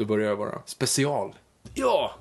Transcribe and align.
Då 0.00 0.06
börjar 0.06 0.28
jag 0.28 0.38
bara. 0.38 0.62
Special. 0.66 1.34
Ja! 1.74 2.14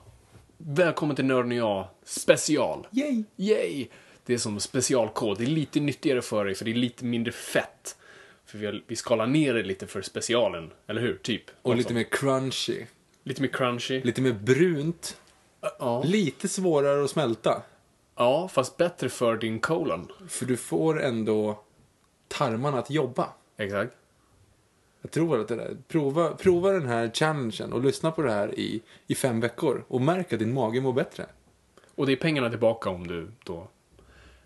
Välkommen 0.58 1.16
till 1.16 1.26
Nörden 1.26 1.52
och 1.52 1.58
jag 1.58 1.88
special. 2.04 2.88
Yay! 2.92 3.24
Yay! 3.36 3.88
Det 4.26 4.34
är 4.34 4.38
som 4.38 4.60
specialkod. 4.60 5.38
Det 5.38 5.44
är 5.44 5.48
lite 5.48 5.80
nyttigare 5.80 6.22
för 6.22 6.46
dig 6.46 6.56
för 6.56 6.66
det 6.66 6.72
är 6.72 6.76
lite 6.76 7.06
mindre 7.06 7.32
fett. 7.32 7.98
För 8.46 8.58
vi, 8.58 8.66
har, 8.66 8.84
vi 8.88 8.96
skalar 8.96 9.28
ner 9.28 9.54
det 9.54 9.64
lite 9.64 9.88
för 9.88 10.02
specialen, 10.02 10.72
eller 10.88 11.02
hur? 11.02 11.16
Typ. 11.18 11.44
Och 11.62 11.72
Alltså, 11.72 11.78
lite 11.78 11.94
mer 11.94 12.04
crunchy. 12.12 12.86
lite 13.24 13.42
mer 13.42 13.50
crunchy. 13.50 14.02
Lite 14.04 14.22
mer 14.22 14.34
brunt. 14.34 15.18
Ja. 15.80 16.04
Lite 16.06 16.48
svårare 16.48 17.04
att 17.04 17.10
smälta. 17.10 17.62
ja, 18.16 18.48
fast 18.48 18.78
bättre 18.78 19.10
för 19.10 19.38
din 19.38 19.60
colon. 19.60 20.12
För 20.28 20.46
du 20.46 20.58
får 20.58 21.02
ändå 21.04 21.64
tarmarna 22.28 22.80
att 22.80 22.90
jobba. 22.90 23.30
Exakt. 23.58 23.94
Jag 25.02 25.12
tror 25.12 25.40
att 25.42 25.48
det 25.48 25.56
där. 25.56 25.78
Prova, 25.88 26.30
prova 26.34 26.72
den 26.72 26.86
här 26.88 27.12
challengen 27.14 27.74
och 27.74 27.84
lyssna 27.84 28.12
på 28.12 28.22
det 28.22 28.32
här 28.32 28.60
i, 28.60 28.82
i 29.08 29.16
fem 29.16 29.40
veckor. 29.40 29.86
Och 29.88 30.02
märk 30.02 30.34
att 30.34 30.40
din 30.40 30.54
mage 30.54 30.82
mår 30.82 30.94
bättre. 30.94 31.26
Och 31.96 32.06
det 32.06 32.12
är 32.12 32.16
pengarna 32.16 32.50
tillbaka 32.50 32.90
om 32.90 33.08
du 33.08 33.32
då... 33.44 33.68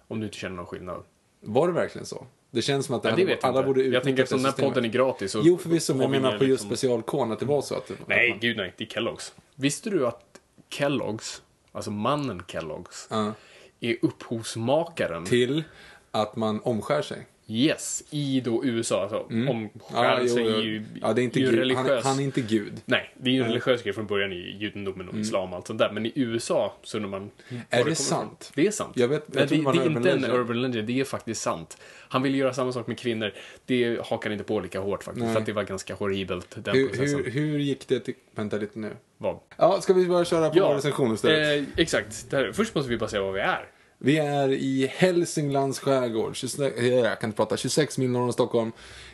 Om 0.08 0.20
du 0.20 0.26
inte 0.26 0.38
känner 0.38 0.56
någon 0.56 0.66
skillnad. 0.66 1.04
Var 1.42 1.68
det 1.68 1.74
verkligen 1.74 2.06
så? 2.06 2.26
Det 2.52 2.62
känns 2.62 2.86
som 2.86 2.96
att 2.96 3.04
Ja, 3.04 3.10
alla, 3.12 3.24
det 3.26 3.32
jag 3.32 3.40
alla 3.42 3.58
inte. 3.60 3.68
borde 3.68 3.80
Jag 3.80 3.88
utnyttja 3.88 4.04
tänker 4.04 4.24
eftersom 4.24 4.44
den 4.44 4.54
här 4.58 4.68
podden 4.70 4.86
är 4.86 4.90
gratis 4.90 5.32
så... 5.32 5.42
Jo, 5.44 5.58
förvisso, 5.58 5.94
men 5.94 6.02
jag 6.02 6.12
menar 6.12 6.38
på 6.38 6.44
just 6.44 6.70
liksom- 6.70 7.04
att 7.32 7.40
det 7.40 7.46
var 7.46 7.62
så 7.62 7.76
att... 7.76 7.88
det- 7.88 7.94
Nej, 8.08 8.30
man, 8.30 8.40
gud 8.40 8.58
nej. 8.58 8.74
Det 8.78 8.84
är 8.84 8.88
Kellogg's. 8.88 9.32
Visste 9.56 9.90
du 9.90 10.08
att 10.08 10.40
Kellogg's, 10.70 11.42
alltså 11.72 11.92
mannen 11.92 12.42
Kellogg's, 12.48 13.08
Ja. 13.10 13.34
är 13.80 13.98
upphovsmakaren 14.02 15.26
till 15.26 15.64
att 16.12 16.36
man 16.36 16.60
omskär 16.64 17.02
sig. 17.02 17.28
Yes, 17.48 18.04
i 18.10 18.42
då 18.46 18.66
USA. 18.66 19.02
Alltså, 19.02 19.26
jo, 19.30 20.28
sig 20.36 20.44
jo. 20.44 20.50
är 20.50 20.62
ju, 20.62 20.84
ja, 21.02 21.14
det 21.14 21.22
är 21.22 21.24
inte 21.24 21.40
är 21.40 21.42
ju 21.42 21.52
Gud. 21.52 21.76
Han, 21.76 21.90
han 22.04 22.20
är 22.20 22.24
inte 22.24 22.42
Gud. 22.42 22.74
Nej, 22.86 23.14
det 23.18 23.30
är 23.30 23.34
ju 23.34 23.40
en 23.42 23.48
religiös 23.48 23.84
grej 23.84 23.94
från 23.94 24.06
början 24.08 24.32
i 24.34 24.58
judendomen 24.60 25.10
och 25.10 25.16
islam 25.16 25.50
och 25.50 25.56
allt 25.56 25.68
sånt 25.68 25.80
där. 25.80 25.92
Men 25.92 26.06
i 26.06 26.12
USA 26.16 26.74
så 26.84 26.98
undrar 26.98 27.10
man... 27.10 27.22
var 27.22 27.30
det 27.50 27.66
kommer 27.70 27.82
ifrån. 27.92 27.96
sant? 27.96 28.52
Det 28.56 28.68
är 28.68 28.72
sant. 28.72 28.92
Jag 28.96 29.08
vet- 29.08 29.24
jag 29.28 29.36
Nej, 29.36 29.46
det, 29.48 29.56
det 29.56 29.62
det 29.64 29.86
en 29.86 29.92
är 29.94 29.98
inte 29.98 30.12
en 30.12 30.22
legend. 30.22 30.40
urban 30.40 30.62
legend, 30.62 30.88
det 30.88 31.00
är 31.00 31.04
faktiskt 31.04 31.42
sant. 31.42 31.78
Han 32.10 32.22
ville 32.22 32.38
göra 32.38 32.54
samma 32.54 32.72
sak 32.72 32.88
med 32.88 32.98
kvinnor. 33.00 33.32
Det 33.66 34.00
hakar 34.06 34.32
inte 34.32 34.44
på 34.44 34.60
lika 34.60 34.80
hårt 34.80 35.04
faktiskt. 35.04 35.24
Nej. 35.26 35.34
För 35.34 35.40
att 35.40 35.46
det 35.46 35.54
var 35.54 35.64
ganska 35.64 35.96
horribelt, 35.96 36.56
den 36.66 36.76
Hur, 36.76 36.88
processen. 36.88 37.24
hur, 37.24 37.32
hur 37.32 37.60
gick 37.60 37.88
det 37.88 38.00
till... 38.00 38.14
Vänta 38.36 38.58
lite 38.58 38.80
nu. 38.80 38.92
Vad? 39.18 39.40
Ja, 39.58 39.82
ska 39.82 39.94
vi 39.94 40.06
bara 40.06 40.26
köra 40.26 40.50
på 40.50 40.60
vår 40.60 40.76
recension 40.76 41.14
istället? 41.14 41.68
eh, 41.68 41.82
exakt. 41.82 42.26
Det 42.30 42.38
här, 42.38 42.52
först 42.52 42.76
måste 42.76 42.90
vi 42.90 42.98
bara 42.98 43.10
säga 43.10 43.22
vad 43.24 43.34
vi 43.34 43.40
är. 43.40 43.66
Vi 44.06 44.18
är 44.18 44.50
i 44.50 44.88
Hälsinglands 44.96 45.80
skärgård, 45.80 46.36
26, 46.36 46.78
eh, 46.78 46.88
jag 46.88 47.20
kan 47.20 47.28
inte 47.30 47.38
prata, 47.38 47.58
26 47.58 47.98
mil 47.98 48.10
norr 48.10 48.22
om 48.22 48.34
Stockholm, 48.34 48.72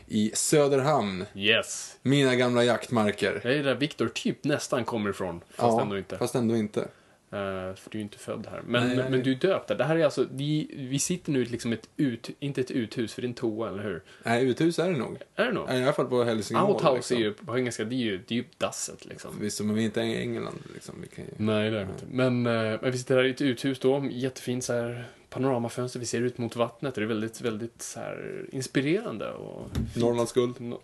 i 0.08 0.32
Söderhamn. 0.34 1.26
Yes. 1.36 1.98
Mina 2.02 2.36
gamla 2.36 2.64
jaktmarker. 2.64 3.40
Det 3.44 3.54
är 3.54 3.64
där 3.64 3.76
Viktor 3.76 4.08
typ 4.08 4.44
nästan 4.44 4.86
kommer 4.86 5.10
ifrån. 5.10 5.42
Fast 5.56 5.80
ändå 5.82 5.98
inte. 5.98 6.18
Fast 6.18 6.36
ändå 6.36 6.56
inte. 6.56 6.88
Eh, 7.32 7.76
för 7.76 7.90
du 7.90 7.98
är 7.98 8.00
ju 8.00 8.02
inte 8.02 8.18
född 8.18 8.48
här. 8.52 8.62
Men, 8.66 8.88
Nej, 8.88 8.98
nej. 8.98 9.10
men 9.10 9.24
du 9.24 9.32
är 9.32 9.36
döpt 9.36 9.68
där. 9.68 9.76
Det 9.76 9.84
här 9.84 9.96
är 9.96 10.06
alltså, 10.06 10.28
vi, 10.32 10.72
vi 10.76 11.00
sitter 11.00 11.32
nu 11.32 11.42
i 11.42 11.46
liksom 11.46 11.74
ett 11.74 11.90
ut, 11.98 12.30
inte 12.40 12.62
ett 12.62 12.72
uthus, 12.72 13.14
för 13.14 13.26
en 13.26 13.34
toa, 13.34 13.70
eller 13.70 13.84
hur? 13.84 14.04
Nej, 14.24 14.46
uthus 14.46 14.80
är 14.80 14.92
det 14.92 14.98
nog. 14.98 15.18
Är 15.36 15.46
det 15.46 15.52
nog? 15.52 15.70
I 15.70 15.84
alla 15.84 15.94
fall 15.94 16.06
på 16.06 16.24
Helsingborg. 16.24 16.72
Outhouse 16.72 16.96
liksom. 16.96 17.18
är 17.18 17.22
ju 17.22 17.34
på 17.34 17.58
engelska, 17.58 17.84
det 17.84 17.96
är 17.96 17.98
ju, 17.98 18.18
det 18.28 18.34
är 18.34 18.38
ju 18.38 18.46
dasset 18.58 19.06
liksom. 19.06 19.32
Visst, 19.42 19.62
men 19.62 19.76
vi 19.76 19.82
är 19.82 19.86
inte 19.86 20.02
i 20.02 20.22
England 20.22 20.64
liksom. 20.74 20.96
Vi 21.02 21.08
kan 21.08 21.26
ju... 21.26 21.32
Nej, 21.38 21.72
det 21.72 21.80
är 21.80 21.86
det 21.86 21.92
inte. 21.92 22.06
Men, 22.12 22.46
eh, 22.46 22.80
men 22.82 22.92
vi 22.92 22.98
sitter 22.98 23.16
här 23.16 23.24
i 23.24 23.30
ett 23.30 23.42
uthus 23.42 23.80
då, 23.80 24.08
jättefint 24.12 24.64
så 24.64 24.74
här 24.74 25.06
panoramafönster, 25.30 26.00
vi 26.00 26.06
ser 26.06 26.22
ut 26.22 26.38
mot 26.38 26.56
vattnet 26.56 26.96
det 26.96 27.02
är 27.02 27.06
väldigt, 27.06 27.42
väldigt 27.42 27.82
så 27.82 28.00
här 28.00 28.46
inspirerande 28.52 29.32
och... 29.32 29.68
Norrlands 29.96 30.34
guld. 30.34 30.62
No, 30.62 30.82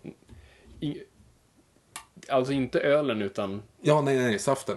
alltså 2.28 2.52
inte 2.52 2.80
ölen 2.80 3.22
utan... 3.22 3.62
Ja, 3.80 4.00
nej, 4.00 4.18
nej, 4.18 4.38
saften. 4.38 4.76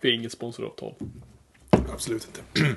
Vi 0.00 0.08
är 0.10 0.14
inget 0.14 0.32
sponsoravtal. 0.32 0.94
Absolut 1.92 2.28
inte. 2.28 2.66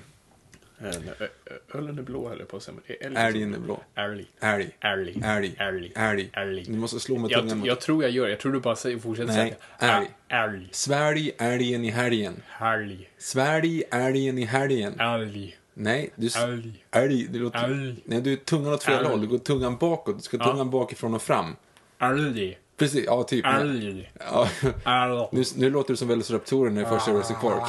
Ö- 0.80 1.28
Ölen 1.74 1.98
är 1.98 2.02
blå 2.04 2.30
höll 2.30 2.40
jag 2.40 2.48
på 2.48 2.58
att 2.58 2.64
säga. 2.64 2.78
Älgen 3.00 3.54
är 3.54 3.60
blå. 3.60 3.82
Älg. 3.96 4.26
Älg. 4.40 4.72
Älg. 4.82 5.22
Älg. 5.24 5.56
Älg. 5.58 5.92
Älg. 5.96 6.30
Älg. 6.34 6.64
Du 6.68 6.78
måste 6.78 7.00
slå 7.00 7.18
med 7.18 7.32
tungan 7.32 7.66
Jag, 7.66 7.82
tror 7.82 8.04
jag 8.04 8.12
gör. 8.12 8.28
Jag 8.28 8.40
tror 8.40 8.52
du 8.52 8.60
bara 8.60 8.76
säger, 8.76 9.00
fortsätter 9.00 9.34
Nej, 9.34 9.56
säga 9.80 9.98
älg. 9.98 10.10
Älg. 10.28 10.68
Svälj 10.72 11.32
älgen 11.38 11.86
i 11.86 11.90
helgen. 11.90 12.44
Älg. 12.62 13.10
Svälj 13.18 13.84
älgen 13.92 14.38
i 14.38 14.46
helgen. 14.46 15.00
Älg. 15.00 15.58
Nej, 15.74 16.10
du... 16.16 16.30
Älg. 16.38 16.86
Älg. 16.92 17.28
Det 17.28 17.40
låter... 17.40 17.64
Älg. 17.64 17.96
Nej, 18.06 18.22
du 18.22 18.34
är 18.34 18.38
tungan 18.38 18.74
åt 18.74 18.84
fel 18.84 19.06
håll. 19.06 19.22
Du 19.22 19.28
går 19.28 19.38
tungan 19.38 19.78
bakåt. 19.78 20.18
Du 20.18 20.22
ska 20.24 20.38
tungan 20.38 20.70
bakifrån 20.70 21.14
och 21.14 21.22
fram. 21.22 21.56
Älg. 22.00 22.58
Precis, 22.78 23.06
ja 23.06 23.24
typ. 23.24 23.46
Älg. 23.46 24.12
Ja. 24.20 24.48
Älg. 24.86 25.28
Nu, 25.32 25.44
nu 25.56 25.70
låter 25.70 25.94
du 25.94 25.98
som 25.98 26.08
Velociraptoren 26.08 26.78
i 26.78 26.86
första 26.86 27.12
Jurassic 27.12 27.38
Park. 27.42 27.64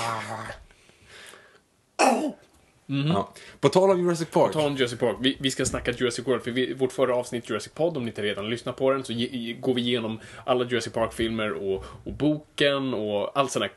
Ja. 2.87 3.33
På 3.61 3.69
tal 3.69 3.91
om 3.91 4.01
Jurassic 4.01 4.29
Park. 4.31 4.53
Ta 4.53 4.67
om 4.67 4.77
Jurassic 4.77 4.99
Park. 4.99 5.17
Vi, 5.21 5.37
vi 5.41 5.51
ska 5.51 5.65
snacka 5.65 5.93
Jurassic 5.93 6.27
World, 6.27 6.43
för 6.43 6.51
vi, 6.51 6.75
vårt 6.75 6.93
förra 6.93 7.17
avsnitt 7.17 7.51
Jurassic 7.51 7.73
Pod, 7.73 7.97
om 7.97 8.05
ni 8.05 8.09
inte 8.09 8.23
redan 8.23 8.51
lyssnar 8.51 8.73
på 8.73 8.91
den, 8.91 9.05
så 9.05 9.13
ge, 9.13 9.53
går 9.53 9.75
vi 9.75 9.81
igenom 9.81 10.21
alla 10.47 10.65
Jurassic 10.65 10.93
Park-filmer 10.93 11.53
och, 11.53 11.85
och 12.05 12.13
boken 12.13 12.95
och 12.95 13.39
all 13.39 13.49
sån 13.49 13.63
här 13.63 13.73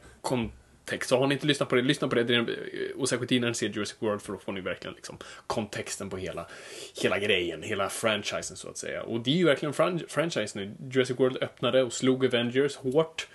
kontext. 0.87 1.09
Så 1.09 1.19
har 1.19 1.27
ni 1.27 1.33
inte 1.33 1.47
lyssnat 1.47 1.69
på 1.69 1.75
det, 1.75 1.81
lyssna 1.81 2.07
på 2.07 2.15
det. 2.15 2.45
och 2.95 3.09
särskilt 3.09 3.31
innan 3.31 3.49
ni 3.49 3.55
ser 3.55 3.69
Jurassic 3.69 3.97
World, 3.99 4.21
för 4.21 4.33
då 4.33 4.39
får 4.39 4.51
ni 4.51 4.61
verkligen 4.61 4.95
liksom 4.95 5.17
kontexten 5.47 6.09
på 6.09 6.17
hela, 6.17 6.47
hela 7.01 7.19
grejen, 7.19 7.63
hela 7.63 7.89
franchisen 7.89 8.57
så 8.57 8.69
att 8.69 8.77
säga. 8.77 9.03
Och 9.03 9.19
det 9.19 9.31
är 9.31 9.35
ju 9.35 9.45
verkligen 9.45 9.73
fran 9.73 10.01
franchise 10.07 10.59
nu. 10.59 10.75
Jurassic 10.91 11.19
World 11.19 11.37
öppnade 11.43 11.83
och 11.83 11.93
slog 11.93 12.25
Avengers 12.25 12.75
hårt. 12.75 13.27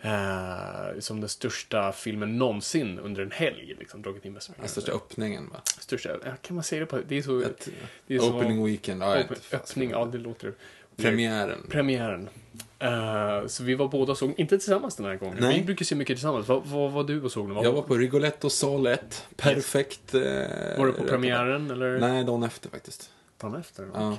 Eh, 0.00 0.98
som 0.98 1.20
den 1.20 1.28
största 1.28 1.92
filmen 1.92 2.38
någonsin 2.38 2.98
under 2.98 3.22
en 3.22 3.30
helg. 3.30 3.76
Liksom, 3.78 4.02
dragit 4.02 4.24
in 4.24 4.32
mest. 4.32 4.50
Den 4.58 4.68
största 4.68 4.92
öppningen 4.92 5.48
va? 5.50 5.60
Största, 5.80 6.18
kan 6.42 6.54
man 6.54 6.64
säga 6.64 6.80
det 6.80 6.86
på, 6.86 7.00
det 7.08 7.18
är 7.18 7.22
så... 7.22 7.40
Ett, 7.40 7.68
det 8.06 8.14
är 8.14 8.18
så, 8.18 8.36
opening 8.36 8.64
weekend. 8.64 9.02
Ja, 9.02 9.20
Open, 9.20 9.36
öppning, 9.52 9.90
ja 9.90 10.04
det 10.12 10.18
låter... 10.18 10.52
Premiären. 10.96 11.66
Premiären. 11.68 12.28
Eh, 12.78 13.46
så 13.46 13.64
vi 13.64 13.74
var 13.74 13.88
båda 13.88 14.14
såg, 14.14 14.34
inte 14.36 14.58
tillsammans 14.58 14.96
den 14.96 15.06
här 15.06 15.16
gången. 15.16 15.36
Nej. 15.40 15.58
Vi 15.58 15.64
brukar 15.64 15.84
se 15.84 15.94
mycket 15.94 16.16
tillsammans. 16.16 16.48
Vad 16.48 16.66
vad 16.66 16.92
var 16.92 17.04
du 17.04 17.22
och 17.22 17.32
såg? 17.32 17.48
Vad, 17.48 17.64
Jag 17.64 17.72
var 17.72 17.82
på 17.82 17.94
Rigoletto 17.94 18.50
sal 18.50 18.86
1. 18.86 19.26
Perfekt. 19.36 20.14
Eh, 20.14 20.20
var 20.78 20.86
du 20.86 20.92
på 20.92 21.04
premiären 21.04 21.70
eller? 21.70 21.98
Nej, 21.98 22.24
dagen 22.24 22.42
efter 22.42 22.70
faktiskt. 22.70 23.10
Dagen 23.40 23.54
efter? 23.54 23.88
Ja. 23.94 24.18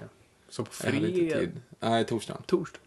Så 0.49 0.63
på 0.63 0.69
Jag 0.83 0.93
fredag? 0.93 1.07
tid. 1.39 1.51
Nej, 1.79 2.05
torsdagen. 2.05 2.41
Torsdag? 2.45 2.79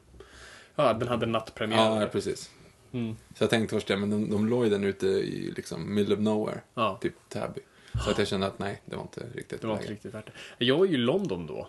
Ja, 0.77 0.93
den 0.93 1.09
hade 1.09 1.27
nattpremiär. 1.27 2.01
Ja, 2.01 2.07
precis. 2.07 2.51
Mm. 2.93 3.17
Så 3.39 3.43
jag 3.45 3.51
tänkte 3.51 3.75
först 3.77 3.87
det, 3.89 3.97
men 3.97 4.11
de, 4.11 4.31
de 4.31 4.47
låg 4.49 4.65
ju 4.65 4.71
den 4.71 4.85
ute 4.85 5.07
i 5.07 5.53
liksom 5.57 5.95
middle 5.95 6.15
of 6.15 6.21
nowhere. 6.21 6.61
Ja. 6.75 6.99
Typ 7.03 7.15
Täby. 7.29 7.61
Så 8.05 8.11
att 8.11 8.19
jag 8.19 8.29
kände 8.29 8.47
att 8.47 8.59
nej, 8.59 8.81
det 8.85 8.97
var 8.97 9.03
inte 9.03 9.21
riktigt 9.35 9.61
Det 9.61 9.67
var 9.67 9.75
inte 9.77 9.91
riktigt 9.93 10.15
värt 10.15 10.27
det. 10.59 10.65
Jag 10.65 10.79
var 10.79 10.85
ju 10.87 10.95
i 10.95 10.97
London 10.97 11.47
då. 11.47 11.69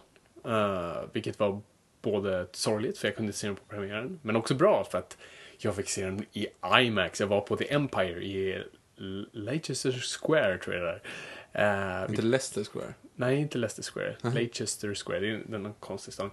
eh, 0.49 1.03
vilket 1.13 1.39
var 1.39 1.61
både 2.03 2.47
sorgligt, 2.51 2.97
för 2.97 3.07
jag 3.07 3.15
kunde 3.15 3.33
se 3.33 3.47
den 3.47 3.55
på 3.55 3.63
premiären, 3.69 4.19
men 4.21 4.35
också 4.35 4.55
bra 4.55 4.83
för 4.83 4.97
att 4.97 5.17
jag 5.57 5.75
fick 5.75 5.89
se 5.89 6.05
den 6.05 6.25
i 6.33 6.47
IMAX. 6.81 7.19
Jag 7.19 7.27
var 7.27 7.41
på 7.41 7.55
The 7.57 7.73
Empire 7.73 8.23
i 8.23 8.63
Leicester 9.31 9.91
Square, 9.91 10.57
tror 10.57 10.75
jag 10.75 10.83
det 10.85 10.99
är. 11.51 12.03
Eh, 12.03 12.09
Inte 12.09 12.21
Leicester 12.21 12.63
Square. 12.63 12.93
Nej, 13.15 13.37
inte 13.37 13.57
Leicester 13.57 13.83
Square. 13.83 14.15
Leicester 14.33 14.93
Square, 14.93 15.19
det 15.19 15.55
är 15.55 15.57
någon 15.57 15.73
konstig 15.73 16.13
stad. 16.13 16.29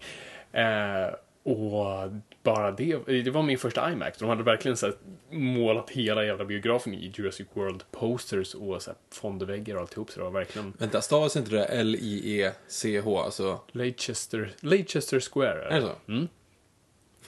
Eh, 0.52 1.14
och 1.42 2.10
bara 2.42 2.70
det, 2.70 2.96
det 3.06 3.30
var 3.30 3.42
min 3.42 3.58
första 3.58 3.92
IMAX. 3.92 4.18
De 4.18 4.28
hade 4.28 4.42
verkligen 4.42 4.76
så 4.76 4.92
målat 5.30 5.90
hela 5.90 6.24
jävla 6.24 6.44
biografen 6.44 6.94
i 6.94 7.12
Jurassic 7.14 7.46
World 7.52 7.82
posters 7.90 8.54
och 8.54 8.82
så 8.82 8.90
här, 8.90 8.98
fondväggar 9.12 9.74
och 9.74 9.80
alltihop. 9.80 10.10
Så 10.10 10.18
det 10.18 10.24
var 10.24 10.30
verkligen 10.30 10.72
Vänta, 10.78 11.00
stavas 11.00 11.36
inte 11.36 11.50
det 11.50 11.64
L-I-E-C-H? 11.64 13.20
Alltså, 13.20 13.60
Leicester, 13.72 14.52
Leicester 14.60 15.20
Square. 15.20 15.64
är 15.64 15.80
det 15.80 15.86
så? 15.86 16.12
Mm. 16.12 16.28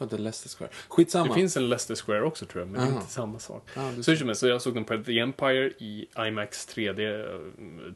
För 0.08 0.16
inte 0.16 0.18
Leicester 0.22 0.58
Square. 0.58 0.70
Skitsamma. 0.88 1.28
Det 1.28 1.34
finns 1.34 1.56
en 1.56 1.68
Leicester 1.68 1.94
Square 1.94 2.22
också 2.22 2.46
tror 2.46 2.62
jag, 2.62 2.70
men 2.70 2.80
det 2.80 2.86
är 2.86 2.90
Aha. 2.90 3.00
inte 3.00 3.12
samma 3.12 3.38
sak. 3.38 3.68
Du 3.96 4.02
så 4.02 4.10
hur 4.10 4.18
som 4.18 4.28
helst, 4.28 4.40
så 4.40 4.46
jag 4.48 4.62
såg 4.62 4.74
den 4.74 4.84
på 4.84 4.96
The 5.06 5.18
Empire 5.18 5.66
i 5.78 6.06
IMAX 6.28 6.68
3D. 6.68 7.00
eh, 7.00 7.40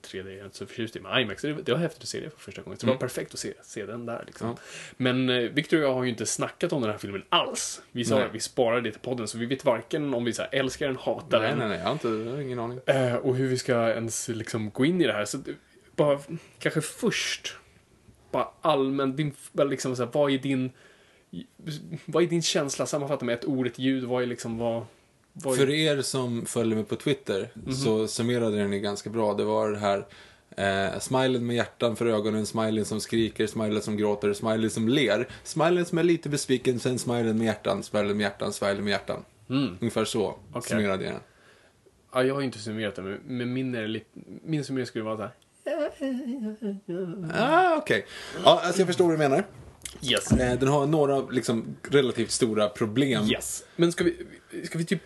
3D 0.03 0.27
är 0.27 0.37
jag 0.37 0.47
inte 0.47 0.57
så 0.57 0.67
förtjust 0.67 0.97
i, 0.97 1.01
men 1.01 1.21
IMAX, 1.21 1.43
det, 1.43 1.53
det 1.53 1.73
var 1.73 1.79
häftigt 1.79 2.03
att 2.03 2.09
se 2.09 2.21
det 2.21 2.31
för 2.31 2.41
första 2.41 2.63
gången. 2.63 2.79
Så 2.79 2.87
det 2.87 2.93
var 2.93 2.99
perfekt 2.99 3.35
att 3.35 3.41
se, 3.41 3.53
se 3.63 3.87
den 3.87 4.07
där 4.07 4.23
liksom. 4.27 4.47
Mm. 4.47 4.59
Ja. 4.61 4.95
Men 4.97 5.29
eh, 5.31 5.51
Victor 5.51 5.77
och 5.77 5.83
jag 5.85 5.95
har 5.95 6.05
ju 6.05 6.11
inte 6.11 6.27
snackat 6.27 6.73
om 6.73 6.83
den 6.83 6.91
här 6.91 6.99
filmen 6.99 7.23
alls. 7.29 7.83
Vi 7.93 8.05
sa 8.05 8.19
Nej. 8.19 8.29
vi 8.33 8.41
sparar 8.41 8.81
det 8.81 8.91
till 8.93 9.01
podden, 9.01 9.29
så 9.29 9.39
vi 9.39 9.47
vet 9.47 9.65
varken 9.65 10.15
om 10.15 10.25
vi 10.25 10.33
så 10.33 10.43
här, 10.43 10.49
älskar 10.55 10.87
den, 10.87 10.97
hatar 10.97 11.41
Nej, 11.41 11.49
den. 11.51 11.59
nej, 11.59 11.69
nej, 11.69 11.79
jag 11.79 11.85
har, 11.85 11.93
inte, 11.93 12.09
jag 12.09 12.33
har 12.33 12.41
ingen 12.41 12.59
aning. 12.59 12.81
Eh, 12.87 13.15
och 13.15 13.37
hur 13.37 13.49
vi 13.49 13.59
ska 13.59 13.89
ens 13.95 14.29
liksom 14.29 14.71
gå 14.71 14.85
in 14.85 15.01
i 15.01 15.07
det 15.07 15.13
här. 15.13 15.25
Så 15.25 15.37
det- 15.37 15.55
bara, 15.97 16.19
kanske 16.59 16.81
först, 16.81 17.57
bara 18.31 18.49
allmänt, 18.61 19.17
din, 19.17 19.35
liksom 19.53 19.97
så 19.97 20.05
här, 20.05 20.11
vad 20.13 20.31
är 20.33 20.39
din, 20.39 20.71
vad 22.07 22.23
är 22.23 22.27
din 22.27 22.43
känsla, 22.43 22.87
sammanfatta 22.87 23.25
med 23.25 23.35
ett 23.35 23.45
ord, 23.45 23.67
ett 23.67 23.79
ljud, 23.79 24.05
vad 24.05 24.23
är 24.23 24.27
liksom, 24.27 24.59
vad, 24.59 24.85
vad 25.33 25.55
är, 25.55 25.59
För 25.59 25.71
er 25.71 26.03
som 26.03 26.47
följer 26.47 26.75
mig 26.77 26.85
på 26.85 26.97
Twitter 26.97 27.51
Mhm. 27.55 27.73
så 27.73 28.07
summerade 28.09 28.57
den 28.59 28.73
ju 28.73 28.81
ganska 28.81 29.11
bra. 29.11 29.35
Det 29.35 29.45
var 29.45 29.71
det 29.71 29.79
här 29.79 30.07
eh, 30.57 30.99
smilen 30.99 31.47
med 31.47 31.57
hjärtan 31.57 31.97
för 31.97 32.07
ögonen, 32.07 32.47
smilen 32.47 32.85
som 32.85 33.01
skriker, 33.01 33.47
smilen 33.47 33.83
som 33.83 33.97
gråter, 33.97 34.33
smilen 34.33 34.71
som 34.71 34.89
ler, 34.89 35.29
smilen 35.43 35.85
som 35.85 35.99
är 35.99 36.03
lite 36.03 36.29
besviken, 36.29 36.79
sen 36.81 36.99
smilen 36.99 37.39
med 37.39 37.47
hjärtan, 37.47 37.83
smilen 37.83 38.17
med 38.17 38.25
hjärtan, 38.25 38.53
smilen 38.53 38.85
med 38.85 38.91
hjärtan. 38.91 39.25
Mm. 39.51 39.77
Ungefär 39.81 40.05
så 40.05 40.39
Okej. 40.53 40.63
summerade 40.63 41.05
jag 41.05 41.13
den. 41.13 41.21
Ja, 42.13 42.23
jag 42.25 42.35
har 42.35 42.43
inte 42.43 42.59
summerat 42.59 42.95
det, 42.95 43.19
men, 43.27 43.53
min, 43.53 43.75
är 43.75 43.89
lite, 43.89 44.07
min 44.45 44.65
summering 44.65 44.87
skulle 44.87 45.05
vara 45.05 45.17
så 45.17 45.23
här. 45.23 45.33
Ah, 47.35 47.77
okej. 47.77 48.07
Ja, 48.45 48.61
alltså 48.65 48.81
jag 48.81 48.87
förstår 48.87 49.05
vad 49.05 49.15
du 49.15 49.19
menar. 49.19 49.45
Yes. 50.03 50.33
Eh, 50.33 50.59
Den 50.59 50.69
har 50.69 50.87
några 50.87 51.21
liksom 51.31 51.77
relativt 51.91 52.31
stora 52.31 52.69
problem. 52.69 53.25
Yes. 53.25 53.65
Men 53.77 53.93
ska 53.93 54.05
vi, 54.05 54.17
ska 54.65 54.79
vi 54.79 54.85
typ 54.85 55.03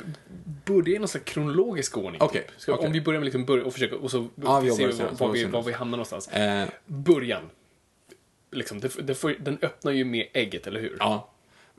börja 0.65 0.97
i 0.97 0.99
någon 0.99 1.09
slags 1.09 1.25
kronologisk 1.33 1.97
ordning? 1.99 2.21
Okej, 2.21 2.43
typ? 2.43 2.61
Ska, 2.61 2.73
okej. 2.75 2.87
Om 2.87 2.93
vi 2.93 3.01
börjar 3.01 3.21
med 3.21 3.25
liksom 3.25 3.45
börja 3.45 3.65
och 3.65 3.73
försöka, 3.73 3.97
och 3.97 4.11
så 4.11 4.29
Ja, 4.35 4.61
vi 4.61 4.71
se 4.71 4.87
var, 4.87 5.11
var, 5.27 5.33
vi, 5.33 5.45
var 5.45 5.63
vi 5.63 5.73
hamnar 5.73 5.97
någonstans. 5.99 6.29
Eh, 6.29 6.69
Början. 6.87 7.43
Liksom, 8.53 8.81
det, 8.81 9.07
det, 9.07 9.15
får- 9.15 9.37
den 9.41 9.59
öppnar 9.63 9.93
ju 9.93 10.05
med 10.05 10.27
ägget, 10.33 10.67
eller 10.67 10.81
hur? 10.81 10.97
ja. 10.99 11.31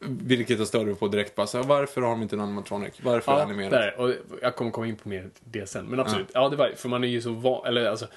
Vilket 0.03 0.57
jag 0.59 0.67
störde 0.67 0.95
på 0.95 1.07
direkt 1.07 1.35
bara, 1.35 1.47
så 1.47 1.63
varför 1.63 2.01
har 2.01 2.09
de 2.09 2.21
inte 2.21 2.35
en 2.35 2.39
animatronic? 2.39 2.93
Varför 3.03 3.31
Ja, 3.31 3.41
animerat? 3.43 3.71
där. 3.71 3.99
Och 3.99 4.13
jag 4.41 4.55
kommer 4.55 4.71
komma 4.71 4.87
in 4.87 4.95
på 4.95 5.09
mer 5.09 5.29
det 5.43 5.69
sen. 5.69 5.85
Men 5.85 5.99
absolut, 5.99 6.27
ja, 6.33 6.49
det 6.49 6.55
var 6.55 6.71
För 6.75 6.89
man 6.89 7.03
är 7.03 7.07
ju 7.07 7.21
så 7.21 7.31
van, 7.31 7.65
eller 7.65 7.85
alltså, 7.85 8.07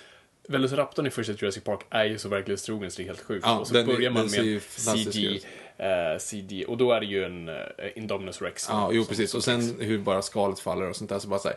Velociraptorn 0.49 1.07
i 1.07 1.11
första 1.11 1.33
Jurassic 1.33 1.65
Park 1.65 1.81
är 1.91 2.05
ju 2.05 2.19
så 2.19 2.29
verklighetstrogen 2.29 2.91
så 2.91 2.97
det 2.97 3.05
är 3.05 3.07
helt 3.07 3.21
sjukt. 3.21 3.47
Ja, 3.47 3.59
och 3.59 3.67
så 3.67 3.75
den 3.75 3.87
börjar 3.87 4.11
man 4.11 4.23
med 4.23 4.63
CG, 4.63 5.41
eh, 5.77 6.19
CD, 6.19 6.65
och 6.65 6.77
då 6.77 6.93
är 6.93 7.01
det 7.01 7.07
ju 7.07 7.25
en 7.25 7.49
uh, 7.49 7.57
Indominus 7.95 8.43
Rex. 8.43 8.67
Ja, 8.69 8.91
jo 8.93 9.05
precis. 9.05 9.35
Och 9.35 9.45
sen 9.45 9.77
hur 9.81 9.99
bara 9.99 10.23
skalet 10.23 10.61
faller 10.61 10.89
och 10.89 10.97
sånt 10.97 11.11
där. 11.11 11.19
Så 11.19 11.29
bara 11.29 11.41
så 11.41 11.49
här, 11.49 11.57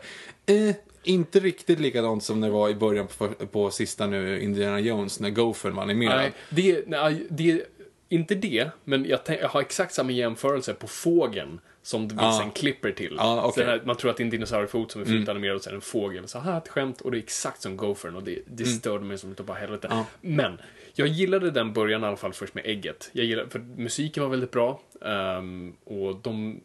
eh, 0.68 0.74
inte 1.02 1.40
riktigt 1.40 1.80
likadant 1.80 2.24
som 2.24 2.40
det 2.40 2.50
var 2.50 2.68
i 2.68 2.74
början 2.74 3.06
på, 3.18 3.28
på 3.28 3.70
sista 3.70 4.06
nu, 4.06 4.42
Indiana 4.42 4.80
Jones, 4.80 5.20
när 5.20 5.30
Gophern 5.30 5.74
var 5.74 5.82
animerad. 5.82 6.16
Nej, 6.16 6.32
det, 6.50 6.84
nej, 6.86 7.26
det 7.28 7.64
inte 8.08 8.34
det, 8.34 8.70
men 8.84 9.04
jag, 9.04 9.20
jag 9.26 9.48
har 9.48 9.60
exakt 9.60 9.94
samma 9.94 10.12
jämförelse 10.12 10.74
på 10.74 10.86
fågeln 10.86 11.60
som 11.88 12.08
det 12.08 12.14
Ja. 12.18 12.38
sen 12.40 12.50
klipper 12.50 12.92
till. 12.92 13.16
Så 13.18 13.60
den 13.60 13.68
här, 13.68 13.82
man 13.84 13.96
tror 13.96 14.10
att 14.10 14.16
det 14.16 14.20
är 14.22 14.24
en 14.24 14.30
dinosauriefot 14.30 14.92
som 14.92 15.00
är 15.00 15.04
fullt 15.04 15.28
animerad 15.28 15.56
och 15.56 15.62
sen 15.62 15.74
en 15.74 15.80
fågel. 15.80 16.28
Så 16.28 16.38
här 16.38 16.58
ett 16.58 16.68
skämt 16.68 17.00
och 17.00 17.10
det 17.10 17.16
är 17.16 17.22
exakt 17.22 17.62
som 17.62 17.76
Gophern 17.76 18.16
och 18.16 18.22
det, 18.22 18.38
det 18.46 18.64
störde 18.64 19.04
mig 19.04 19.18
som 19.18 19.32
utav 19.32 19.46
bara 19.46 19.58
helvete. 19.58 19.88
Ja. 19.90 20.06
Men, 20.20 20.60
jag 20.94 21.08
gillade 21.08 21.50
den 21.50 21.72
början 21.72 22.02
i 22.02 22.06
alla 22.06 22.16
fall 22.16 22.32
först 22.32 22.54
med 22.54 22.66
ägget. 22.66 23.10
Jag 23.12 23.26
gillade, 23.26 23.50
för 23.50 23.58
musiken 23.58 24.22
var 24.22 24.30
väldigt 24.30 24.50
bra. 24.50 24.80
ehm, 25.04 25.74
och 25.84 26.16
de 26.22 26.60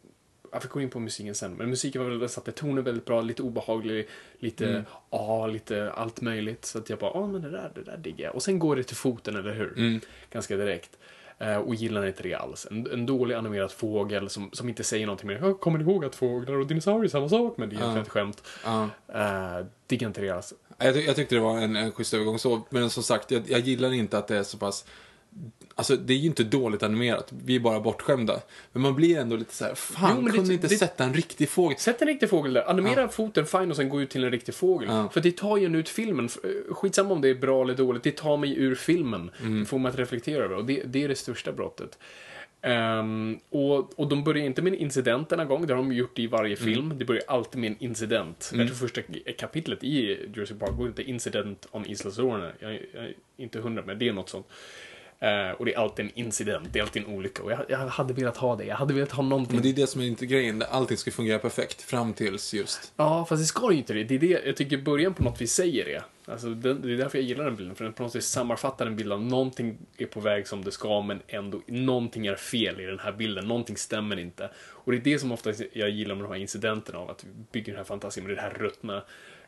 jag 0.52 0.62
får 0.62 0.68
gå 0.68 0.80
in 0.80 0.90
på 0.90 1.00
musiken 1.00 1.34
sen, 1.34 1.54
men 1.54 1.70
musiken 1.70 2.02
var 2.02 2.10
väldigt, 2.10 2.30
satte 2.30 2.52
tonen 2.52 2.84
väldigt 2.84 3.04
bra, 3.04 3.20
lite 3.20 3.42
obehaglig, 3.42 4.08
lite, 4.38 4.84
ja, 5.10 5.46
lite 5.46 5.92
allt 5.92 6.20
möjligt. 6.20 6.64
Så 6.64 6.78
att 6.78 6.90
jag 6.90 6.98
bara, 6.98 7.10
ja 7.14 7.26
men 7.26 7.42
det 7.42 7.50
där, 7.50 7.70
det 7.74 7.82
där 7.82 7.96
diggar 7.96 8.24
jag. 8.24 8.34
Och 8.34 8.42
sen 8.42 8.58
går 8.58 8.76
det 8.76 8.82
till 8.82 8.96
foten, 8.96 9.36
eller 9.36 9.54
hur? 9.54 10.00
Ganska 10.30 10.56
direkt. 10.56 10.98
Eh, 11.38 11.56
och 11.56 11.74
gillar 11.74 12.06
inte 12.06 12.22
det 12.22 12.34
alls. 12.34 12.66
En, 12.70 12.92
en 12.92 13.06
dålig 13.06 13.34
animerad 13.34 13.72
fågel 13.72 14.30
som, 14.30 14.50
som 14.52 14.68
inte 14.68 14.84
säger 14.84 15.06
någonting 15.06 15.28
mer. 15.28 15.38
"Ja, 15.42 15.54
Kommer 15.54 15.78
ni 15.78 15.84
ihåg 15.84 16.04
att 16.04 16.14
fåglar 16.14 16.54
och 16.54 16.66
dinosaurier 16.66 17.04
är 17.04 17.08
samma 17.08 17.28
sak? 17.28 17.54
Men 17.56 17.68
det 17.68 17.74
är 17.74 17.78
egentligen 17.78 18.02
ett 18.02 18.08
skämt. 18.08 18.42
Ja. 18.64 18.88
Uh, 19.60 19.66
diggar 19.86 20.08
inte 20.08 20.20
det 20.20 20.30
alls. 20.30 20.54
Jag, 20.78 20.94
ty- 20.94 21.00
jag 21.00 21.16
tyckte 21.16 21.34
det 21.34 21.40
var 21.40 21.58
en, 21.58 21.76
en 21.76 21.92
schysst 21.92 22.14
övergång 22.14 22.38
så, 22.38 22.60
men 22.70 22.90
som 22.90 23.02
sagt, 23.02 23.30
jag, 23.30 23.42
jag 23.46 23.60
gillar 23.60 23.92
inte 23.92 24.18
att 24.18 24.28
det 24.28 24.36
är 24.38 24.42
så 24.42 24.58
pass 24.58 24.84
Alltså 25.76 25.96
det 25.96 26.12
är 26.12 26.18
ju 26.18 26.26
inte 26.26 26.44
dåligt 26.44 26.82
animerat, 26.82 27.32
vi 27.44 27.56
är 27.56 27.60
bara 27.60 27.80
bortskämda. 27.80 28.40
Men 28.72 28.82
man 28.82 28.94
blir 28.94 29.18
ändå 29.18 29.36
lite 29.36 29.54
så 29.54 29.64
här, 29.64 29.74
fan 29.74 30.10
Jo, 30.16 30.22
men 30.22 30.32
det- 30.32 30.38
kunde 30.38 30.54
inte 30.54 30.66
det- 30.68 30.76
sätta 30.76 31.04
en 31.04 31.14
riktig 31.14 31.48
fågel? 31.48 31.78
Sätt 31.78 32.02
en 32.02 32.08
riktig 32.08 32.30
fågel 32.30 32.52
där. 32.52 32.70
Animera 32.70 33.08
foten 33.08 33.46
fine 33.46 33.70
och 33.70 33.76
sen 33.76 33.88
gå 33.88 34.02
ut 34.02 34.10
till 34.10 34.24
en 34.24 34.30
riktig 34.30 34.54
fågel. 34.54 34.88
Ja. 34.88 35.08
För 35.08 35.20
det 35.20 35.36
tar 35.36 35.56
ju 35.56 35.66
en 35.66 35.74
ut 35.74 35.88
filmen. 35.88 36.28
Eh, 36.44 36.74
Skitsamma 36.74 37.12
om 37.14 37.20
det 37.20 37.28
är 37.28 37.34
bra 37.34 37.62
eller 37.62 37.74
dåligt, 37.74 38.02
det 38.02 38.16
tar 38.16 38.36
mig 38.36 38.58
ur 38.58 38.74
filmen. 38.74 39.30
Mm. 39.40 39.60
Det 39.60 39.66
får 39.66 39.78
mig 39.78 39.88
att 39.90 39.98
reflektera 39.98 40.44
över 40.44 40.56
och 40.56 40.64
det, 40.64 40.82
det 40.86 41.04
är 41.04 41.08
det 41.08 41.14
största 41.14 41.52
brottet. 41.52 41.98
Ehm, 42.62 43.38
och, 43.50 43.98
och 43.98 44.08
de 44.08 44.24
börjar 44.24 44.44
inte 44.44 44.62
med 44.62 44.72
en 44.72 44.78
incident 44.78 45.28
denna 45.28 45.44
gång, 45.44 45.66
det 45.66 45.74
har 45.74 45.82
de 45.82 45.92
gjort 45.92 46.18
i 46.18 46.26
varje 46.26 46.56
Mm. 46.56 46.74
film. 46.74 46.98
Det 46.98 47.04
börjar 47.04 47.22
alltid 47.26 47.60
med 47.60 47.70
en 47.70 47.76
incident. 47.78 48.50
Jag 48.54 48.66
tror 48.66 48.76
första 48.76 49.00
kapitlet 49.38 49.84
i 49.84 49.96
Jurassic 50.34 50.58
Park 50.58 50.76
går 50.76 50.86
inte 50.86 51.02
Incident 51.02 51.66
on 51.70 51.86
Isla 51.86 52.10
Sorna. 52.10 52.52
Jag, 52.58 52.72
jag 52.72 53.04
är 53.04 53.14
inte 53.36 53.58
hundra, 53.60 53.82
men 53.86 53.98
det 53.98 54.08
är 54.08 54.12
något 54.12 54.28
sånt. 54.28 54.46
Eh, 55.24 55.50
och 55.50 55.64
det 55.64 55.74
är 55.74 55.78
alltid 55.78 56.04
en 56.04 56.12
incident, 56.14 56.68
det 56.72 56.78
är 56.78 56.82
alltid 56.82 57.02
en 57.02 57.08
olycka. 57.08 57.42
Och 57.42 57.52
jag, 57.52 57.60
jag 57.68 57.78
hade 57.78 58.14
velat 58.14 58.36
ha 58.36 58.56
det, 58.56 58.64
jag 58.64 58.76
hade 58.76 58.94
velat 58.94 59.12
ha 59.12 59.22
någonting 59.22 59.56
Men 59.56 59.62
det 59.62 59.68
är 59.68 59.72
det 59.72 59.86
som 59.86 60.00
är 60.00 60.06
inte 60.06 60.26
grejen, 60.26 60.62
allting 60.70 60.96
ska 60.96 61.10
fungera 61.10 61.38
perfekt 61.38 61.82
fram 61.82 62.12
tills 62.12 62.54
just. 62.54 62.92
Ja, 62.96 63.26
fast 63.28 63.42
det 63.42 63.46
ska 63.46 63.72
ju 63.72 63.78
inte 63.78 63.94
det. 63.94 64.04
Det 64.04 64.14
är 64.14 64.18
det, 64.18 64.42
jag 64.46 64.56
tycker 64.56 64.78
början 64.78 65.14
på 65.14 65.22
något 65.22 65.40
vis 65.40 65.52
säger 65.52 65.84
det. 65.84 66.02
Alltså, 66.32 66.48
det, 66.48 66.74
det 66.74 66.92
är 66.92 66.96
därför 66.96 67.18
jag 67.18 67.26
gillar 67.26 67.44
den 67.44 67.56
bilden, 67.56 67.74
för 67.74 67.84
den 67.84 67.92
på 67.92 68.02
något 68.02 68.16
vis 68.16 68.26
sammanfattar 68.26 68.86
en 68.86 68.96
bild 68.96 69.12
av 69.12 69.22
någonting 69.22 69.78
är 69.98 70.06
på 70.06 70.20
väg 70.20 70.48
som 70.48 70.64
det 70.64 70.72
ska, 70.72 71.02
men 71.02 71.20
ändå, 71.28 71.60
någonting 71.66 72.26
är 72.26 72.36
fel 72.36 72.80
i 72.80 72.84
den 72.84 72.98
här 72.98 73.12
bilden, 73.12 73.48
någonting 73.48 73.76
stämmer 73.76 74.18
inte. 74.18 74.50
Och 74.70 74.92
det 74.92 74.98
är 74.98 75.02
det 75.02 75.18
som 75.18 75.32
ofta 75.32 75.52
jag 75.72 75.90
gillar 75.90 76.14
med 76.14 76.24
de 76.24 76.28
här 76.28 76.40
incidenterna 76.40 76.98
av 76.98 77.10
att 77.10 77.24
vi 77.24 77.30
bygger 77.52 77.72
den 77.72 77.76
här 77.76 77.84
fantasin 77.84 78.24
med 78.24 78.36
den 78.36 78.44
här 78.44 78.50
ruttna 78.50 79.02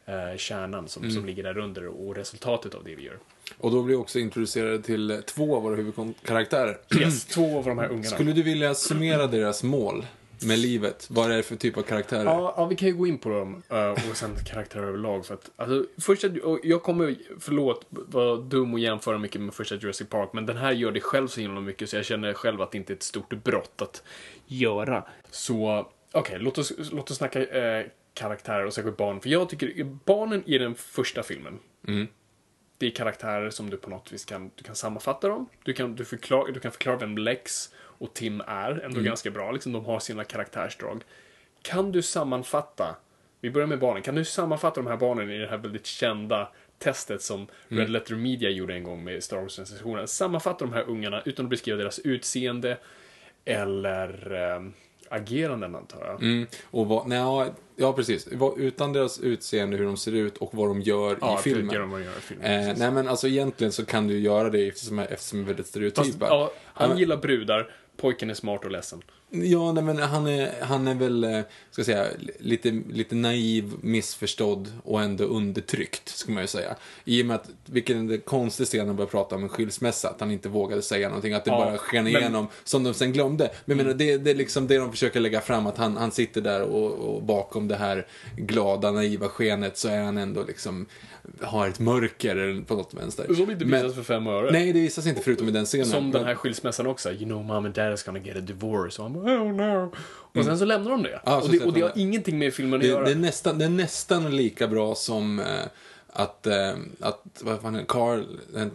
eh, 0.06 0.36
kärnan 0.36 0.88
som, 0.88 1.10
som 1.10 1.26
ligger 1.26 1.42
där 1.42 1.58
under 1.58 1.86
och 1.86 2.16
resultatet 2.16 2.74
av 2.74 2.84
det 2.84 2.94
vi 2.94 3.02
gör. 3.02 3.18
Och 3.58 3.70
då 3.70 3.82
blir 3.82 3.96
vi 3.96 4.02
också 4.02 4.18
introducerade 4.18 4.82
till 4.82 5.22
två 5.26 5.56
av 5.56 5.62
våra 5.62 5.76
huvudkaraktärer. 5.76 6.78
Yes, 7.00 7.24
två 7.24 7.58
av 7.58 7.64
de 7.64 7.78
här 7.78 7.88
ungarna. 7.88 8.04
Skulle 8.04 8.32
du 8.32 8.42
vilja 8.42 8.74
summera 8.74 9.26
deras 9.26 9.62
mål 9.62 10.06
med 10.46 10.58
livet? 10.58 11.06
Vad 11.10 11.30
är 11.30 11.36
det 11.36 11.42
för 11.42 11.56
typ 11.56 11.76
av 11.76 11.82
karaktärer? 11.82 12.24
Ja, 12.24 12.54
ja, 12.56 12.64
vi 12.64 12.76
kan 12.76 12.88
ju 12.88 12.94
gå 12.94 13.06
in 13.06 13.18
på 13.18 13.28
dem 13.28 13.62
eh, 13.68 13.90
och 14.10 14.16
sen 14.16 14.30
karaktärer 14.46 14.86
överlag. 14.86 15.26
För 15.26 15.34
att, 15.34 15.50
alltså, 15.56 15.84
första, 16.00 16.28
jag 16.62 16.82
kommer, 16.82 17.16
förlåt, 17.40 17.86
vara 17.90 18.36
dum 18.36 18.72
och 18.72 18.78
jämföra 18.78 19.18
mycket 19.18 19.40
med 19.40 19.54
första 19.54 19.74
Jurassic 19.74 20.08
Park, 20.08 20.30
men 20.32 20.46
den 20.46 20.56
här 20.56 20.72
gör 20.72 20.92
det 20.92 21.00
själv 21.00 21.28
så 21.28 21.40
himla 21.40 21.60
mycket 21.60 21.90
så 21.90 21.96
jag 21.96 22.04
känner 22.04 22.32
själv 22.32 22.62
att 22.62 22.72
det 22.72 22.78
inte 22.78 22.92
är 22.92 22.96
ett 22.96 23.02
stort 23.02 23.44
brott 23.44 23.82
att 23.82 24.02
göra. 24.46 25.04
Så, 25.30 25.86
okej, 26.12 26.36
låt, 26.40 26.58
oss, 26.58 26.72
låt 26.92 27.10
oss 27.10 27.16
snacka 27.16 27.46
eh, 27.46 27.86
karaktärer 28.16 28.64
och 28.64 28.74
särskilt 28.74 28.96
barn. 28.96 29.20
För 29.20 29.28
jag 29.28 29.48
tycker, 29.48 29.84
barnen 29.84 30.42
i 30.46 30.58
den 30.58 30.74
första 30.74 31.22
filmen, 31.22 31.58
det 32.78 32.86
är 32.86 32.90
karaktärer 32.90 33.50
som 33.50 33.70
du 33.70 33.76
på 33.76 33.90
något 33.90 34.12
vis 34.12 34.24
kan, 34.24 34.50
du 34.54 34.64
kan 34.64 34.74
sammanfatta 34.74 35.28
dem. 35.28 35.48
Du 35.64 35.72
kan, 35.72 35.94
du, 35.94 36.04
förklar, 36.04 36.52
du 36.52 36.60
kan 36.60 36.72
förklara 36.72 36.96
vem 36.96 37.18
Lex 37.18 37.72
och 37.76 38.14
Tim 38.14 38.42
är, 38.46 38.80
ändå 38.84 39.00
ganska 39.00 39.30
bra. 39.30 39.52
Liksom, 39.52 39.72
de 39.72 39.84
har 39.84 40.00
sina 40.00 40.24
karaktärsdrag. 40.24 41.02
Kan 41.62 41.92
du 41.92 42.02
sammanfatta, 42.02 42.96
vi 43.40 43.50
börjar 43.50 43.66
med 43.66 43.78
barnen, 43.78 44.02
kan 44.02 44.14
du 44.14 44.24
sammanfatta 44.24 44.80
de 44.80 44.86
här 44.86 44.96
barnen 44.96 45.30
i 45.30 45.38
det 45.38 45.48
här 45.48 45.56
väldigt 45.56 45.86
kända 45.86 46.52
testet 46.78 47.22
som 47.22 47.46
Red 47.68 47.90
Letter 47.90 48.14
Media 48.14 48.50
gjorde 48.50 48.74
en 48.74 48.84
gång 48.84 49.04
med 49.04 49.24
Star 49.24 49.36
Wars-sensationen. 49.36 50.08
Sammanfatta 50.08 50.64
de 50.64 50.74
här 50.74 50.84
ungarna 50.88 51.22
utan 51.24 51.46
att 51.46 51.50
beskriva 51.50 51.78
deras 51.78 51.98
utseende 51.98 52.78
eller, 53.44 54.32
eh, 54.32 54.60
ageranden 55.10 55.74
antar 55.74 56.06
jag. 56.06 56.22
Mm. 56.22 56.46
Och 56.70 56.86
vad, 56.86 57.06
nej, 57.08 57.52
ja, 57.76 57.92
precis. 57.92 58.28
Utan 58.56 58.92
deras 58.92 59.20
utseende, 59.20 59.76
hur 59.76 59.84
de 59.84 59.96
ser 59.96 60.12
ut 60.12 60.36
och 60.36 60.54
vad 60.54 60.68
de 60.68 60.80
gör 60.80 61.18
Ja, 61.20 61.38
i 61.38 61.42
filmen. 61.42 61.74
de 61.74 61.90
vad 61.90 62.00
gör 62.00 62.10
i 62.18 62.20
filmen. 62.20 62.68
Eh, 62.68 62.74
nej 62.76 62.90
men 62.90 63.08
alltså 63.08 63.28
egentligen 63.28 63.72
så 63.72 63.84
kan 63.84 64.06
du 64.08 64.18
göra 64.18 64.50
det 64.50 64.68
eftersom, 64.68 64.98
eftersom 64.98 65.38
de 65.38 65.42
är 65.42 65.46
väldigt 65.46 65.66
Fast, 65.66 65.70
stereotypa. 65.70 66.26
ja, 66.26 66.50
han 66.64 66.98
gillar 66.98 67.16
brudar, 67.16 67.70
pojken 67.96 68.30
är 68.30 68.34
smart 68.34 68.64
och 68.64 68.70
ledsen. 68.70 69.02
Ja, 69.44 69.72
nej, 69.72 69.84
men 69.84 69.98
han 69.98 70.26
är, 70.26 70.50
han 70.60 70.88
är 70.88 70.94
väl, 70.94 71.24
eh, 71.24 71.40
ska 71.70 71.80
jag 71.80 71.86
säga, 71.86 72.06
lite, 72.38 72.70
lite 72.90 73.14
naiv, 73.14 73.72
missförstådd 73.80 74.72
och 74.84 75.02
ändå 75.02 75.24
undertryckt, 75.24 76.08
ska 76.08 76.32
man 76.32 76.42
ju 76.42 76.46
säga. 76.46 76.76
I 77.04 77.22
och 77.22 77.26
med 77.26 77.34
att, 77.36 77.48
vilken 77.66 78.10
är 78.10 78.16
konstig 78.18 78.66
scen 78.66 78.86
han 78.86 78.96
börjar 78.96 79.08
prata 79.08 79.34
om 79.36 79.42
en 79.42 79.48
skilsmässa, 79.48 80.08
att 80.08 80.20
han 80.20 80.30
inte 80.30 80.48
vågade 80.48 80.82
säga 80.82 81.08
någonting, 81.08 81.32
att 81.32 81.44
det 81.44 81.50
Ja, 81.50 81.58
bara 81.64 81.78
sken 81.78 82.04
men- 82.04 82.12
Mm. 82.12 82.22
igenom, 82.22 82.48
som 82.64 82.84
de 82.84 82.94
sen 82.94 83.12
glömde. 83.12 83.50
Men 83.64 83.78
jag 83.78 83.84
menar, 83.86 83.98
det, 83.98 84.16
det 84.18 84.30
är 84.30 84.34
liksom 84.34 84.66
det 84.66 84.78
de 84.78 84.90
försöker 84.90 85.20
lägga 85.20 85.40
fram, 85.40 85.66
att 85.66 85.76
han, 85.78 85.96
han 85.96 86.10
sitter 86.10 86.40
där 86.40 86.62
och, 86.62 86.92
och 86.92 87.22
bakom 87.22 87.68
det 87.68 87.76
här 87.76 88.06
glada, 88.36 88.90
naiva 88.92 89.28
skenet 89.28 89.78
så 89.78 89.88
är 89.88 90.02
han 90.02 90.18
ändå 90.18 90.44
liksom, 90.44 90.86
har 91.40 91.68
ett 91.68 91.78
mörker 91.80 92.64
på 92.66 92.74
något 92.74 92.94
vänster. 92.94 93.34
Som 93.34 93.50
inte 93.50 93.64
Men- 93.64 93.82
visas 93.82 93.94
för 93.96 94.02
fem 94.02 94.26
öre. 94.26 94.50
Nej, 94.52 94.72
det 94.72 94.80
visas 94.80 95.06
inte 95.06 95.20
förutom 95.22 95.48
i 95.48 95.50
den 95.50 95.64
scenen. 95.66 95.86
Som 95.86 96.10
den 96.10 96.24
här 96.24 96.34
skilsmässan 96.34 96.86
också. 96.86 97.10
You 97.12 97.24
know 97.24 97.44
mom 97.44 97.64
and 97.64 97.74
dad 97.74 97.94
is 97.94 98.02
gonna 98.02 98.18
get 98.18 98.36
a 98.36 98.40
divorce. 98.40 99.02
Och 99.02 99.10
han 99.10 99.22
bara, 99.22 99.25
oh 99.26 99.52
no. 99.52 99.92
Och 100.34 100.44
sen 100.44 100.58
så 100.58 100.64
lämnar 100.64 100.90
de 100.90 101.02
det. 101.02 101.08
Mm. 101.08 101.20
Ja, 101.24 101.36
och, 101.42 101.48
det 101.50 101.60
och 101.64 101.72
det 101.72 101.78
de 101.80 101.82
har 101.86 101.92
det. 101.94 102.00
ingenting 102.00 102.38
med 102.38 102.54
filmen 102.54 102.80
att 102.80 102.86
göra. 102.86 103.04
det, 103.04 103.10
är 103.10 103.14
nästan, 103.16 103.58
det 103.58 103.64
är 103.64 103.68
nästan 103.68 104.36
lika 104.36 104.68
bra 104.68 104.94
som 104.94 105.38
eh, 105.38 105.44
att, 106.12 106.46
eh, 106.46 106.72
att 107.00 107.22
vad 107.40 107.60
fan 107.60 107.84
Carl, 107.88 108.24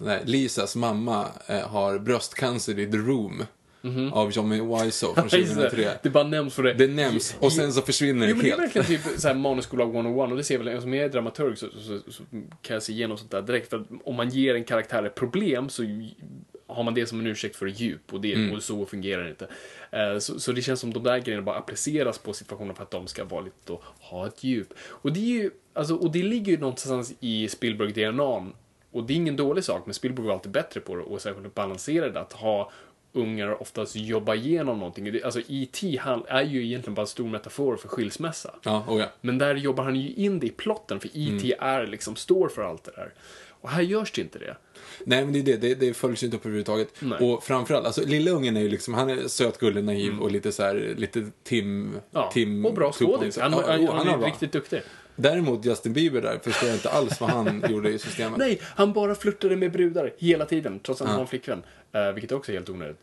nej, 0.01 0.19
Lisas 0.25 0.75
mamma 0.75 1.27
eh, 1.47 1.59
har 1.59 1.99
bröstcancer 1.99 2.79
i 2.79 2.91
The 2.91 2.97
Room. 2.97 3.43
Av 4.11 4.31
Johnny 4.31 4.61
Wiseau 4.61 5.13
från 5.15 5.25
Mhm. 5.25 5.39
Just 5.39 5.55
det. 5.55 5.69
2003. 5.69 5.89
det 6.03 6.09
bara 6.09 6.23
nämns 6.23 6.53
för 6.53 6.63
det. 6.63 6.73
Det 6.73 6.87
nämns 6.87 7.35
och 7.39 7.51
sen 7.53 7.73
så 7.73 7.81
försvinner 7.81 8.27
Jo, 8.27 8.35
det 8.35 8.35
men 8.35 8.43
det 8.45 8.51
är 8.51 8.57
helt. 8.57 8.75
verkligen 8.75 9.01
typ 9.03 9.19
såhär 9.19 9.35
manusskola 9.35 9.83
101 9.83 10.31
och 10.31 10.37
det 10.37 10.43
ser 10.43 10.57
väl, 10.57 10.67
eftersom 10.67 10.93
jag 10.93 11.05
är 11.05 11.09
dramaturg 11.09 11.57
så, 11.57 11.65
så, 11.69 11.79
så, 11.79 12.11
så 12.11 12.23
kan 12.61 12.73
jag 12.73 12.83
se 12.83 12.93
igenom 12.93 13.17
sånt 13.17 13.31
där 13.31 13.41
direkt. 13.41 13.69
För 13.69 13.77
att 13.79 13.87
om 14.03 14.15
man 14.15 14.29
ger 14.29 14.55
en 14.55 14.63
karaktär 14.63 15.03
ett 15.03 15.15
problem 15.15 15.69
så 15.69 15.83
har 16.73 16.83
man 16.83 16.93
det 16.93 17.05
som 17.05 17.19
en 17.19 17.27
ursäkt 17.27 17.55
för 17.55 17.67
djup 17.67 18.13
och, 18.13 18.21
det, 18.21 18.33
Mm. 18.33 18.55
och 18.55 18.63
så 18.63 18.85
fungerar 18.85 19.23
det 19.23 19.29
inte. 19.29 19.47
Eh, 19.91 20.17
Så, 20.19 20.39
så 20.39 20.51
det 20.51 20.61
känns 20.61 20.79
som 20.79 20.93
de 20.93 21.03
där 21.03 21.19
grejerna 21.19 21.43
bara 21.43 21.55
appliceras 21.57 22.17
på 22.17 22.33
situationen 22.33 22.75
för 22.75 22.83
att 22.83 22.91
de 22.91 23.07
ska 23.07 23.23
vara 23.25 23.41
lite 23.41 23.73
och 23.73 23.83
ha 23.99 24.27
ett 24.27 24.43
djup. 24.43 24.73
Och 24.79 25.13
det 25.13 25.19
är 25.19 25.41
ju, 25.43 25.51
alltså, 25.73 25.95
och 25.95 26.11
det 26.11 26.23
ligger 26.23 26.51
ju 26.51 26.57
någonstans 26.59 27.13
i 27.19 27.47
Spielberg-DNA. 27.47 28.51
Och 28.91 29.03
det 29.03 29.13
är 29.13 29.15
ingen 29.15 29.35
dålig 29.35 29.63
sak, 29.63 29.81
men 29.85 29.93
Spielberg 29.93 30.25
var 30.25 30.33
alltid 30.33 30.51
bättre 30.51 30.79
på 30.79 30.95
det 30.95 31.01
och 31.03 31.21
särskilt 31.21 31.55
balansera 31.55 32.09
det, 32.09 32.19
att 32.19 32.33
ha 32.33 32.71
ungar 33.13 33.61
oftast 33.61 33.95
jobba 33.95 34.35
igenom 34.35 34.79
någonting. 34.79 35.19
Alltså 35.23 35.39
E.T. 35.47 36.01
är 36.27 36.41
ju 36.43 36.65
egentligen 36.65 36.93
bara 36.95 37.01
en 37.01 37.07
stor 37.07 37.27
metafor 37.27 37.75
för 37.75 37.87
skilsmässa. 37.87 38.55
Ja, 38.63 38.85
oh 38.87 38.99
ja. 38.99 39.05
Men 39.21 39.37
där 39.37 39.55
jobbar 39.55 39.83
han 39.83 39.95
ju 39.95 40.13
in 40.13 40.39
det 40.39 40.47
i 40.47 40.49
plotten, 40.51 40.99
för 40.99 41.09
E.T. 41.13 41.55
är 41.59 41.87
liksom, 41.87 42.15
står 42.15 42.49
för 42.49 42.61
allt 42.61 42.83
det 42.83 42.91
där. 42.95 43.13
Och 43.61 43.69
här 43.69 43.81
görs 43.81 44.11
det 44.11 44.21
inte 44.21 44.39
det. 44.39 44.57
Nej, 45.05 45.25
men 45.25 45.33
det 45.33 45.39
är 45.39 45.43
det. 45.43 45.57
Det, 45.57 45.75
det 45.75 45.93
följs 45.93 46.23
ju 46.23 46.27
inte 46.27 46.37
upp 46.37 46.45
överhuvudtaget. 46.45 46.93
Nej. 46.99 47.19
Och 47.19 47.43
framförallt, 47.43 47.85
alltså 47.85 48.05
lilla 48.05 48.31
ungen 48.31 48.57
är 48.57 48.61
ju 48.61 48.69
liksom, 48.69 48.93
han 48.93 49.09
är 49.09 49.27
söt, 49.27 49.57
gullig, 49.57 49.83
naiv 49.83 50.19
och 50.19 50.31
lite 50.31 50.51
så 50.51 50.63
här, 50.63 50.93
lite 50.97 51.31
Tim... 51.43 51.87
Mm. 51.87 52.01
Ja, 52.11 52.31
Tim 52.33 52.65
och 52.65 52.73
bra 52.73 52.89
2.0. 52.89 52.93
skådis. 52.93 53.37
Han, 53.37 53.51
Ja, 53.51 53.63
han, 53.67 53.81
jo, 53.81 53.91
han, 53.91 54.07
är 54.07 54.17
riktigt 54.25 54.51
duktig. 54.51 54.81
Däremot 55.15 55.65
Justin 55.65 55.93
Bieber 55.93 56.21
där 56.21 56.39
förstår 56.43 56.69
jag 56.69 56.75
inte 56.75 56.89
alls 56.89 57.21
vad 57.21 57.29
han 57.29 57.65
gjorde 57.69 57.89
i 57.89 57.99
systemet. 57.99 58.39
Nej, 58.39 58.61
han 58.63 58.93
bara 58.93 59.15
flörtade 59.15 59.55
med 59.55 59.71
brudar 59.71 60.13
hela 60.17 60.45
tiden, 60.45 60.79
trots 60.79 61.01
att 61.01 61.07
han 61.07 61.15
har 61.15 61.21
en 61.21 61.27
flickvän. 61.27 61.63
Uh, 61.95 62.11
vilket 62.13 62.31
också 62.31 62.51
är 62.51 62.53
helt 62.53 62.69
onödigt. 62.69 62.97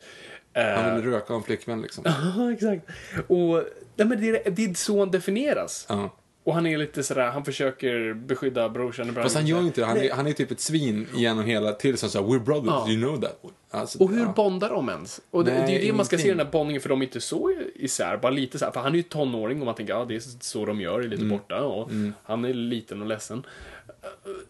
Eh, 0.52 0.64
Han 0.64 0.96
ville 0.96 1.16
röka 1.16 1.24
och 1.24 1.28
ha 1.28 1.36
en 1.36 1.42
flickvän 1.42 1.82
liksom. 1.82 2.04
Ja, 2.36 2.52
exakt. 2.52 2.86
Och 3.26 3.64
nej, 3.96 4.06
men 4.08 4.20
det, 4.20 4.46
är, 4.46 4.50
det 4.50 4.64
är 4.64 4.74
så 4.74 4.98
han 4.98 5.10
definieras. 5.10 5.86
Ja. 5.88 6.17
Och 6.48 6.54
han 6.54 6.66
är 6.66 6.78
lite 6.78 7.02
sådär, 7.02 7.30
han 7.30 7.44
försöker 7.44 8.14
beskydda 8.14 8.68
brorsan. 8.68 9.14
Fast 9.14 9.34
han 9.36 9.46
gör 9.46 9.60
inte 9.60 9.80
det. 9.80 9.86
Han 9.86 9.96
är, 9.96 10.10
han 10.10 10.26
är 10.26 10.32
typ 10.32 10.50
ett 10.50 10.60
svin 10.60 11.06
genom 11.14 11.44
hela 11.44 11.72
tills 11.72 12.02
han 12.02 12.10
säger 12.10 12.26
We're 12.26 12.38
brothers, 12.44 12.66
Ja. 12.70 12.88
you 12.90 13.02
know 13.02 13.20
that. 13.20 13.40
Alltså, 13.70 13.98
Och 14.02 14.10
hur 14.10 14.20
ja. 14.20 14.32
bondar 14.36 14.68
de 14.70 14.88
ens? 14.88 15.20
Och 15.30 15.44
det, 15.44 15.52
Nej, 15.52 15.62
det 15.66 15.72
är 15.78 15.80
ju 15.82 15.86
det 15.90 15.96
man 15.96 16.06
ska 16.06 16.18
se 16.18 16.28
den 16.28 16.38
här 16.38 16.52
bondningen, 16.52 16.82
för 16.82 16.88
de 16.88 17.00
är 17.00 17.04
inte 17.06 17.20
så 17.20 17.52
isär, 17.74 18.16
bara 18.16 18.32
lite 18.32 18.58
så 18.58 18.64
här. 18.64 18.72
För 18.72 18.80
han 18.80 18.92
är 18.92 18.96
ju 18.96 19.02
tonåring 19.02 19.60
och 19.60 19.66
man 19.66 19.74
tänker, 19.74 19.92
ja 19.94 20.04
det 20.04 20.14
är 20.14 20.22
så 20.40 20.64
de 20.66 20.80
gör, 20.80 20.98
är 21.00 21.02
lite 21.08 21.22
Mm. 21.22 21.38
borta. 21.38 21.62
Och 21.62 21.90
han 22.22 22.44
är 22.44 22.54
liten 22.54 23.00
och 23.02 23.08
ledsen. 23.08 23.46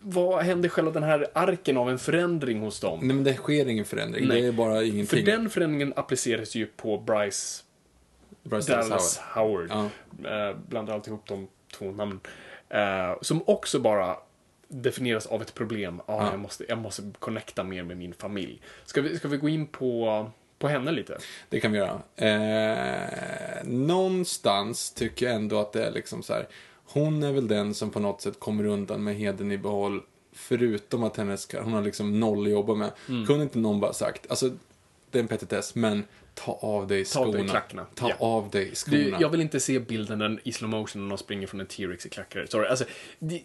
Vad 0.01 0.43
händer 0.45 0.69
själva 0.69 0.91
den 0.91 1.03
här 1.03 1.27
arken 1.33 1.77
av 1.77 1.91
en 1.91 1.99
förändring 1.99 2.61
hos 2.61 2.81
dem? 2.81 2.99
Nej 3.03 3.15
men 3.15 3.25
det 3.25 3.35
sker 3.35 3.69
ingen 3.69 3.85
förändring. 3.85 4.29
Nej. 4.29 4.41
Det 4.43 4.49
är 4.49 4.53
bara 4.53 4.75
För 4.75 4.83
ingenting. 4.83 5.25
den 5.25 5.51
förändringen 5.51 5.93
appliceras 5.97 6.55
ju 6.55 6.67
på 6.67 6.99
Bryce 6.99 7.63
Bryce 8.43 8.73
Dallas 8.73 8.89
Dallas 8.89 9.19
Howard. 9.35 9.71
Howard. 9.71 9.91
Ja. 10.25 10.49
Eh, 10.51 10.57
blandar 10.69 10.95
alltid 10.95 11.09
ihop 11.13 11.27
de 11.29 11.49
två 11.73 11.91
namnen. 11.93 12.21
Eh, 12.69 13.15
som 13.23 13.43
också 13.47 13.79
bara 13.79 14.17
definieras 14.69 15.27
av 15.27 15.43
ett 15.43 15.55
problem. 15.55 16.01
Ah, 16.07 16.25
Ja. 16.25 16.31
jag, 16.31 16.41
måste, 16.41 16.65
jag 16.69 16.79
måste 16.79 17.03
connecta 17.19 17.65
mer 17.65 17.83
med 17.83 17.97
min 17.97 18.15
familj. 18.15 18.61
Ska 18.85 19.01
vi, 19.03 19.19
ska 19.19 19.29
vi 19.29 19.37
gå 19.37 19.49
in 19.49 19.67
på, 19.67 20.31
på 20.59 20.69
henne 20.69 20.93
lite? 20.93 21.19
Det 21.49 21.61
kan 21.61 21.73
vi 21.73 21.79
göra. 21.79 22.01
Eh, 22.17 23.65
någonstans 23.65 24.91
tycker 24.93 25.27
jag 25.27 25.35
ändå 25.35 25.59
att 25.61 25.73
det 25.73 25.85
är 25.87 25.91
liksom 25.93 26.23
så 26.23 26.33
här. 26.33 26.49
Hon 26.85 27.23
är 27.23 27.33
väl 27.33 27.49
den 27.49 27.75
som 27.75 27.91
på 27.91 28.01
något 28.01 28.23
sätt 28.23 28.41
kommer 28.41 28.65
undan 28.65 29.05
med 29.05 29.17
heden 29.17 29.53
i 29.53 29.59
behåll. 29.59 30.03
Förutom 30.33 31.03
att 31.05 31.17
hennes, 31.17 31.49
hon 31.55 31.73
har 31.73 31.83
liksom 31.83 32.21
noll 32.21 32.47
att 32.47 32.53
jobba 32.53 32.75
med. 32.75 32.91
Mm. 33.09 33.27
Kunde 33.27 33.43
inte 33.43 33.59
någon 33.59 33.81
bara 33.81 33.93
sagt, 33.93 34.31
alltså 34.31 34.51
det 35.11 35.19
är 35.19 35.23
en 35.23 35.29
petitess, 35.29 35.75
men 35.75 36.05
ta 36.45 36.53
av 36.63 36.87
dig 36.87 37.05
Ta 37.05 37.21
av 37.21 37.25
skorna. 37.25 37.39
dig 37.39 37.49
klackarna. 37.49 37.87
Ta 37.95 38.09
Ja. 38.09 38.17
av 38.19 38.51
dig 38.51 38.75
skorna. 38.75 38.97
Du, 38.99 39.17
jag 39.21 39.29
vill 39.29 39.41
inte 39.41 39.61
se 39.61 39.79
bilden 39.79 40.19
när 40.19 40.41
i 40.45 40.53
slow 40.53 40.71
motion 40.71 41.03
när 41.03 41.09
de 41.09 41.19
springer 41.19 41.47
från 41.47 41.61
en 41.61 41.67
T-Rex 41.67 42.07
i 42.07 42.09
klackar. 42.09 42.47
Sorry, 42.47 42.67
alltså... 42.69 42.85
Det, 43.19 43.43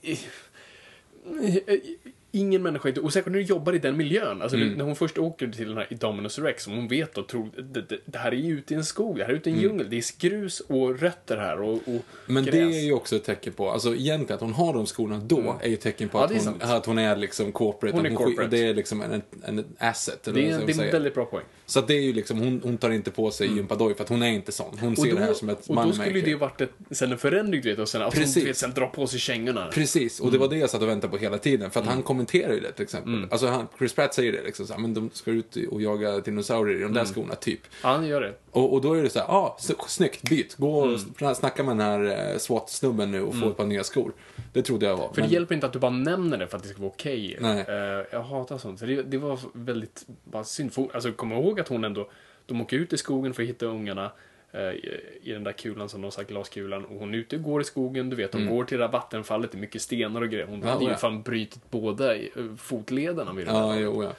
ingen 2.35 2.63
människa, 2.63 2.89
är- 2.89 3.03
och 3.03 3.13
säkert 3.13 3.31
när 3.31 3.39
du 3.39 3.45
jobbar 3.45 3.73
i 3.73 3.79
den 3.79 3.97
miljön. 3.97 4.41
Alltså 4.41 4.57
Mm. 4.57 4.73
när 4.73 4.85
hon 4.85 4.95
först 4.95 5.17
åker 5.17 5.47
till 5.47 5.67
den 5.67 5.77
här 5.77 5.87
Dominus 5.89 6.39
Rex, 6.39 6.63
som 6.63 6.73
hon 6.73 6.87
vet 6.87 7.17
och 7.17 7.27
tror, 7.27 7.49
det, 7.57 7.81
det, 7.81 7.97
det 8.05 8.17
här 8.17 8.31
är 8.31 8.35
ju 8.35 8.57
ute 8.57 8.73
i 8.73 8.77
en 8.77 8.85
skog, 8.85 9.17
det 9.17 9.23
här 9.23 9.31
är 9.31 9.35
ute 9.35 9.49
i 9.49 9.53
en 9.53 9.59
djungel, 9.59 9.87
det 9.89 9.95
är 9.97 10.19
grus 10.19 10.59
och 10.59 10.99
rötter 10.99 11.37
här 11.37 11.61
och, 11.61 11.73
och 11.73 11.87
Mm. 11.87 12.01
Men 12.25 12.43
gräs. 12.45 12.53
det 12.55 12.61
är 12.79 12.83
ju 12.85 12.93
också 12.93 13.15
ett 13.15 13.23
tecken 13.23 13.53
på, 13.53 13.69
alltså 13.69 13.95
egentligen 13.95 14.35
att 14.35 14.41
hon 14.41 14.53
har 14.53 14.73
de 14.73 14.85
skorna 14.85 15.17
då 15.25 15.55
är 15.61 15.67
ju 15.67 15.73
ett 15.73 15.81
tecken 15.81 16.09
på 16.09 16.17
Ja, 16.17 16.23
att, 16.25 16.31
hon, 16.31 16.39
sant. 16.39 16.63
att 16.63 16.85
hon 16.85 16.97
är 16.97 17.15
liksom 17.15 17.51
corporate. 17.51 17.97
Hon 17.97 18.05
är 18.05 18.15
corporate. 18.15 18.49
Det 18.49 18.67
är 18.67 18.73
liksom 18.73 19.01
en, 19.01 19.21
en 19.43 19.65
asset. 19.77 20.27
Eller 20.27 20.41
det 20.41 20.47
är, 20.51 20.65
det 20.65 20.73
är 20.79 20.85
en 20.85 20.91
väldigt 20.91 21.13
bra 21.13 21.25
poäng. 21.25 21.43
Så 21.65 21.79
att 21.79 21.87
det 21.87 21.93
är 21.93 22.01
ju 22.01 22.13
liksom, 22.13 22.39
hon, 22.39 22.61
hon 22.63 22.77
tar 22.77 22.89
inte 22.91 23.11
på 23.11 23.31
sig 23.31 23.47
gympadoj 23.55 23.95
för 23.95 24.03
att 24.03 24.09
hon 24.09 24.23
är 24.23 24.29
inte 24.31 24.51
sån. 24.51 24.77
Hon 24.79 24.95
ser 24.95 25.15
det 25.15 25.19
här 25.21 25.33
som 25.33 25.49
ett 25.49 25.67
och 25.67 25.75
då 25.75 25.91
skulle 25.93 26.19
ju 26.19 26.21
det 26.21 26.35
varit 26.35 26.61
ett, 26.61 26.71
sen 26.91 27.11
en 27.11 27.17
förändring, 27.17 27.61
du 27.61 27.69
vet, 27.69 27.79
och 27.79 27.89
sen 27.89 28.01
att 28.01 28.13
hon 28.13 28.23
Precis. 28.23 28.43
du 28.43 28.47
vet, 28.47 28.57
sen 28.57 28.73
drar 28.73 28.87
på 28.87 29.07
sig 29.07 29.19
kängorna. 29.19 29.69
Precis, 29.73 30.19
och 30.19 30.31
det 30.31 30.37
var 30.37 30.47
det 30.47 30.57
jag 30.57 30.69
satt 30.69 30.81
och 30.81 30.87
väntade 30.87 31.11
på 31.11 31.17
hela 31.17 31.37
tiden. 31.37 31.71
För 31.71 31.79
att 31.79 31.85
han 31.87 32.01
kommenterar 32.25 32.53
ju 32.53 32.59
det 32.59 32.71
till 32.71 32.83
exempel. 32.83 33.27
Alltså 33.31 33.47
han, 33.47 33.67
Chris 33.77 33.93
Pratt 33.93 34.13
säger 34.13 34.31
det 34.31 34.43
liksom 34.43 34.67
så 34.67 34.73
här, 34.73 34.79
men 34.79 34.93
de 34.93 35.09
ska 35.13 35.31
ut 35.31 35.55
och 35.71 35.81
jaga 35.81 36.19
dinosaurier 36.19 36.79
i 36.79 36.83
de 36.83 36.93
där 36.93 37.05
skorna, 37.05 37.35
typ. 37.35 37.59
Ja, 37.83 37.89
han 37.89 38.07
gör 38.07 38.21
det. 38.21 38.33
Och, 38.51 38.73
och 38.73 38.81
då 38.81 38.93
är 38.93 39.03
det 39.03 39.09
så 39.09 39.19
här, 39.19 39.25
ah, 39.29 39.57
snyggt, 39.87 40.29
byt. 40.29 40.55
Gå 40.55 40.79
och 40.79 40.99
mm. 41.21 41.35
snacka 41.35 41.63
med 41.63 41.77
den 41.77 41.87
här 41.87 42.31
eh, 42.31 42.37
SWAT-snubben 42.37 43.11
nu 43.11 43.21
och 43.21 43.35
få 43.35 43.49
ett 43.49 43.57
par 43.57 43.65
nya 43.65 43.83
skor. 43.83 44.13
Det 44.53 44.61
trodde 44.61 44.85
jag 44.85 44.97
var. 44.97 45.13
För 45.13 45.21
men- 45.21 45.29
det 45.29 45.33
hjälper 45.33 45.55
inte 45.55 45.67
att 45.67 45.73
du 45.73 45.79
bara 45.79 45.91
nämner 45.91 46.37
det 46.37 46.47
för 46.47 46.57
att 46.57 46.63
det 46.63 46.69
ska 46.69 46.79
vara 46.79 46.91
okej. 46.91 47.37
Nej. 47.41 47.65
Eh, 47.67 48.05
jag 48.11 48.23
hatar 48.23 48.57
sånt. 48.57 48.79
Så 48.79 48.85
det, 48.85 49.03
det 49.03 49.17
var 49.17 49.39
väldigt 49.53 50.05
bara 50.23 50.43
synd. 50.43 50.73
För, 50.73 50.87
alltså, 50.93 51.11
kom 51.11 51.31
ihåg 51.31 51.59
att 51.59 51.67
hon 51.67 51.83
ändå, 51.83 52.09
de 52.45 52.61
åker 52.61 52.77
ut 52.77 52.93
i 52.93 52.97
skogen 52.97 53.33
för 53.33 53.43
att 53.43 53.49
hitta 53.49 53.65
ungarna 53.65 54.11
i, 54.59 54.99
i 55.23 55.31
den 55.31 55.43
där 55.43 55.51
kulan 55.51 55.89
som 55.89 56.01
de 56.01 56.11
sagt, 56.11 56.29
glaskulan. 56.29 56.85
Och 56.85 56.99
hon 56.99 57.13
är 57.13 57.17
ute 57.17 57.35
och 57.35 57.43
går 57.43 57.61
i 57.61 57.63
skogen, 57.63 58.09
du 58.09 58.15
vet, 58.15 58.31
de 58.31 58.45
går 58.49 58.63
till 58.63 58.77
det 58.77 58.83
där 58.83 58.91
vattenfallet, 58.91 59.51
det 59.51 59.57
är 59.57 59.59
mycket 59.59 59.81
stenar 59.81 60.21
och 60.21 60.29
grejer. 60.29 60.45
Hon 60.45 60.53
Mm. 60.55 60.67
Ja, 60.67 60.73
hade 60.73 60.85
ju 60.85 60.91
ja. 60.91 60.97
fan 60.97 61.21
brutit 61.21 61.61
båda 61.69 62.15
eh, 62.15 62.21
fotlederna 62.57 63.33
vid 63.33 63.47
det 63.47 63.51
Ja, 63.51 63.67
där. 63.67 63.79
jo, 63.79 64.03
ja. 64.03 64.11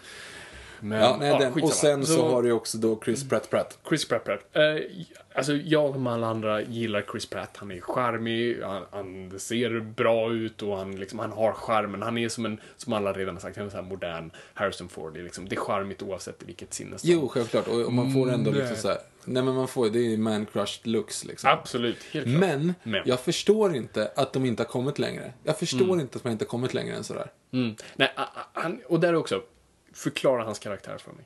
Men, 0.80 1.00
ja, 1.00 1.16
nej, 1.20 1.38
den. 1.38 1.62
Och 1.62 1.72
sen 1.72 2.06
så, 2.06 2.28
har 2.28 2.42
du 2.42 2.52
också 2.52 2.78
då 2.78 3.00
Chris 3.04 3.28
Pratt 3.28 3.50
Pratt. 3.50 3.78
Chris 3.88 4.08
Pratt. 4.08 4.24
Pratt. 4.24 4.40
Eh, 4.52 4.62
alltså, 5.34 5.52
jag 5.52 5.92
som 5.94 6.06
alla 6.06 6.26
andra 6.26 6.62
gillar 6.62 7.04
Chris 7.12 7.26
Pratt. 7.26 7.56
Han 7.56 7.70
är 7.70 7.80
charmig, 7.80 8.58
han, 8.62 8.82
han 8.90 9.38
ser 9.38 9.80
bra 9.80 10.32
ut 10.32 10.62
och 10.62 10.76
han, 10.76 10.96
liksom, 10.96 11.18
han 11.18 11.32
har 11.32 11.52
charmen. 11.52 12.02
Han 12.02 12.18
är 12.18 12.28
som 12.28 12.46
en, 12.46 12.60
som 12.76 12.92
alla 12.92 13.12
redan 13.12 13.34
har 13.34 13.40
sagt, 13.40 13.56
han 13.56 13.68
är 13.70 13.78
en 13.78 13.84
modern 13.84 14.30
Harrison 14.54 14.88
Ford. 14.88 15.14
Det 15.14 15.20
är, 15.20 15.24
liksom, 15.24 15.48
det 15.48 15.54
är 15.56 15.60
charmigt 15.60 16.02
oavsett 16.02 16.42
vilket 16.46 16.74
sinne. 16.74 16.98
som- 16.98 17.10
Jo, 17.10 17.28
självklart. 17.28 17.68
Och, 17.68 17.80
och 17.86 17.92
man 17.92 18.12
får 18.12 18.30
ändå 18.32 18.50
Nej. 18.50 18.60
liksom 18.60 18.76
så 18.76 18.88
här, 18.88 18.98
nej 19.24 19.42
men 19.42 19.54
man 19.54 19.68
får, 19.68 19.90
det 19.90 19.98
är 19.98 20.02
ju 20.02 20.16
man-crushed 20.16 20.86
looks 20.86 21.24
liksom. 21.24 21.50
Absolut, 21.50 22.02
helt 22.12 22.26
klart. 22.26 22.40
Men, 22.40 22.74
Men. 22.82 23.02
jag 23.04 23.20
förstår 23.20 23.76
inte 23.76 24.12
att 24.16 24.32
de 24.32 24.44
inte 24.44 24.62
har 24.62 24.68
kommit 24.68 24.98
längre. 24.98 25.32
Jag 25.42 25.58
förstår 25.58 26.00
inte 26.00 26.18
att 26.18 26.24
man 26.24 26.32
inte 26.32 26.44
har 26.44 26.48
kommit 26.48 26.74
längre 26.74 26.96
än 26.96 27.04
sådär. 27.04 27.32
Mm. 27.52 27.76
Nej, 27.96 28.12
han, 28.52 28.80
och 28.86 29.00
där 29.00 29.14
också, 29.14 29.42
förklara 29.92 30.44
hans 30.44 30.58
karaktär 30.58 30.98
för 30.98 31.12
mig. 31.12 31.24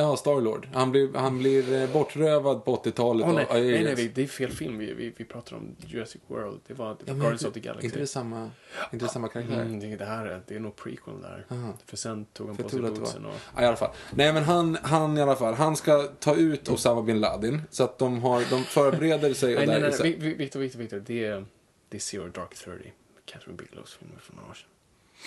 Ja, 0.00 0.16
Starlord. 0.16 0.68
Han 0.74 0.90
blir, 0.90 1.14
han 1.14 1.38
blir 1.38 1.72
eh, 1.82 1.92
bortrövad 1.92 2.64
på 2.64 2.76
80-talet. 2.76 3.26
Åh 3.26 3.34
nej, 3.34 3.46
av- 3.46 3.54
nej, 3.54 3.84
nej, 3.84 3.94
vi- 3.94 4.08
det 4.08 4.22
är 4.22 4.26
fel 4.26 4.50
film. 4.50 4.78
Vi, 4.78 4.94
vi, 4.94 5.12
vi 5.16 5.24
pratar 5.24 5.56
om 5.56 5.76
Jurassic 5.86 6.20
World. 6.26 6.60
Det 6.66 6.74
var, 6.74 6.96
Ja, 7.04 7.14
Guardians 7.14 7.44
of 7.44 7.54
the 7.54 7.60
Galaxy. 7.60 7.86
Inte 7.86 7.98
det 7.98 8.06
samma, 8.06 8.50
inte 8.92 9.04
det 9.04 9.08
samma 9.10 9.28
karaktär? 9.28 9.62
Mm, 9.62 9.80
det, 9.80 9.96
det 9.96 10.04
här 10.04 10.26
är, 10.26 10.42
det 10.46 10.54
är 10.54 10.60
nog 10.60 10.76
prequel 10.76 11.20
där. 11.22 11.46
Aha. 11.50 11.72
För 11.86 11.96
sen 11.96 12.24
tog 12.24 12.46
han 12.46 12.56
på 12.56 12.68
sig 12.68 12.80
bootsen 12.80 13.24
och... 13.26 13.34
Ja, 13.56 13.62
i 13.62 13.66
alla 13.66 13.76
fall. 13.76 13.90
Nej, 14.10 14.32
men 14.32 14.42
han, 14.44 14.78
han 14.82 15.18
i 15.18 15.20
alla 15.22 15.36
fall, 15.36 15.54
han 15.54 15.76
ska 15.76 16.02
ta 16.02 16.34
ut 16.34 16.68
Osama 16.68 17.02
bin 17.02 17.20
Laden. 17.20 17.62
Så 17.70 17.84
att 17.84 17.98
de, 17.98 18.22
har, 18.22 18.42
de 18.50 18.64
förbereder 18.64 19.34
sig. 19.34 19.54
och 19.56 19.66
Nej, 19.66 19.80
nej, 19.80 19.90
nej, 19.90 19.98
nej. 20.02 20.16
Vi- 20.18 20.34
Victor, 20.34 20.60
Victor, 20.60 20.78
Victor. 20.78 21.02
Det 21.06 21.24
är, 21.24 21.44
det 21.88 21.96
är 21.96 22.00
Zero 22.00 22.28
Dark 22.28 22.54
Thirty. 22.54 22.90
Catherine 23.24 23.56
Bigelows 23.56 23.94
film 23.94 24.10
för 24.20 24.34
några 24.36 24.50
år 24.50 24.54
sedan. 24.54 24.66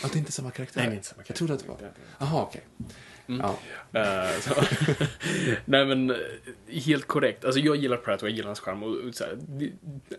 Ja, 0.03 0.09
det 0.11 0.15
är 0.17 0.19
inte 0.19 0.31
samma 0.31 0.51
karaktär? 0.51 0.79
Nej, 0.81 0.87
det 0.89 0.93
är 0.93 0.95
inte 0.95 1.07
samma 1.07 1.23
Jag 1.27 1.35
trodde 1.37 1.53
att 1.53 1.59
det 1.59 1.67
var. 1.67 1.75
karaktär. 1.75 2.03
Jaha, 2.19 2.41
okej. 2.43 2.61
Ja. 3.25 3.55
Eh, 3.99 4.39
så. 4.39 4.53
Nej 5.65 5.85
men, 5.85 6.15
helt 6.67 7.07
korrekt. 7.07 7.45
Alltså 7.45 7.59
jag 7.59 7.75
gillar 7.75 7.97
Pratt 7.97 8.21
och 8.21 8.29
jag 8.29 8.35
gillar 8.35 8.47
hans 8.47 8.59
charm. 8.59 8.83
Och, 8.83 8.89
och 8.89 9.15
så 9.15 9.23
här, 9.23 9.37
det, 9.47 9.71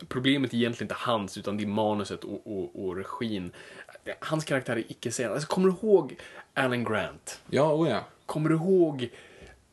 problemet 0.08 0.52
är 0.52 0.56
egentligen 0.56 0.84
inte 0.84 0.96
hans, 0.99 1.38
utan 1.38 1.56
det 1.56 1.64
är 1.64 1.68
manuset 1.68 2.25
och, 2.25 2.46
och, 2.46 2.84
och 2.84 2.96
regin. 2.96 3.52
Hans 4.20 4.44
karaktär 4.44 4.76
är 4.76 4.84
icke 4.88 5.11
sen. 5.11 5.32
Alltså 5.32 5.49
kommer 5.49 5.68
du 5.68 5.75
ihåg 5.75 6.16
Alan 6.54 6.84
Grant? 6.84 7.40
Ja, 7.50 7.75
oh 7.75 7.88
ja. 7.88 8.04
Kommer 8.26 8.49
du 8.49 8.54
ihåg 8.54 9.08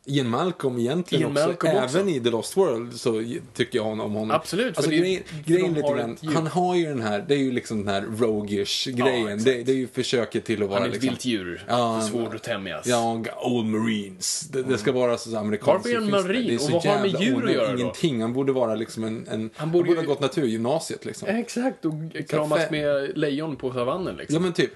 Ian 0.06 0.30
Malcolm 0.30 0.80
egentligen 0.80 1.22
Ian 1.22 1.32
också. 1.32 1.48
Malcolm 1.48 1.84
också. 1.84 1.98
Även 1.98 2.10
i 2.10 2.20
The 2.20 2.30
Lost 2.30 2.58
World 2.58 2.94
så 2.94 3.24
tycker 3.54 3.78
jag 3.80 3.88
om 3.88 4.00
honom. 4.00 4.32
Absolut, 4.32 4.78
Alltså, 4.78 4.92
grejen, 4.92 5.24
grejen 5.46 5.74
lite 5.74 5.94
grann, 5.94 6.18
han 6.34 6.48
har 6.48 6.76
ju 6.76 6.86
den 6.86 7.02
här, 7.02 7.26
det 7.28 7.34
är 7.34 7.38
ju 7.38 7.52
liksom 7.52 7.78
den 7.86 7.88
här 7.88 8.02
roguish 8.02 8.88
grejen. 8.88 9.28
exakt. 9.28 9.46
det, 9.46 9.64
det 9.64 9.72
är 9.72 9.76
ju 9.76 9.88
försöket 9.88 10.46
till 10.46 10.64
att 10.64 10.70
vara 10.70 10.80
Han 10.80 10.84
är 10.84 10.88
ett 10.88 10.94
liksom... 10.94 11.10
vilt 11.10 11.26
djur. 11.26 11.66
Ja, 11.68 12.02
svårt 12.02 12.34
att 12.36 12.44
tämjas. 12.44 12.88
Ja, 12.88 13.24
Old 13.44 13.66
Marines. 13.66 14.42
Det, 14.42 14.64
det 14.64 14.78
ska 14.78 14.92
vara 14.92 15.18
så 15.18 15.38
amerikanskt. 15.38 15.86
Varför 15.86 15.90
är 15.90 16.12
han 16.12 16.12
marin? 16.28 16.60
Och 16.60 16.72
vad 16.72 16.86
har 16.86 16.92
han 16.94 17.02
med 17.12 17.22
djur 17.22 17.46
att 17.46 17.54
göra 17.54 17.72
då? 17.74 17.80
Ingenting. 17.80 18.22
Han 18.22 18.34
borde 18.34 18.52
vara 18.52 18.76
liksom 18.76 19.04
en... 19.04 19.28
en 19.28 19.50
han 19.56 19.72
borde 19.72 19.84
borde, 19.84 20.00
ju- 20.00 20.06
ha 20.06 20.14
gått 20.14 20.20
naturgymnasiet 20.22 21.06
liksom. 21.06 21.28
Exakt, 21.28 21.86
och 21.86 21.94
kramas 22.30 22.72
med 22.72 23.18
lejon 23.18 23.56
på 23.56 23.74
savannen 23.74 24.16
liksom. 24.16 24.34
Ja, 24.36 24.40
men 24.40 24.54
typ. 24.54 24.72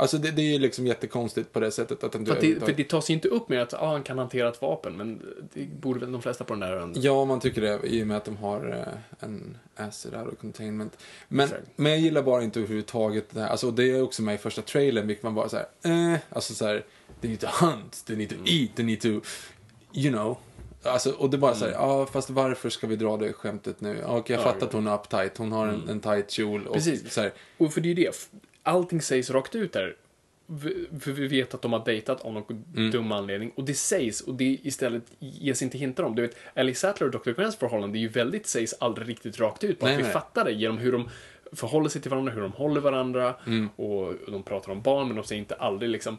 Alltså 0.00 0.18
det, 0.18 0.30
det 0.30 0.42
är 0.42 0.52
ju 0.52 0.58
liksom 0.58 0.86
jättekonstigt 0.86 1.52
på 1.52 1.60
det 1.60 1.70
sättet 1.70 2.04
att 2.04 2.14
han 2.14 2.26
för, 2.26 2.32
att 2.32 2.40
det, 2.40 2.60
för 2.60 2.72
det 2.72 2.84
tas 2.84 3.10
ju 3.10 3.14
inte 3.14 3.28
upp 3.28 3.48
med 3.48 3.62
att 3.62 3.74
ah, 3.74 3.86
han 3.92 4.02
kan 4.02 4.18
hantera 4.18 4.48
ett 4.48 4.62
vapen, 4.62 4.96
men 4.96 5.22
det 5.54 5.66
borde 5.80 6.00
väl 6.00 6.12
de 6.12 6.22
flesta 6.22 6.44
på 6.44 6.52
den 6.54 6.60
där 6.60 6.72
ön. 6.76 6.92
Ja, 6.96 7.24
man 7.24 7.40
tycker 7.40 7.60
det 7.60 7.80
i 7.84 8.02
och 8.02 8.06
med 8.06 8.16
att 8.16 8.24
de 8.24 8.36
har 8.36 8.86
eh, 9.20 9.26
en 9.28 9.56
acid 9.76 10.14
out 10.14 10.32
of 10.32 10.38
containment. 10.40 10.98
Men, 11.28 11.44
Exakt. 11.46 11.62
men 11.76 11.92
jag 11.92 12.00
gillar 12.00 12.22
bara 12.22 12.42
inte 12.42 12.58
överhuvudtaget 12.60 13.24
det 13.30 13.40
här. 13.40 13.48
Alltså 13.48 13.70
det 13.70 13.90
är 13.90 14.02
också 14.02 14.22
med 14.22 14.34
i 14.34 14.38
första 14.38 14.62
trailern, 14.62 15.06
vilket 15.06 15.22
man 15.24 15.34
bara 15.34 15.48
så 15.48 15.56
här, 15.56 16.12
eh, 16.12 16.18
alltså 16.30 16.54
så 16.54 16.66
här, 16.66 16.84
they 17.20 17.30
need 17.30 17.40
to 17.40 17.46
hunt, 17.60 18.04
they 18.06 18.16
need 18.16 18.28
to 18.28 18.34
Mm. 18.34 18.46
eat, 18.48 18.76
they 18.76 18.84
need 18.84 19.00
to, 19.00 19.08
you 19.94 20.12
know. 20.12 20.36
Alltså, 20.82 21.10
och 21.10 21.30
det 21.30 21.36
är 21.36 21.38
bara 21.38 21.54
så 21.54 21.64
här, 21.64 21.72
Mm. 21.72 21.82
ja 21.88 22.06
fast 22.06 22.30
varför 22.30 22.70
ska 22.70 22.86
vi 22.86 22.96
dra 22.96 23.16
det 23.16 23.32
skämtet 23.32 23.80
nu? 23.80 24.02
Okej, 24.06 24.36
jag 24.36 24.40
Ja, 24.40 24.52
fattar 24.52 24.66
att 24.66 24.72
hon 24.72 24.86
är 24.86 24.94
uptight, 24.94 25.36
hon 25.38 25.52
har 25.52 25.66
en, 25.66 25.88
en 25.88 26.00
tight 26.00 26.30
kjol. 26.30 26.66
Och 26.66 26.74
Precis. 26.74 27.12
Så 27.12 27.20
här, 27.20 27.32
Och 27.58 27.72
för 27.72 27.80
det 27.80 27.86
är 27.88 27.94
ju 27.94 28.04
det, 28.04 28.28
allting 28.62 29.02
sägs 29.02 29.30
rakt 29.30 29.54
ut 29.54 29.72
där. 29.72 29.96
För 31.00 31.12
vi 31.12 31.28
vet 31.28 31.54
att 31.54 31.62
de 31.62 31.72
har 31.72 31.84
dejtat 31.84 32.20
av 32.20 32.32
någon 32.32 32.64
Mm. 32.76 32.90
dum 32.90 33.12
anledning. 33.12 33.52
Och 33.54 33.64
det 33.64 33.74
sägs, 33.74 34.20
och 34.20 34.34
det 34.34 34.58
istället 34.62 35.02
ges 35.18 35.62
inte 35.62 35.78
hintar 35.78 36.04
om. 36.04 36.14
Du 36.14 36.22
vet, 36.22 36.36
Ellie 36.54 36.74
Sattler 36.74 37.06
och 37.14 37.20
Dr. 37.20 37.30
Grants 37.30 37.56
förhållande 37.56 37.98
är 37.98 38.00
ju 38.00 38.08
väldigt, 38.08 38.46
sägs 38.46 38.74
aldrig 38.78 39.08
riktigt 39.08 39.40
rakt 39.40 39.64
ut. 39.64 39.78
Bara 39.78 39.86
Nej, 39.86 39.94
att 39.94 39.98
vi 40.00 40.04
nej. 40.04 40.12
fattar 40.12 40.44
det 40.44 40.52
genom 40.52 40.78
hur 40.78 40.92
de 40.92 41.08
förhåller 41.52 41.88
sig 41.88 42.02
till 42.02 42.10
varandra, 42.10 42.32
hur 42.32 42.40
de 42.40 42.52
håller 42.52 42.80
varandra. 42.80 43.34
Mm. 43.46 43.68
Och 43.76 44.14
de 44.28 44.42
pratar 44.42 44.72
om 44.72 44.82
barn, 44.82 45.06
men 45.06 45.16
de 45.16 45.24
säger 45.24 45.38
inte 45.38 45.54
aldrig 45.54 45.90
liksom 45.90 46.18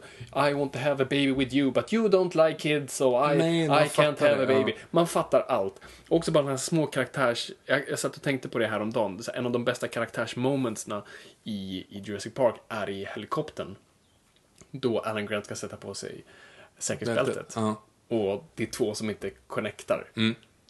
I 0.50 0.54
want 0.54 0.74
to 0.74 0.80
have 0.80 1.04
a 1.04 1.08
baby 1.10 1.34
with 1.34 1.56
you, 1.56 1.72
but 1.72 1.94
you 1.94 2.10
don't 2.10 2.48
like 2.48 2.60
kids, 2.60 2.96
so 2.96 3.32
I, 3.34 3.38
Nej, 3.38 3.66
I 3.66 3.70
can't 3.70 4.20
have 4.20 4.44
a 4.44 4.46
det, 4.46 4.54
ja. 4.54 4.60
baby. 4.60 4.76
Man 4.92 5.08
fattar 5.08 5.42
allt. 5.42 5.82
Också 6.10 6.32
bara 6.32 6.42
den 6.42 6.50
här 6.50 6.58
små 6.58 6.86
karaktärs... 6.86 7.52
Jag, 7.66 7.90
jag 7.90 8.00
satt 8.00 8.16
och 8.16 8.22
tänkte 8.22 8.50
på 8.50 8.60
det 8.60 8.68
här 8.68 8.80
om 8.80 8.92
dagen. 8.92 9.20
En 9.34 9.46
av 9.46 9.52
de 9.52 9.66
bästa 9.66 9.88
karaktärsmomentsna 9.88 11.04
i, 11.44 11.86
i 11.90 12.00
Jurassic 12.06 12.34
Park 12.34 12.56
är 12.68 12.90
i 12.90 13.08
helikoptern. 13.16 13.76
Då 14.72 15.00
Alan 15.00 15.26
Grant 15.26 15.46
ska 15.46 15.56
sätta 15.56 15.78
på 15.78 15.94
sig 15.94 16.24
säkerhetsbältet. 16.78 17.54
Ja. 17.56 17.82
Och 18.08 18.44
det 18.56 18.64
är 18.64 18.68
två 18.68 18.94
som 18.94 19.10
inte 19.10 19.30
connectar. 19.48 20.08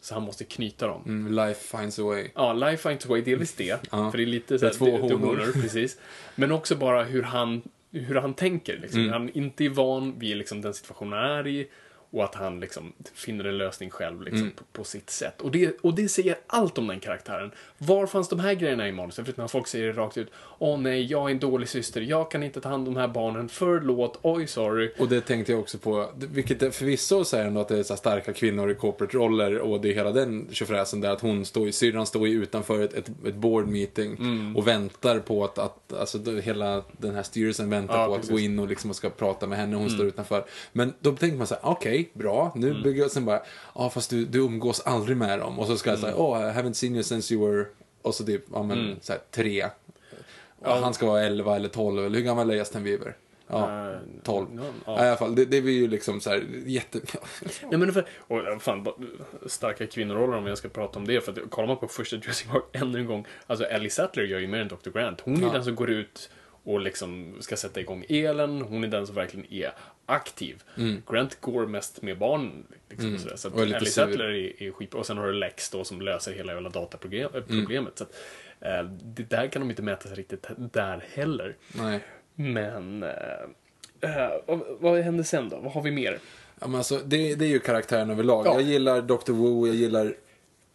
Så 0.02 0.14
han 0.14 0.22
måste 0.22 0.44
knyta 0.44 0.86
dem. 0.86 1.02
Mm, 1.06 1.46
life 1.46 1.78
finds 1.78 1.98
a 1.98 2.02
way. 2.02 2.28
Ja, 2.34 2.52
Life 2.52 2.88
Finds 2.88 3.06
a 3.06 3.08
Way, 3.08 3.20
delvis 3.22 3.54
det. 3.54 3.88
Ja. 3.90 4.10
För 4.10 4.18
det 4.18 4.24
är 4.24 4.26
lite 4.26 4.58
så 4.58 4.66
här, 4.66 4.72
två 4.72 4.98
honor. 4.98 5.52
precis. 5.62 5.98
Men 6.34 6.52
också 6.52 6.76
bara 6.76 7.04
hur 7.04 7.22
han, 7.22 7.62
hur 7.90 8.14
han 8.14 8.34
tänker. 8.34 8.78
Liksom. 8.78 9.00
Mm. 9.00 9.12
Han 9.12 9.28
inte 9.28 9.64
är 9.64 9.68
van 9.68 10.18
vid 10.18 10.36
liksom, 10.36 10.60
den 10.60 10.74
situationen 10.74 11.12
han 11.12 11.30
är 11.30 11.46
i. 11.46 11.68
Och 12.12 12.24
att 12.24 12.34
han 12.34 12.60
liksom 12.60 12.92
finner 13.14 13.44
en 13.44 13.58
lösning 13.58 13.90
själv 13.90 14.22
liksom, 14.22 14.40
Mm. 14.42 14.52
på, 14.54 14.64
på 14.72 14.84
sitt 14.84 15.10
sätt. 15.10 15.40
Och 15.40 15.50
det, 15.50 15.76
och 15.80 15.94
det 15.94 16.08
säger 16.08 16.36
allt 16.46 16.78
om 16.78 16.86
den 16.86 17.00
karaktären. 17.00 17.50
Var 17.78 18.06
fanns 18.06 18.28
de 18.28 18.40
här 18.40 18.54
grejerna 18.54 18.88
i 18.88 18.92
manuset? 18.92 19.26
För 19.26 19.34
när 19.36 19.48
folk 19.48 19.66
säger 19.66 19.86
det 19.86 19.92
rakt 19.92 20.16
ut. 20.18 20.28
Åh 20.58 20.78
nej, 20.80 21.04
jag 21.04 21.26
är 21.26 21.30
en 21.30 21.38
dålig 21.38 21.68
syster. 21.68 22.00
Jag 22.00 22.30
kan 22.30 22.42
inte 22.42 22.60
ta 22.60 22.68
hand 22.68 22.88
om 22.88 22.94
de 22.94 23.00
här 23.00 23.08
barnen. 23.08 23.48
Förlåt. 23.48 24.18
Oj, 24.22 24.46
sorry. 24.46 24.92
Och 24.98 25.08
det 25.08 25.20
tänkte 25.20 25.52
jag 25.52 25.60
också 25.60 25.78
på, 25.78 26.10
vilket 26.16 26.74
förvisso 26.74 27.24
säger 27.24 27.44
ändå 27.46 27.60
att 27.60 27.68
det 27.68 27.78
är 27.78 27.82
så 27.82 27.96
starka 27.96 28.32
kvinnor 28.32 28.70
i 28.70 28.74
corporate-roller 28.74 29.58
och 29.58 29.80
det 29.80 29.88
är 29.90 29.94
hela 29.94 30.10
den 30.12 30.48
tjofräsen 30.52 31.00
där 31.00 31.10
att 31.10 31.20
hon 31.20 31.44
står, 31.44 31.68
i- 31.68 31.72
syrran 31.72 32.06
står 32.06 32.28
ju 32.28 32.42
utanför 32.42 32.84
ett, 32.84 32.94
ett, 32.94 33.10
ett 33.26 33.34
board 33.34 33.66
meeting 33.68 34.16
Mm. 34.16 34.56
och 34.56 34.68
väntar 34.68 35.18
på 35.18 35.44
att, 35.44 35.58
att 35.58 35.92
alltså 35.92 36.18
hela 36.40 36.82
den 36.98 37.14
här 37.14 37.22
styrelsen 37.22 37.70
väntar 37.70 37.98
Ja, 37.98 38.06
på 38.06 38.14
precis. 38.16 38.30
Mm. 38.30 38.36
att 38.36 38.40
gå 38.40 38.44
in 38.52 38.58
och 38.58 38.68
liksom 38.68 38.94
ska 38.94 39.10
prata 39.10 39.46
med 39.46 39.58
henne 39.58 39.76
och 39.76 39.82
hon 39.82 39.90
står 39.90 40.06
utanför. 40.06 40.44
Men 40.72 40.92
då 41.00 41.12
tänker 41.12 41.36
man 41.38 41.46
så 41.46 41.54
här, 41.54 41.62
okej, 41.66 42.01
bra, 42.14 42.52
nu 42.54 42.70
Mm. 42.70 42.82
bygger 42.82 43.02
jag, 43.02 43.10
sen 43.10 43.24
bara, 43.24 43.42
ja 43.74 43.90
fast 43.90 44.10
du, 44.10 44.24
du 44.24 44.38
umgås 44.38 44.80
aldrig 44.80 45.16
med 45.16 45.38
dem 45.38 45.58
och 45.58 45.66
så 45.66 45.76
ska 45.76 45.90
jag 45.90 45.98
säga, 45.98 46.12
Mm. 46.12 46.22
oh 46.24 46.40
I 46.40 46.42
haven't 46.52 46.72
seen 46.72 46.94
you 46.94 47.02
since 47.02 47.34
you 47.34 47.50
were, 47.50 47.66
och 48.02 48.14
så 48.14 48.24
typ, 48.24 48.44
ja 48.52 48.62
men 48.62 48.96
så 49.00 49.12
här, 49.12 49.20
tre. 49.30 49.66
Och 50.58 50.70
Han 50.72 50.94
ska 50.94 51.06
vara 51.06 51.22
11 51.22 51.56
eller 51.56 51.68
12, 51.68 52.06
eller 52.06 52.16
hur 52.18 52.24
gammal 52.24 52.50
är 52.50 52.54
Justin 52.54 52.84
Bieber? 52.84 53.16
Ja, 53.46 53.92
12. 54.22 54.46
ja, 54.56 54.62
Ja. 54.62 54.72
ja. 54.86 55.04
I 55.04 55.08
alla 55.08 55.16
fall, 55.16 55.34
det, 55.34 55.44
det 55.44 55.60
blir 55.62 55.72
ju 55.72 55.88
liksom 55.88 56.20
så 56.20 56.30
här 56.30 56.44
jätte... 56.66 57.00
Nej 57.70 57.78
men 57.78 57.92
för, 57.92 58.04
och 58.18 58.38
ja, 58.38 58.58
fan, 58.58 58.86
starka 59.46 59.86
kvinnoroller 59.86 60.36
om 60.36 60.46
jag 60.46 60.58
ska 60.58 60.68
prata 60.68 60.98
om 60.98 61.06
det. 61.06 61.20
För 61.20 61.32
att 61.32 61.50
kollar 61.50 61.68
man 61.68 61.76
på 61.76 61.88
första 61.88 62.16
Jurassic 62.16 62.46
Park 62.50 62.62
ännu 62.72 62.98
en 62.98 63.06
gång. 63.06 63.26
Alltså 63.46 63.64
Ellie 63.66 63.90
Sattler 63.90 64.24
gör 64.24 64.38
ju 64.38 64.46
mer 64.46 64.58
än 64.60 64.68
Dr. 64.68 64.90
Grant. 64.90 65.20
Hon 65.20 65.36
är 65.36 65.42
Ja. 65.46 65.52
den 65.52 65.64
som 65.64 65.74
går 65.74 65.90
ut 65.90 66.30
och 66.64 66.80
liksom 66.80 67.34
ska 67.40 67.56
sätta 67.56 67.80
igång 67.80 68.04
elen. 68.08 68.62
Hon 68.62 68.84
är 68.84 68.88
den 68.88 69.06
som 69.06 69.14
verkligen 69.16 69.52
är 69.52 69.72
aktiv. 70.06 70.62
Grant 71.10 71.40
går 71.40 71.66
mest 71.66 72.02
med 72.02 72.18
barn. 72.18 72.66
Liksom, 72.90 73.14
och 73.14 73.20
sådär. 73.20 73.36
Så 73.36 73.48
att 73.48 73.54
Mm. 73.54 73.62
Och 73.62 73.62
är 73.62 73.66
lite 73.66 73.76
Ellie. 73.76 73.90
Sattler 73.90 74.24
är, 74.24 74.62
är 74.62 74.70
skitbra. 74.70 75.00
Och 75.00 75.06
sen 75.06 75.18
har 75.18 75.26
du 75.26 75.32
Lex 75.32 75.70
då 75.70 75.84
som 75.84 76.00
löser 76.00 76.32
hela 76.32 76.52
jävla 76.52 76.68
dataproblemet. 76.68 77.50
Mm. 77.50 77.86
Så 77.94 78.04
att, 78.04 78.14
eh, 78.60 78.82
det 79.02 79.22
där 79.30 79.46
kan 79.46 79.62
de 79.62 79.70
inte 79.70 79.82
mäta 79.82 80.08
sig 80.08 80.16
riktigt 80.16 80.46
där 80.56 81.04
heller. 81.12 81.56
Nej. 81.74 82.00
Men... 82.34 83.02
Eh, 83.02 83.10
eh, 84.00 84.30
vad, 84.46 84.60
vad 84.80 85.00
händer 85.00 85.24
sen 85.24 85.48
då? 85.48 85.56
Vad 85.56 85.72
har 85.72 85.82
vi 85.82 85.90
mer? 85.90 86.18
Ja, 86.60 86.66
men 86.66 86.74
alltså, 86.76 86.98
det, 86.98 87.34
det 87.34 87.44
är 87.44 87.48
ju 87.48 87.58
karaktären 87.58 88.10
överlag. 88.10 88.46
Ja. 88.46 88.52
Jag 88.52 88.62
gillar 88.62 89.02
Dr. 89.02 89.32
Wu, 89.32 89.66
jag 89.66 89.76
gillar... 89.76 90.14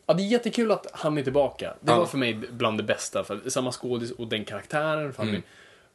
Ja, 0.06 0.14
det 0.14 0.24
är 0.24 0.28
jättekul 0.28 0.72
att 0.72 0.88
han 0.94 1.18
är 1.18 1.24
tillbaka. 1.24 1.74
Det 1.82 1.92
Ja. 1.92 2.00
var 2.00 2.06
för 2.06 2.18
mig 2.18 2.34
bland 2.34 2.78
det 2.80 2.84
bästa. 2.84 3.24
För 3.24 3.50
samma 3.50 3.72
skådis 3.72 4.12
och 4.12 4.28
den 4.28 4.46
karaktären. 4.46 5.14
För 5.14 5.24
Mm. 5.24 5.42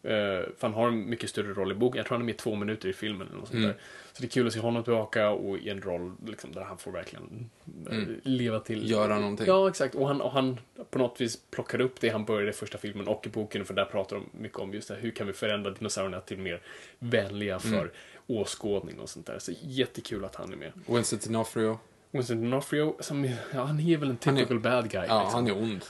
Är, 0.02 0.40
eh, 0.40 0.46
för 0.58 0.68
han 0.68 0.72
har 0.74 0.88
en 0.88 1.10
mycket 1.10 1.30
större 1.30 1.52
roll 1.54 1.72
i 1.72 1.74
boken. 1.74 1.96
Jag 1.96 2.06
tror 2.06 2.16
han 2.16 2.22
är 2.22 2.26
med 2.26 2.36
två 2.36 2.54
minuter 2.54 2.88
i 2.88 2.92
filmen. 2.92 3.26
Eller 3.26 3.38
något 3.38 3.48
sånt 3.48 3.58
Mm. 3.58 3.68
där. 3.68 3.76
Så 4.12 4.22
det 4.22 4.26
är 4.26 4.30
kul 4.30 4.46
att 4.46 4.52
se 4.52 4.60
honom 4.60 4.84
tillbaka 4.84 5.30
och 5.30 5.58
i 5.58 5.68
en 5.68 5.82
roll 5.82 6.12
liksom, 6.26 6.52
där 6.52 6.60
han 6.64 6.78
får 6.78 6.90
verkligen 6.92 7.50
eh, 7.90 7.98
leva 8.22 8.60
till. 8.60 8.78
Mm. 8.78 8.88
Göra 8.90 9.18
någonting. 9.18 9.46
Ja, 9.46 9.68
exakt. 9.68 9.94
Och 9.94 10.08
han, 10.08 10.20
och 10.20 10.30
han 10.32 10.58
på 10.90 10.98
något 10.98 11.20
vis 11.20 11.38
plockar 11.50 11.80
upp 11.80 12.00
det 12.00 12.08
han 12.08 12.24
började 12.24 12.50
i 12.50 12.52
första 12.52 12.78
filmen 12.78 13.08
och 13.08 13.26
i 13.26 13.30
boken. 13.30 13.64
För 13.64 13.74
där 13.74 13.84
pratar 13.84 14.16
de 14.16 14.26
mycket 14.42 14.58
om 14.58 14.74
just 14.74 14.88
det 14.88 14.94
här, 14.94 15.00
hur 15.02 15.10
kan 15.10 15.26
vi 15.26 15.32
förändra 15.32 15.70
dinosaurierna 15.70 16.20
till 16.20 16.38
mer 16.38 16.60
vänliga 16.98 17.58
för 17.58 17.68
Mm. 17.78 17.88
åskådning 18.26 18.98
och 19.00 19.08
sånt 19.08 19.26
där. 19.26 19.38
Så 19.38 19.52
jättekul 19.62 20.24
att 20.24 20.34
han 20.34 20.52
är 20.52 20.56
med. 20.56 20.72
Winston 20.86 21.18
D'Onofrio. 21.18 21.76
Winston 22.14 22.44
D'Onofrio, 22.44 22.92
som, 23.02 23.24
ja, 23.54 23.64
han 23.64 23.80
är 23.80 23.96
väl 23.96 24.10
en 24.10 24.18
Han 24.24 24.34
är- 24.36 24.40
typical 24.40 24.60
bad 24.60 24.90
guy. 24.90 25.04
Ja, 25.08 25.22
liksom. 25.22 25.34
han 25.34 25.46
är 25.46 25.62
ond. 25.62 25.84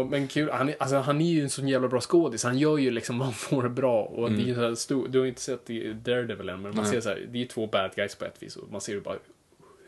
Och, 0.00 0.06
men 0.06 0.28
kul, 0.28 0.50
han 0.50 0.68
är, 0.68 0.76
alltså, 0.78 0.96
han 0.96 1.20
är 1.20 1.30
ju 1.32 1.42
en 1.42 1.50
sån 1.50 1.68
jävla 1.68 1.88
bra 1.88 2.00
skådis. 2.00 2.44
Han 2.44 2.58
gör 2.58 2.78
ju 2.78 2.90
liksom 2.90 3.18
vad 3.18 3.26
han 3.26 3.34
får 3.34 3.68
bra. 3.68 4.02
Och 4.02 4.30
det 4.32 4.42
är 4.42 4.46
ju 4.46 4.54
så 4.54 4.60
här 4.60 4.74
stor, 4.74 5.08
du 5.08 5.18
har 5.18 5.26
inte 5.26 5.40
sett 5.40 5.66
Daredevil 6.04 6.48
än, 6.48 6.62
men 6.62 6.74
man 6.74 6.84
Nej. 6.84 6.92
ser 6.92 7.00
så 7.00 7.08
här, 7.08 7.26
det 7.30 7.38
är 7.38 7.40
ju 7.40 7.46
två 7.46 7.66
bad 7.66 7.90
guys 7.96 8.14
på 8.14 8.24
ett 8.24 8.42
vis. 8.42 8.56
Och 8.56 8.72
man 8.72 8.80
ser 8.80 8.92
ju 8.92 9.00
bara 9.00 9.16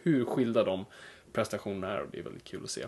hur 0.03 0.25
skilda 0.25 0.65
de 0.65 0.85
prestationerna 1.33 1.93
är 1.93 2.01
och 2.01 2.07
det 2.13 2.19
är 2.19 2.23
väldigt 2.23 2.45
kul 2.45 2.61
att 2.65 2.71
se. 2.71 2.85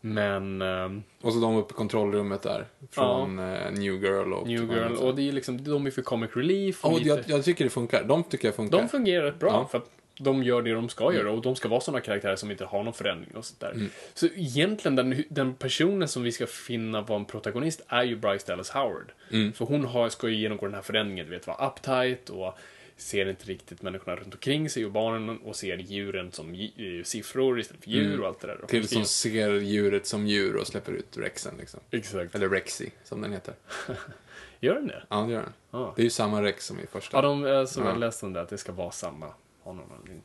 Men 0.00 0.62
ehm, 0.62 1.02
Och 1.20 1.32
så 1.32 1.40
de 1.40 1.56
uppe 1.56 1.72
i 1.74 1.76
kontrollrummet 1.76 2.42
där. 2.42 2.66
Från 2.90 3.38
eh, 3.38 3.70
New 3.72 3.94
Girl 4.04 4.32
och... 4.32 4.46
New 4.46 4.72
Girl, 4.72 4.92
och 4.94 5.14
det 5.14 5.28
är 5.28 5.32
liksom, 5.32 5.64
de 5.64 5.86
är 5.86 5.90
för 5.90 6.02
comic 6.02 6.30
relief. 6.34 6.84
Och 6.84 6.92
Och 6.92 6.98
lite, 6.98 7.08
jag, 7.10 7.20
jag 7.26 7.44
tycker 7.44 7.64
det 7.64 7.70
funkar. 7.70 8.04
De 8.04 8.24
tycker 8.24 8.48
jag 8.48 8.54
funkar. 8.54 8.78
de 8.78 8.88
fungerar 8.88 9.24
rätt 9.24 9.38
bra. 9.38 9.50
Ja. 9.50 9.68
För 9.70 9.78
att 9.78 9.90
de 10.22 10.42
gör 10.42 10.62
det 10.62 10.72
de 10.72 10.88
ska 10.88 11.14
göra 11.14 11.30
och 11.30 11.42
de 11.42 11.56
ska 11.56 11.68
vara 11.68 11.80
sådana 11.80 12.00
karaktärer 12.00 12.36
som 12.36 12.50
inte 12.50 12.64
har 12.64 12.82
någon 12.82 12.94
förändring 12.94 13.36
och 13.36 13.44
sånt 13.44 13.60
där. 13.60 13.70
Mm. 13.70 13.90
Så 14.14 14.26
egentligen 14.26 14.96
den, 14.96 15.24
den 15.28 15.54
personen 15.54 16.08
som 16.08 16.22
vi 16.22 16.32
ska 16.32 16.46
finna 16.46 17.00
vara 17.00 17.18
en 17.18 17.24
protagonist 17.24 17.82
är 17.88 18.02
ju 18.02 18.16
Bryce 18.16 18.46
Dallas 18.52 18.70
Howard. 18.70 19.12
Mm. 19.30 19.52
För 19.52 19.64
hon 19.64 19.84
har, 19.84 20.08
ska 20.08 20.28
ju 20.28 20.36
genomgå 20.36 20.66
den 20.66 20.74
här 20.74 20.82
förändringen, 20.82 21.26
du 21.26 21.30
vet, 21.32 21.46
vara 21.46 21.66
uptight 21.68 22.28
och 22.30 22.58
ser 22.96 23.28
inte 23.28 23.44
riktigt 23.46 23.82
människorna 23.82 24.16
runt 24.16 24.34
omkring 24.34 24.70
sig 24.70 24.84
och 24.84 24.92
barnen 24.92 25.38
och 25.38 25.56
ser 25.56 25.76
djuren 25.76 26.32
som 26.32 26.54
eh, 26.54 27.04
siffror 27.04 27.60
istället 27.60 27.84
för 27.84 27.90
djur 27.90 28.20
och 28.20 28.26
allt 28.26 28.40
det 28.40 28.46
där. 28.46 28.66
Till 28.68 28.88
som 28.88 29.04
ser 29.04 29.52
djuret 29.52 30.06
som 30.06 30.26
djur 30.26 30.56
och 30.56 30.66
släpper 30.66 30.92
ut 30.92 31.16
Rexen 31.18 31.54
liksom. 31.58 31.80
Exakt. 31.90 32.34
Eller 32.34 32.48
Rexy, 32.48 32.90
som 33.04 33.20
den 33.20 33.32
heter. 33.32 33.54
Gör 34.60 34.74
den 34.74 34.86
det? 34.86 35.02
Ja, 35.08 35.16
det 35.16 35.32
gör 35.32 35.42
den. 35.42 35.52
Ja. 35.70 35.92
Det 35.96 36.02
är 36.02 36.04
ju 36.04 36.10
samma 36.10 36.42
Rex 36.42 36.66
som 36.66 36.80
i 36.80 36.86
första. 36.86 37.16
Ja, 37.16 37.22
de, 37.22 37.46
eh, 37.46 37.64
som 37.64 37.84
Ja. 37.84 37.88
jag 37.90 37.98
läste 37.98 38.26
om 38.26 38.32
det, 38.32 38.40
att 38.40 38.48
det 38.48 38.58
ska 38.58 38.72
vara 38.72 38.90
samma. 38.90 39.26
Anledning. 39.64 40.22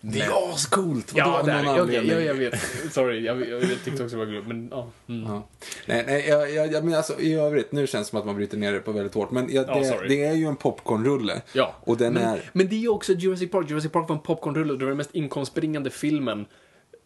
Det 0.00 0.20
är 0.20 0.54
ascoolt! 0.54 1.12
Ja, 1.14 1.42
där, 1.44 1.64
jag, 1.64 1.78
anledning? 1.78 2.10
jag, 2.10 2.22
jag 2.22 2.34
vet. 2.34 2.60
Sorry, 2.92 3.24
jag, 3.24 3.40
jag, 3.40 3.62
jag 3.62 3.84
tyckte 3.84 4.04
också 4.04 4.16
det 4.16 4.24
var 4.24 4.26
gulligt, 4.26 4.46
men 4.46 4.68
ja. 4.70 4.90
Mm. 5.08 5.22
Ja. 5.32 5.48
Nej, 5.86 6.04
nej 6.06 6.28
jag, 6.28 6.50
jag, 6.50 6.72
jag 6.72 6.84
men 6.84 6.94
alltså, 6.94 7.20
i 7.20 7.34
övrigt, 7.34 7.72
nu 7.72 7.86
känns 7.86 8.06
det 8.06 8.10
som 8.10 8.18
att 8.18 8.26
man 8.26 8.36
bryter 8.36 8.56
ner 8.58 8.72
det 8.72 8.80
på 8.80 8.92
väldigt 8.92 9.14
hårt. 9.14 9.30
Men 9.30 9.52
jag, 9.52 9.68
Ja, 9.68 9.74
det, 9.78 9.84
sorry. 9.84 10.08
det 10.08 10.24
är 10.24 10.34
ju 10.34 10.46
en 10.46 10.56
popcornrulle. 10.56 11.42
Ja. 11.52 11.74
Och 11.80 11.96
den 11.96 12.14
men, 12.14 12.22
är... 12.22 12.50
men 12.52 12.68
det 12.68 12.74
är 12.74 12.80
ju 12.80 12.88
också 12.88 13.12
Jurassic 13.12 13.50
Park. 13.50 13.70
Jurassic 13.70 13.92
Park 13.92 14.08
var 14.08 14.16
en 14.16 14.22
popcornrulle 14.22 14.72
och 14.72 14.78
det 14.78 14.84
var 14.84 14.90
den 14.90 14.96
mest 14.98 15.14
inkomstbringande 15.14 15.90
filmen 15.90 16.46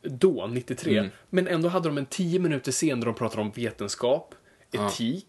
då, 0.02 0.46
93. 0.46 0.98
Mm. 0.98 1.10
Men 1.30 1.48
ändå 1.48 1.68
hade 1.68 1.88
de 1.88 1.98
en 1.98 2.06
10 2.06 2.38
minuter 2.38 2.72
scen 2.72 3.00
där 3.00 3.06
de 3.06 3.14
pratade 3.14 3.42
om 3.42 3.50
vetenskap, 3.50 4.34
Ja. 4.70 4.88
etik, 4.88 5.26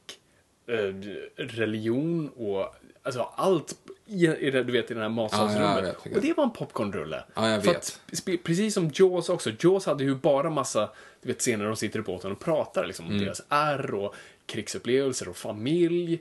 eh, 0.67 0.95
religion 1.37 2.29
och 2.29 2.75
alltså 3.03 3.21
allt 3.35 3.75
i, 4.09 4.25
i, 4.47 4.51
du 4.51 4.71
vet, 4.71 4.91
i 4.91 4.93
det 4.93 4.99
här 4.99 5.05
Ja, 5.05 5.09
matsalsrummet. 5.09 5.83
vet. 6.05 6.15
och 6.15 6.21
det 6.21 6.33
var 6.37 6.43
en 6.43 6.51
popcornrulle. 6.51 7.23
Ja, 7.33 7.49
jag 7.49 7.59
vet. 7.61 7.77
Att, 7.77 7.99
precis 8.43 8.73
som 8.73 8.91
Jaws 8.93 9.29
också. 9.29 9.51
Jaws 9.59 9.85
hade 9.85 10.03
ju 10.03 10.15
bara 10.15 10.49
massa 10.49 10.89
du 11.21 11.27
vet, 11.27 11.39
scener 11.39 11.59
där 11.63 11.65
de 11.69 11.75
sitter 11.75 11.99
i 11.99 12.01
båten 12.01 12.31
och 12.31 12.39
pratar 12.39 12.85
liksom, 12.87 13.05
Mm. 13.05 13.17
om 13.17 13.23
deras 13.25 13.41
ärr 13.49 13.93
och 13.93 14.15
krigsupplevelser 14.45 15.29
och 15.29 15.37
familj. 15.37 16.19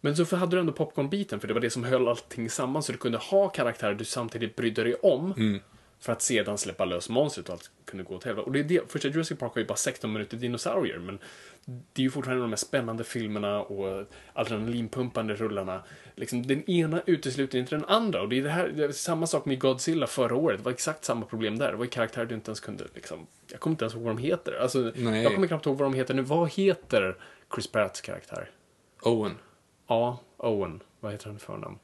Men 0.00 0.16
så 0.16 0.36
hade 0.36 0.56
du 0.56 0.60
ändå 0.60 0.72
popcornbiten, 0.72 1.40
för 1.40 1.48
det 1.48 1.54
var 1.54 1.60
det 1.60 1.70
som 1.70 1.84
höll 1.84 2.08
allting 2.08 2.50
samman, 2.50 2.82
så 2.82 2.92
du 2.92 2.98
kunde 2.98 3.18
ha 3.18 3.48
karaktärer 3.48 3.94
du 3.94 4.04
samtidigt 4.04 4.56
brydde 4.56 4.84
dig 4.84 4.94
om. 4.94 5.32
Mm. 5.36 5.60
För 6.06 6.12
att 6.12 6.22
sedan 6.22 6.58
släppa 6.58 6.84
lös 6.84 7.08
monstret 7.08 7.48
och 7.48 7.52
allt 7.52 7.70
kunde 7.84 8.04
gå 8.04 8.14
åt 8.14 8.24
helvete. 8.24 8.46
Och 8.46 8.52
det 8.52 8.58
är 8.58 8.64
det, 8.64 8.92
första 8.92 9.08
Jurassic 9.08 9.38
Park 9.38 9.54
var 9.54 9.60
ju 9.60 9.66
bara 9.66 9.76
16 9.76 10.12
minuter 10.12 10.36
dinosaurier, 10.36 10.98
men 10.98 11.18
det 11.64 12.02
är 12.02 12.02
ju 12.02 12.10
fortfarande 12.10 12.44
de 12.44 12.50
mest 12.50 12.66
spännande 12.66 13.04
filmerna 13.04 13.62
och 13.62 14.06
adrenalinpumpande 14.32 15.34
rullarna. 15.34 15.82
Liksom, 16.14 16.46
den 16.46 16.70
ena 16.70 17.02
utesluter 17.06 17.58
inte 17.58 17.76
den 17.76 17.84
andra. 17.84 18.22
Och 18.22 18.28
det 18.28 18.38
är 18.38 18.42
det 18.42 18.50
här, 18.50 18.68
det 18.68 18.84
är 18.84 18.92
samma 18.92 19.26
sak 19.26 19.44
med 19.44 19.60
Godzilla 19.60 20.06
förra 20.06 20.34
året. 20.34 20.58
Det 20.58 20.64
var 20.64 20.72
exakt 20.72 21.04
samma 21.04 21.26
problem 21.26 21.58
där. 21.58 21.70
Det 21.70 21.76
var 21.76 21.84
ju 21.84 21.90
karaktärer 21.90 22.26
du 22.26 22.34
inte 22.34 22.48
ens 22.50 22.60
kunde, 22.60 22.84
liksom, 22.94 23.26
jag 23.50 23.60
kommer 23.60 23.74
inte 23.74 23.84
ens 23.84 23.94
ihåg 23.94 24.02
vad 24.02 24.16
de 24.16 24.22
heter. 24.22 24.58
Alltså, 24.62 24.92
Nej. 24.96 25.22
jag 25.22 25.34
kommer 25.34 25.46
knappt 25.46 25.66
ihåg 25.66 25.78
vad 25.78 25.86
de 25.86 25.94
heter 25.94 26.14
nu. 26.14 26.22
Vad 26.22 26.50
heter 26.50 27.16
Chris 27.54 27.66
Pratts 27.66 28.00
karaktär? 28.00 28.50
Owen. 29.02 29.32
Ja, 29.86 30.20
Owen. 30.36 30.82
Vad 31.00 31.12
heter 31.12 31.26
han 31.26 31.36
i 31.36 31.38
förnamn? 31.38 31.78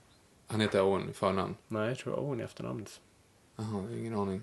Han 0.47 0.61
heter 0.61 0.83
Owen 0.83 1.11
i 1.11 1.13
förnamn. 1.13 1.57
Nej, 1.69 1.89
jag 1.89 1.99
tror 1.99 2.15
Owen 2.15 2.41
i 2.41 2.43
efternamnet. 2.43 3.01
Jaha, 3.57 3.83
ingen 3.99 4.15
aning. 4.15 4.43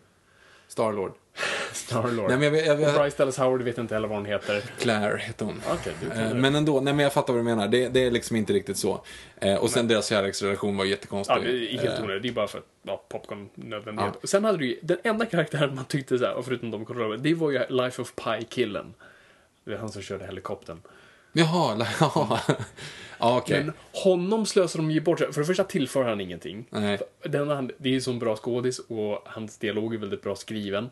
Starlord. 0.68 1.14
Starlord. 1.74 2.30
Nej, 2.30 2.38
men 2.38 2.44
jag, 2.44 2.52
vet- 2.52 2.66
jag, 2.66 2.96
Och 2.96 3.02
Bryce 3.02 3.18
Dallas 3.18 3.38
Howard 3.38 3.62
vet 3.62 3.78
inte 3.78 3.94
heller 3.94 4.08
vad 4.08 4.18
hon 4.18 4.26
heter. 4.26 4.62
Claire 4.80 5.18
heter 5.18 5.46
hon. 5.46 5.62
Du 6.02 6.10
kan 6.10 6.18
Eh, 6.20 6.30
det. 6.30 6.36
Men 6.36 6.56
ändå, 6.56 6.82
nej 6.82 6.94
men 6.94 7.04
jag 7.04 7.14
fattar 7.14 7.34
vad 7.34 7.40
du 7.40 7.44
menar. 7.44 7.68
Det, 7.68 7.88
det 7.90 8.00
är 8.06 8.12
liksom 8.12 8.36
inte 8.36 8.54
riktigt 8.54 8.78
så. 8.78 9.02
Eh, 9.42 9.56
och 9.56 9.70
sen 9.70 9.88
deras 9.88 10.08
kärleksrelation 10.10 10.78
var 10.78 10.86
jättekonstig. 10.86 11.36
Ja, 11.36 11.40
det 11.40 11.74
är 11.74 11.78
helt 11.78 12.00
Eh, 12.00 12.04
onödigt. 12.04 12.24
Det 12.24 12.30
är 12.30 12.34
bara 12.34 12.48
för 12.48 12.58
att 12.60 12.66
ja, 12.84 13.04
popcorn 13.10 13.50
nödvändighet. 13.56 14.16
Och 14.24 14.30
Sen 14.30 14.44
hade 14.44 14.58
du 14.58 14.66
ju, 14.66 14.80
den 14.82 14.98
enda 15.04 15.26
karaktären 15.26 15.76
man 15.76 15.86
tyckte 15.86 16.18
så 16.20 16.26
här, 16.26 16.42
förutom 16.42 16.72
de 16.72 16.86
kontrollerade, 16.86 17.24
det 17.24 17.34
var 17.34 17.52
ju 17.52 17.60
Life 17.70 18.02
of 18.02 18.14
Pi-killen. 18.16 18.94
Det 19.66 19.74
är 19.74 19.78
han 19.78 19.90
som 19.92 20.02
körde 20.02 20.26
helikoptern. 20.26 20.82
Jaha, 21.34 21.88
ja. 22.00 22.40
ja 23.20 23.38
okej. 23.38 23.64
Men 23.64 23.74
honom 24.04 24.46
slösar 24.46 24.80
de 24.80 24.92
ju 24.92 25.02
bort. 25.02 25.20
För 25.20 25.40
det 25.42 25.46
första 25.48 25.64
tillför 25.64 26.04
han 26.04 26.22
ingenting. 26.22 26.66
Nej. 26.70 27.00
Den 27.24 27.50
han, 27.50 27.72
det 27.78 27.90
är 27.90 27.94
ju 27.94 28.02
så 28.02 28.12
en 28.12 28.20
bra 28.20 28.36
skådis 28.36 28.80
och 28.80 29.22
hans 29.26 29.58
dialog 29.58 29.94
är 29.94 29.98
väldigt 29.98 30.22
bra 30.22 30.36
skriven. 30.36 30.90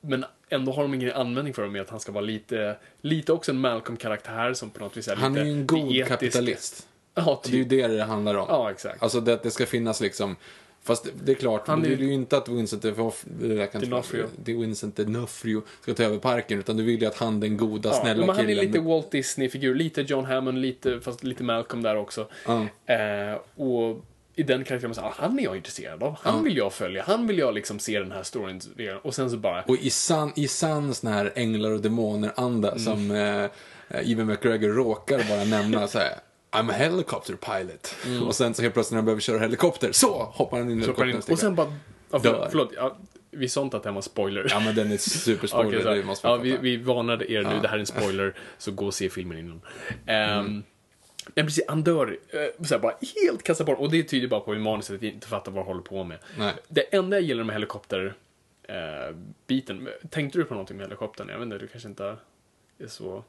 Men 0.00 0.24
ändå 0.48 0.72
har 0.72 0.82
de 0.82 0.94
ingen 0.94 1.12
användning 1.12 1.54
för 1.54 1.62
honom 1.62 1.72
med 1.72 1.82
att 1.82 1.90
han 1.90 2.00
ska 2.00 2.12
vara 2.12 2.24
lite, 2.24 2.76
lite 3.00 3.32
också 3.32 3.50
en 3.52 3.58
Malcolm-karaktär 3.60 4.54
som 4.54 4.70
på 4.70 4.80
något 4.84 4.96
vis 4.96 5.08
är 5.08 5.16
Han 5.16 5.32
lite 5.34 5.42
är 5.42 5.46
ju 5.46 5.52
en 5.52 5.66
god 5.66 5.90
etisk. 5.92 6.08
kapitalist. 6.08 6.86
Ja, 7.14 7.40
Det 7.44 7.48
är 7.50 7.52
ju 7.56 7.62
typ. 7.64 7.70
det 7.70 7.88
det 7.88 8.02
handlar 8.04 8.34
om. 8.34 8.46
Ja, 8.48 8.70
exakt. 8.70 9.02
Alltså 9.02 9.20
det, 9.20 9.32
att 9.34 9.42
det 9.42 9.50
ska 9.50 9.66
finnas 9.66 10.00
liksom 10.00 10.36
Fast 10.82 11.04
det, 11.04 11.10
det 11.24 11.32
är 11.32 11.36
klart, 11.36 11.68
Han 11.68 11.82
du 11.82 11.88
vill 11.88 12.00
ju 12.02 12.12
inte 12.12 12.36
att 12.36 12.48
Vincent 12.48 12.84
D'Onofrio. 12.84 14.26
Vincent 14.44 14.98
D'Onofrio 14.98 15.62
ska 15.82 15.94
ta 15.94 16.02
över 16.02 16.18
parken, 16.18 16.58
utan 16.58 16.76
du 16.76 16.82
vill 16.82 17.00
ju 17.00 17.06
att 17.06 17.16
han, 17.16 17.40
den 17.40 17.56
goda, 17.56 17.88
Ja, 17.88 17.94
snälla 17.94 18.26
men 18.26 18.36
han 18.36 18.44
är 18.44 18.48
killen... 18.48 18.64
lite 18.66 18.80
Walt 18.80 19.10
Disney-figur, 19.10 19.74
lite 19.74 20.00
John 20.02 20.24
Hammond, 20.24 20.58
lite, 20.58 21.00
fast 21.00 21.24
lite 21.24 21.42
Malcolm 21.44 21.82
där 21.82 21.96
också. 21.96 22.28
Ja. 22.46 22.66
Eh, 22.94 23.38
och 23.56 24.04
i 24.34 24.42
den 24.42 24.64
karaktären, 24.64 24.94
så, 24.94 25.00
ah, 25.00 25.14
han 25.16 25.38
är 25.38 25.42
jag 25.44 25.56
intresserad 25.56 26.02
av. 26.02 26.16
Han 26.22 26.44
vill 26.44 26.56
jag 26.56 26.72
följa. 26.72 27.02
Han 27.06 27.26
vill 27.26 27.38
jag 27.38 27.54
liksom 27.54 27.78
se 27.78 27.98
den 27.98 28.12
här 28.12 28.22
storyn. 28.22 28.60
Och 29.02 29.14
sen 29.14 29.30
så 29.30 29.36
bara... 29.36 29.62
Och 29.62 29.76
i 29.76 29.90
sann, 29.90 30.32
i 30.36 30.48
sann 30.48 30.94
sån 30.94 31.12
här 31.12 31.32
änglar 31.34 31.70
och 31.70 31.80
demoner-anda 31.80 32.68
Mm. 32.68 32.78
som 32.84 33.10
eh, 33.10 34.10
Ivan 34.10 34.26
McGregor 34.26 34.68
råkar 34.68 35.18
bara 35.28 35.44
nämna 35.44 35.88
så 35.88 35.98
här. 35.98 36.14
I'm 36.50 36.70
a 36.70 36.72
helicopter 36.72 37.34
pilot. 37.34 37.96
Och 38.26 38.34
sen 38.36 38.54
så 38.54 38.62
helt 38.62 38.74
plötsligt 38.74 38.92
när 38.92 38.98
han 38.98 39.04
behöver 39.04 39.20
köra 39.20 39.38
helikopter, 39.38 39.92
så 39.92 40.22
hoppar 40.24 40.58
han 40.58 40.70
in 40.70 40.80
i 40.80 40.84
Mm. 40.84 40.96
helikoptern 40.96 41.32
och 41.32 41.38
sen 41.38 41.54
bara... 41.54 41.72
Ja, 42.10 42.18
Dör. 42.18 42.32
förlåt, 42.32 42.50
förlåt 42.50 42.72
ja, 42.76 42.96
vi 43.30 43.48
sa 43.48 43.62
inte 43.62 43.76
att 43.76 43.82
det 43.82 43.88
här 43.88 43.94
var 43.94 44.02
spoiler. 44.02 44.46
Ja 44.50 44.60
men 44.60 44.74
den 44.74 44.92
är 44.92 44.96
superspoiler, 44.96 45.80
Okej, 46.02 46.16
så, 46.16 46.26
ja, 46.28 46.36
vi, 46.36 46.56
vi 46.56 46.76
varnade 46.76 47.32
er 47.32 47.42
nu, 47.42 47.48
Ja. 47.54 47.60
det 47.62 47.68
här 47.68 47.74
är 47.76 47.80
en 47.80 47.86
spoiler, 47.86 48.34
så 48.58 48.72
gå 48.72 48.86
och 48.86 48.94
se 48.94 49.10
filmen 49.10 49.38
innan. 49.38 49.60
Ehm, 50.06 50.40
Mm. 50.46 50.62
Men 51.34 51.46
precis, 51.46 51.64
han 51.68 51.82
dör 51.82 52.18
eh, 52.28 52.64
så 52.66 52.78
bara 52.78 52.94
helt 53.22 53.42
kastar 53.42 53.64
bort. 53.64 53.78
Och 53.78 53.90
det 53.90 54.02
tyder 54.02 54.28
bara 54.28 54.40
på 54.40 54.54
i 54.54 54.58
manuset 54.58 54.96
att 54.96 55.02
vi 55.02 55.10
inte 55.10 55.26
fattar 55.26 55.52
vad 55.52 55.64
han 55.64 55.66
håller 55.66 55.82
på 55.82 56.04
med. 56.04 56.18
Nej. 56.38 56.54
Det 56.68 56.80
enda 56.94 57.16
jag 57.16 57.22
gillar 57.24 57.44
med 57.44 57.54
helikopter 57.54 58.14
eh, 58.62 59.16
biten. 59.46 59.88
Tänkte 60.10 60.38
du 60.38 60.44
på 60.44 60.54
någonting 60.54 60.76
med 60.76 60.86
helikoptern? 60.86 61.28
Jag 61.28 61.36
vet 61.38 61.44
inte, 61.44 61.58
du 61.58 61.66
kanske 61.66 61.88
inte 61.88 62.16
är 62.78 62.86
så... 62.86 63.24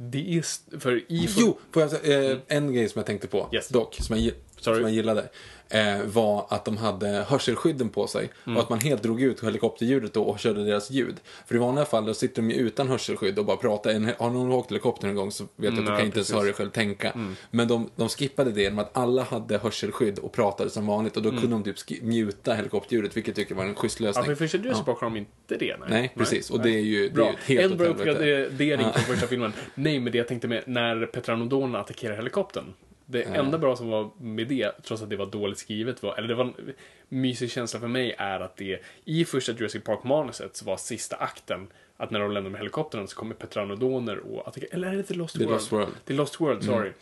Det 0.00 0.38
är... 0.38 0.78
För 0.80 0.96
i... 0.96 1.28
Jo, 1.36 1.58
jag 1.82 1.90
säga, 1.90 2.32
eh, 2.32 2.38
en 2.48 2.72
grej 2.72 2.88
som 2.88 2.98
jag 2.98 3.06
tänkte 3.06 3.28
på, 3.28 3.48
Yes. 3.52 3.68
dock, 3.68 3.94
som 3.94 4.16
jag, 4.16 4.34
Sorry. 4.60 4.76
som 4.76 4.82
jag 4.84 4.92
gillade, 4.92 5.28
eh, 5.70 6.02
var 6.04 6.46
att 6.50 6.64
de 6.64 6.76
hade 6.76 7.08
hörselskydden 7.08 7.88
på 7.88 8.06
sig 8.06 8.30
Mm. 8.46 8.56
och 8.56 8.62
att 8.62 8.68
man 8.70 8.80
helt 8.80 9.02
drog 9.02 9.22
ut 9.22 9.44
helikopterljudet 9.44 10.14
då 10.14 10.22
och 10.22 10.38
körde 10.38 10.64
deras 10.64 10.90
ljud. 10.90 11.16
För 11.46 11.54
i 11.54 11.58
vanliga 11.58 11.84
fall 11.84 12.06
då 12.06 12.14
sitter 12.14 12.42
de 12.42 12.50
ju 12.50 12.56
utan 12.56 12.88
hörselskydd 12.88 13.38
och 13.38 13.44
bara 13.44 13.56
pratar. 13.56 13.90
En, 13.90 14.10
har 14.18 14.30
någon 14.30 14.52
åkt 14.52 14.70
helikopter 14.70 15.08
en 15.08 15.14
gång 15.14 15.32
så 15.32 15.44
vet 15.44 15.50
jag 15.56 15.66
att 15.68 15.74
du 15.74 15.80
Mm, 15.80 15.86
kan 15.86 15.98
ja, 15.98 16.04
inte 16.04 16.18
ens. 16.18 16.30
Mm. 16.30 16.36
höra 16.38 16.44
dig 16.44 16.54
själv 16.54 16.70
tänka. 16.70 17.12
Men 17.50 17.68
de, 17.68 17.90
de 17.96 18.08
skippade 18.08 18.50
det 18.52 18.62
genom 18.62 18.78
att 18.78 18.96
alla 18.96 19.22
hade 19.22 19.58
hörselskydd 19.58 20.18
och 20.18 20.32
pratade 20.32 20.70
som 20.70 20.86
vanligt 20.86 21.16
och 21.16 21.22
då 21.22 21.30
kunde 21.30 21.46
de 21.46 21.62
typ 21.62 22.02
muta 22.02 22.54
helikopterljudet, 22.54 23.16
vilket 23.16 23.28
jag 23.28 23.36
tycker 23.36 23.54
var 23.54 23.64
en 23.64 23.74
schysst 23.74 24.00
Mm. 24.00 24.12
Ja, 24.14 24.20
lösning. 24.20 24.36
för 24.36 24.58
första 24.58 24.84
Park 24.84 24.98
har 25.00 25.10
de 25.10 25.16
inte 25.16 25.56
det. 25.56 25.76
Nej, 25.80 25.88
Nej, 25.90 26.12
precis. 26.16 26.50
Och 26.50 26.60
det 26.60 26.70
är 26.70 26.78
ju- 26.80 27.00
det 27.00 27.06
är 27.06 27.14
bra. 27.14 27.26
ju 27.26 27.32
ett 27.32 27.38
helt 27.44 27.72
En 27.72 27.78
bra 27.78 27.86
uppgradering 27.86 28.92
från 28.92 29.02
första 29.02 29.26
filmen. 29.26 29.52
Nej, 29.74 30.00
men 30.00 30.12
det 30.12 30.18
jag 30.18 30.28
tänkte 30.28 30.48
med 30.48 30.62
när 30.66 31.06
Petranodon 31.06 31.74
attackerar 31.74 32.16
helikoptern. 32.16 32.64
Det 33.10 33.22
enda 33.22 33.58
bra 33.58 33.76
som 33.76 33.88
var 33.88 34.10
med 34.20 34.48
det, 34.48 34.82
trots 34.82 35.02
att 35.02 35.10
det 35.10 35.16
var 35.16 35.26
dåligt 35.26 35.58
skrivet, 35.58 36.02
var, 36.02 36.14
eller 36.18 36.28
det 36.28 36.34
var 36.34 36.44
en 36.44 36.74
mysig 37.08 37.50
känsla 37.50 37.80
för 37.80 37.88
mig, 37.88 38.14
är 38.18 38.40
att 38.40 38.56
det 38.56 38.80
i 39.04 39.24
första 39.24 39.52
Jurassic 39.52 39.84
Park-manuset 39.84 40.56
så 40.56 40.64
var 40.64 40.76
sista 40.76 41.16
akten 41.16 41.66
att 41.96 42.10
när 42.10 42.20
de 42.20 42.32
lämnar 42.32 42.50
med 42.50 42.58
helikoptern 42.60 43.06
så 43.06 43.16
kommer 43.16 43.34
Petranodoner 43.34 44.18
och 44.18 44.48
attackerar. 44.48 44.74
Eller 44.74 44.88
är 44.88 44.96
det 44.96 45.02
The 45.02 45.14
Lost 45.14 45.36
World? 45.36 45.50
Lost 45.50 45.72
World. 45.72 45.92
Det 46.04 46.12
är 46.12 46.16
Lost 46.16 46.40
World, 46.40 46.64
sorry. 46.64 46.92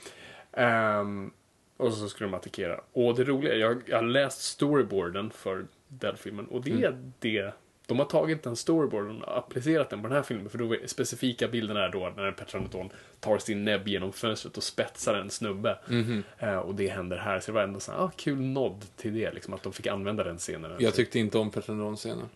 Ehm, 0.53 1.31
och 1.77 1.93
så 1.93 2.09
skulle 2.09 2.31
de 2.31 2.35
attackera. 2.35 2.81
Och 2.93 3.15
det 3.17 3.25
roliga, 3.25 3.55
jag, 3.55 3.83
jag 3.87 3.97
har 3.97 4.05
läst 4.05 4.43
storyboarden 4.43 5.31
för 5.31 5.67
den 5.89 6.17
filmen 6.17 6.47
och 6.47 6.65
det 6.65 6.71
är 6.73 6.89
Mm. 6.89 7.13
det 7.19 7.53
de 7.87 7.99
har 7.99 8.07
tagit 8.07 8.43
den 8.43 8.57
storyboarden 8.57 9.23
och 9.23 9.39
applicerat 9.39 9.91
den 9.91 10.03
på 10.03 10.09
den 10.09 10.17
här 10.17 10.23
filmen. 10.23 10.49
För 10.51 10.59
då 10.59 10.75
är 10.75 10.87
specifika 10.87 11.49
bilden 11.49 11.77
är 11.77 11.89
då 11.89 12.13
när 12.17 12.33
Petranodon 12.33 12.91
tar 13.21 13.39
sin 13.39 13.65
näbb 13.65 13.89
genom 13.89 14.13
fönstret 14.13 14.57
och 14.57 14.63
spetsar 14.63 15.15
en 15.15 15.31
snubbe. 15.31 15.79
Mhm. 15.89 16.23
Eh, 16.39 16.57
och 16.57 16.75
det 16.75 16.89
händer 16.89 17.17
här. 17.17 17.41
Så 17.41 17.47
det 17.51 17.55
var 17.55 17.63
ändå 17.63 17.81
så 17.81 17.93
här, 17.93 17.99
ah, 17.99 18.11
kul 18.17 18.41
nod 18.41 18.85
till 18.97 19.15
det, 19.15 19.33
liksom, 19.35 19.55
att 19.55 19.63
de 19.63 19.73
fick 19.73 19.87
använda 19.87 20.25
den 20.25 20.39
scenen. 20.39 20.71
Jag 20.79 20.95
tyckte 20.95 21.19
inte 21.19 21.39
om 21.39 21.51
Petranodon-scenen. 21.51 22.29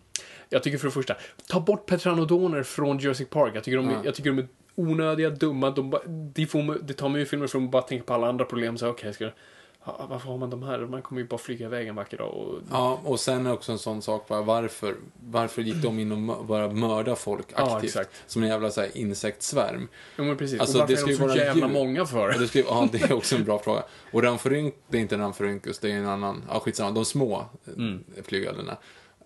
Jag 0.49 0.63
tycker 0.63 0.77
för 0.77 0.87
det 0.87 0.91
första, 0.91 1.15
ta 1.49 1.59
bort 1.59 1.85
Petranodoner 1.85 2.63
från 2.63 2.97
Jurassic 2.97 3.29
Park. 3.29 3.55
Jag 3.55 3.63
tycker 3.63 3.77
de, 3.77 3.89
Ja. 3.89 4.01
jag 4.03 4.15
tycker 4.15 4.29
de 4.29 4.39
är 4.39 4.47
onödiga, 4.75 5.29
dumma. 5.29 5.69
De, 5.69 5.97
de 6.35 6.45
får, 6.45 6.79
det 6.83 6.93
tar 6.93 7.09
mig 7.09 7.21
ur 7.21 7.25
filmer 7.25 7.47
för 7.47 7.59
att 7.59 7.71
bara 7.71 7.81
tänka 7.81 8.03
på 8.05 8.13
alla 8.13 8.27
andra 8.27 8.45
problem. 8.45 8.77
Så 8.77 8.87
okej, 8.89 9.13
ska 9.13 9.29
varför 9.83 10.27
har 10.27 10.37
man 10.37 10.49
de 10.49 10.63
här? 10.63 10.79
Man 10.79 11.01
kommer 11.01 11.21
ju 11.21 11.27
bara 11.27 11.37
flyga 11.37 11.65
iväg 11.65 11.87
en 11.87 11.95
vacker 11.95 12.17
dag. 12.17 12.33
Och, 12.33 12.59
Ja, 12.71 13.01
och 13.03 13.19
sen 13.19 13.45
är 13.45 13.53
också 13.53 13.71
en 13.71 13.79
sån 13.79 14.01
sak 14.01 14.27
bara, 14.27 14.41
varför, 14.41 14.95
varför 15.29 15.61
gick 15.61 15.75
de 15.75 15.99
in 15.99 16.11
och 16.11 16.45
bara 16.45 16.69
mörda 16.69 17.15
folk 17.15 17.45
Ja, 17.55 17.75
aktivt? 17.75 17.89
exakt. 17.89 18.23
Som 18.27 18.43
en 18.43 18.49
jävla 18.49 18.71
så 18.71 18.81
här, 18.81 18.97
insektsvärm. 18.97 19.87
ja, 20.15 20.23
men 20.23 20.37
precis. 20.37 20.59
Alltså, 20.59 20.77
och 20.77 20.89
varför 20.89 20.95
det 20.95 21.01
är 21.01 21.07
de 21.07 21.15
så 21.15 21.27
vara 21.27 21.35
jävla 21.35 21.67
djur. 21.67 21.73
många 21.73 22.05
för? 22.05 22.31
Ja, 22.31 22.37
det, 22.37 22.47
skulle, 22.47 22.63
ja, 22.63 22.89
det 22.91 23.01
är 23.01 23.13
också 23.13 23.35
en 23.35 23.43
bra 23.43 23.59
fråga. 23.59 23.83
Och 24.11 24.23
Ramphorync, 24.23 24.73
det 24.87 24.97
är 24.97 25.01
inte 25.01 25.17
Ramphorhynchus, 25.17 25.79
det 25.79 25.91
är 25.91 25.95
en 25.95 26.07
annan, 26.07 26.43
ja 26.49 26.59
skitsamma, 26.59 26.91
de 26.91 27.05
små 27.05 27.45
mm. 27.77 28.03
flygödlorna. 28.23 28.77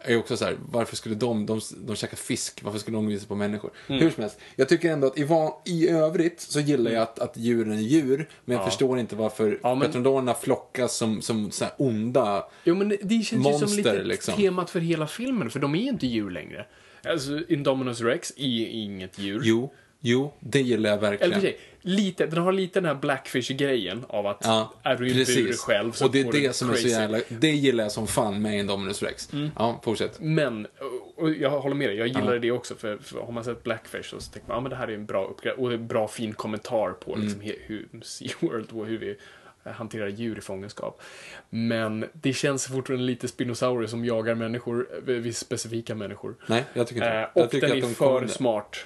Är 0.08 0.18
också 0.18 0.38
så 0.38 0.46
här, 0.46 0.58
varför 0.72 0.96
skulle 0.96 1.16
de, 1.16 1.46
de, 1.46 1.62
de 1.78 1.96
käkar 1.96 2.18
fisk, 2.18 2.60
varför 2.64 2.80
skulle 2.80 2.98
de 2.98 3.08
visa 3.08 3.28
på 3.28 3.36
människor? 3.36 3.72
Hur 3.88 4.10
som 4.12 4.22
helst, 4.22 4.40
jag 4.56 4.70
tycker 4.70 4.92
ändå 4.92 5.08
att 5.08 5.18
i, 5.20 5.24
van, 5.24 5.52
i 5.66 5.90
övrigt 5.90 6.42
så 6.42 6.60
gillar 6.60 6.92
jag 6.92 7.02
att, 7.04 7.20
att 7.20 7.38
djuren 7.38 7.72
är 7.74 7.82
djur, 7.82 8.30
men 8.46 8.58
jag 8.58 8.66
förstår 8.66 9.00
inte 9.00 9.16
varför 9.16 9.60
Ja, 9.64 9.76
men- 9.76 9.88
petrodorerna 9.88 10.34
flockas 10.34 10.96
som, 10.96 11.22
som 11.22 11.52
så 11.52 11.66
onda 11.78 12.46
Jo, 12.64 12.76
men 12.76 12.90
det- 12.90 12.98
det 13.02 13.10
känns 13.24 13.32
ju 13.32 13.52
som 13.52 13.52
monster, 13.62 13.78
lite 13.78 14.04
liksom. 14.04 14.34
temat 14.36 14.70
för 14.70 14.80
hela 14.80 15.08
filmen, 15.08 15.50
för 15.50 15.60
de 15.60 15.76
är 15.76 15.80
ju 15.82 15.90
inte 15.90 16.08
djur 16.08 16.30
längre. 16.30 16.66
Alltså, 17.10 17.40
Indominus 17.50 18.02
Rex 18.02 18.32
är 18.38 18.68
inget 18.68 19.20
djur. 19.20 19.42
Jo, 19.44 19.74
jo, 20.06 20.34
det 20.40 20.62
gillar 20.62 20.90
jag 20.90 20.98
verkligen. 20.98 21.32
Eller 21.34 21.42
sig, 21.42 21.58
lite, 21.82 22.26
den 22.26 22.44
har 22.44 22.52
lite 22.52 22.80
den 22.80 22.86
här 22.88 22.96
blackfish-grejen 22.96 24.06
av 24.10 24.28
att 24.28 24.38
Ja, 24.44 24.74
är 24.84 24.96
du 24.96 25.08
i 25.08 25.12
en 25.12 25.18
bur 25.18 25.26
precis. 25.26 25.60
själv 25.62 25.92
så 25.92 26.06
och 26.06 26.12
det 26.12 26.20
är 26.22 26.32
det 26.32 26.56
som 26.56 26.70
är 26.70 26.74
så 26.74 26.82
crazy. 26.82 26.96
Mm. 26.96 27.12
jävla, 27.12 27.26
det 27.40 27.52
gillar 27.52 27.84
jag 27.84 27.92
som 27.92 28.08
fan 28.08 28.42
med 28.42 28.60
Indominus 28.60 29.04
Rex. 29.04 29.30
Ja, 29.56 29.82
fortsätt. 29.84 30.20
Men, 30.20 30.68
och- 31.16 31.30
jag 31.34 31.50
håller 31.50 31.76
med 31.76 31.90
dig, 31.90 31.98
jag 31.98 32.08
gillar 32.08 32.34
Ja. 32.34 32.40
det 32.40 32.52
också. 32.52 32.76
För, 32.76 32.98
för 32.98 33.20
har 33.22 33.32
man 33.32 33.44
sett 33.44 33.64
Blackfish 33.64 34.04
så 34.10 34.20
tänker 34.20 34.48
man, 34.48 34.58
ja 34.58 34.62
men 34.62 34.70
det 34.70 34.76
här 34.76 34.88
är 34.88 34.94
en 34.96 35.06
bra 35.06 35.26
uppgradering 35.28 35.66
och 35.66 35.74
en 35.74 35.88
bra 35.88 36.08
fin 36.08 36.34
kommentar 36.34 36.90
på 36.92 37.14
Mm. 37.14 37.26
liksom, 37.26 37.42
he- 37.42 37.60
hur 37.66 37.88
SeaWorld 38.02 38.68
och 38.72 38.86
hur 38.86 38.98
vi 38.98 39.18
eh, 39.66 39.72
hanterar 39.72 40.08
djur 40.08 40.38
i 40.38 40.42
fångenskap. 40.42 41.02
Men 41.50 42.06
det 42.14 42.34
känns 42.34 42.68
fortfarande 42.68 43.06
lite 43.06 43.28
Spinosaurus 43.28 43.92
som 43.92 44.06
jagar 44.06 44.36
människor, 44.36 44.88
eh, 45.08 45.32
specifika 45.32 45.96
människor. 45.96 46.36
Nej, 46.48 46.64
jag 46.74 46.88
tycker 46.88 47.02
inte 47.02 47.08
Eh, 47.16 47.22
det. 47.22 47.30
Jag 47.36 47.44
och 47.46 47.52
tycker 47.52 47.68
den 47.68 47.78
är 47.78 47.82
för 47.82 48.28
smart. 48.28 48.78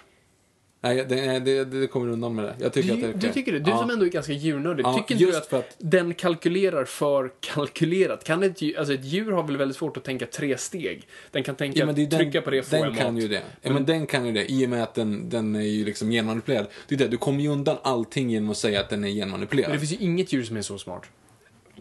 Nej, 0.82 1.06
det, 1.10 1.40
det, 1.40 1.66
det 1.66 1.88
kommer 1.88 2.08
undan 2.10 2.36
med 2.36 2.46
det. 2.46 2.56
Jag 2.60 2.74
tycker 2.74 2.94
att 2.94 3.00
det 3.02 3.08
är 3.08 3.14
Du, 3.14 3.28
du 3.28 3.34
tycker 3.34 3.52
det? 3.54 3.60
Du 3.60 3.72
Ja. 3.72 3.78
som 3.78 3.90
ändå 3.90 4.06
är 4.06 4.10
ganska 4.10 4.34
djurnördig. 4.34 4.86
Ja, 4.86 4.94
tycker 4.98 5.16
inte 5.16 5.32
du 5.32 5.38
att, 5.38 5.46
för 5.48 5.60
att- 5.60 5.76
den 5.78 6.14
kalkylerar 6.14 6.86
för 6.86 7.32
kalkylerat? 7.40 8.24
Kan 8.24 8.44
ett, 8.44 8.62
djur- 8.62 8.78
alltså 8.78 8.94
ett 8.94 9.06
djur 9.06 9.32
har 9.32 9.44
väl 9.44 9.58
väldigt 9.58 9.78
svårt 9.78 9.98
att 9.98 10.04
tänka 10.04 10.26
tre 10.26 10.58
steg? 10.58 11.08
Den 11.32 11.44
kan 11.44 11.56
tänka, 11.56 11.80
Ja, 11.80 11.86
den, 11.86 12.10
trycka 12.10 12.42
på 12.42 12.50
det, 12.50 12.64
få 12.64 12.76
den 12.76 12.86
en 12.86 12.96
kan 12.96 13.18
ju 13.18 13.28
det. 13.28 13.42
Ja, 13.62 13.72
men 13.74 13.86
den 13.86 14.08
kan 14.08 14.26
ju 14.26 14.32
det, 14.32 14.52
i 14.52 14.66
och 14.66 14.70
med 14.70 14.84
att 14.84 14.96
den, 14.96 15.30
den 15.30 15.56
är 15.56 15.62
ju 15.62 15.86
liksom 15.86 16.10
genmanipulerad. 16.10 16.68
Det 16.88 16.96
är 16.96 17.00
det, 17.00 17.08
du 17.08 17.18
kommer 17.18 17.42
ju 17.42 17.50
undan 17.50 17.78
allting 17.82 18.30
genom 18.30 18.50
att 18.50 18.58
säga 18.58 18.80
att 18.80 18.90
den 18.90 19.04
är 19.04 19.10
genmanipulerad. 19.10 19.70
Men 19.70 19.80
det 19.80 19.88
finns 19.88 20.02
ju 20.02 20.06
inget 20.06 20.34
djur 20.34 20.44
som 20.44 20.58
är 20.58 20.62
så 20.62 20.78
smart. 20.78 21.04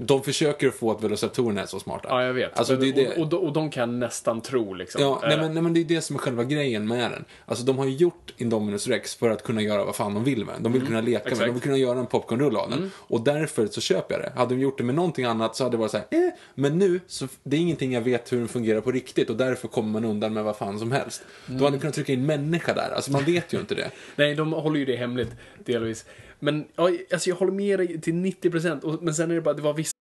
De 0.01 0.23
försöker 0.23 0.71
få 0.71 0.91
att 0.91 1.05
velociraptorerna 1.05 1.63
är 1.63 1.67
så 1.67 1.81
smarta. 1.81 2.09
Ja, 2.09 2.25
jag 2.25 2.33
vet. 2.35 2.59
Alltså, 2.59 2.77
det 2.77 2.89
är 2.89 2.93
det. 2.93 3.09
Och, 3.09 3.19
och, 3.19 3.29
de- 3.29 3.37
och 3.37 3.53
de 3.53 3.71
kan 3.71 3.99
nästan 3.99 4.41
tro 4.41 4.75
liksom. 4.75 5.03
Ja, 5.03 5.21
nej 5.23 5.35
Eh, 5.35 5.41
men, 5.41 5.55
nej 5.55 5.63
men 5.63 5.75
det 5.75 5.81
är 5.81 5.85
det 5.85 6.01
som 6.01 6.17
är 6.17 6.21
själva 6.21 6.45
grejen 6.45 6.89
med 6.89 7.11
den. 7.11 7.25
Alltså 7.47 7.65
de 7.65 7.79
har 7.79 7.85
ju 7.85 7.91
gjort 7.97 8.35
Indominus 8.37 8.87
Rex 8.89 9.15
för 9.15 9.31
att 9.31 9.43
kunna 9.43 9.63
göra 9.63 9.85
vad 9.85 9.97
fan 9.97 10.15
de 10.15 10.25
vill 10.25 10.45
med 10.45 10.55
den. 10.55 10.63
De 10.63 10.73
vill 10.73 10.87
kunna 10.87 11.01
leka 11.01 11.13
med 11.13 11.23
den, 11.25 11.33
exakt. 11.33 11.47
de 11.47 11.53
vill 11.53 11.63
kunna 11.63 11.77
göra 11.77 11.99
en 11.99 12.07
popcornrulle 12.07 12.59
av 12.59 12.71
den. 12.71 12.91
Och 12.97 13.21
därför 13.21 13.67
så 13.67 13.81
köper 13.81 14.15
jag 14.15 14.23
det. 14.25 14.33
Hade 14.37 14.55
de 14.55 14.61
gjort 14.61 14.79
det 14.79 14.85
med 14.85 14.95
någonting 14.95 15.25
annat 15.25 15.57
så 15.57 15.65
hade 15.65 15.77
det 15.77 15.81
varit 15.81 15.91
så 15.91 15.97
här, 15.97 16.07
eh. 16.11 16.31
Men 16.55 16.79
nu, 16.79 17.01
så 17.07 17.29
det 17.43 17.57
är 17.57 17.61
ingenting 17.61 17.93
jag 17.93 18.01
vet 18.01 18.33
hur 18.33 18.39
den 18.39 18.49
fungerar 18.49 18.81
på 18.81 18.91
riktigt 18.91 19.31
och 19.31 19.37
därför 19.37 19.69
kommer 19.69 19.89
man 20.01 20.05
undan 20.05 20.33
med 20.33 20.45
vad 20.45 20.57
fan 20.57 20.79
som 20.79 20.93
helst. 20.93 21.23
De 21.47 21.63
hade 21.65 21.79
kunnat 21.79 21.95
trycka 21.95 22.13
in 22.13 22.27
människa 22.27 22.75
där, 22.75 22.91
alltså 22.97 23.13
man 23.13 23.25
vet 23.25 23.53
ju 23.53 23.61
inte 23.61 23.75
det. 23.75 23.91
Nej, 24.17 24.35
de 24.35 24.53
håller 24.53 24.79
ju 24.79 24.85
det 24.85 24.97
hemligt 24.97 25.31
delvis. 25.65 26.05
Men 26.41 26.65
ja, 26.77 26.91
alltså 27.13 27.31
jag 27.31 27.37
håller 27.37 27.53
med 27.53 27.79
dig 27.79 28.01
till 28.01 28.15
90 28.15 28.51
procent. 28.51 28.85
Men 29.03 29.15
sen 29.15 29.31
är 29.31 29.35
det 29.35 29.41
bara, 29.41 29.55
det 29.55 29.63
var 29.63 29.75
vissa 29.75 29.93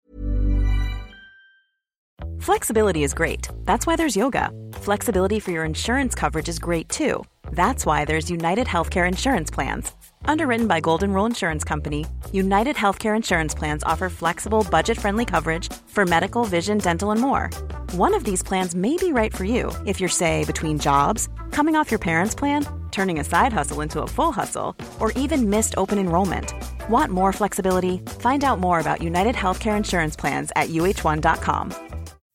Flexibility 2.40 3.03
is 3.03 3.12
great. 3.12 3.49
That's 3.64 3.87
why 3.87 3.96
there's 3.96 4.16
yoga. 4.16 4.51
Flexibility 4.75 5.40
for 5.40 5.51
your 5.51 5.64
insurance 5.64 6.14
coverage 6.14 6.49
is 6.49 6.61
great 6.61 6.88
too. 6.88 7.25
That's 7.51 7.85
why 7.85 8.05
there's 8.05 8.31
United 8.31 8.68
Healthcare 8.68 9.09
Insurance 9.09 9.51
Plans. 9.51 9.92
Underwritten 10.27 10.68
by 10.68 10.81
Golden 10.81 11.12
Rule 11.12 11.27
Insurance 11.27 11.64
Company, 11.64 12.07
United 12.33 12.77
Healthcare 12.77 13.16
Insurance 13.16 13.55
Plans 13.55 13.83
offer 13.83 14.09
flexible, 14.09 14.64
budget 14.70 14.96
friendly 14.99 15.25
coverage 15.25 15.72
for 15.88 16.07
medical, 16.07 16.44
vision, 16.44 16.79
dental, 16.79 17.11
and 17.11 17.20
more. 17.20 17.51
One 17.92 18.14
of 18.14 18.22
these 18.22 18.42
plans 18.42 18.75
may 18.75 18.96
be 18.96 19.12
right 19.12 19.35
for 19.35 19.44
you 19.44 19.72
if 19.85 19.99
you're, 19.99 20.09
say, 20.09 20.44
between 20.44 20.79
jobs, 20.79 21.29
coming 21.51 21.75
off 21.75 21.90
your 21.90 21.99
parents' 21.99 22.35
plan, 22.35 22.64
turning 22.96 23.20
a 23.20 23.24
side 23.24 23.52
hustle 23.52 23.82
into 23.82 24.02
a 24.02 24.06
full 24.16 24.32
hustle, 24.32 24.74
or 25.00 25.12
even 25.12 25.50
missed 25.50 25.74
open 25.76 25.98
enrollment. 25.98 26.52
Want 26.88 27.12
more 27.12 27.32
flexibility? 27.32 27.98
Find 28.20 28.42
out 28.42 28.59
more 28.59 28.80
about 28.80 29.02
United 29.02 29.35
Healthcare 29.35 29.76
Insurance 29.76 30.16
Plans 30.16 30.50
at 30.56 30.70
uh1.com. 30.70 31.74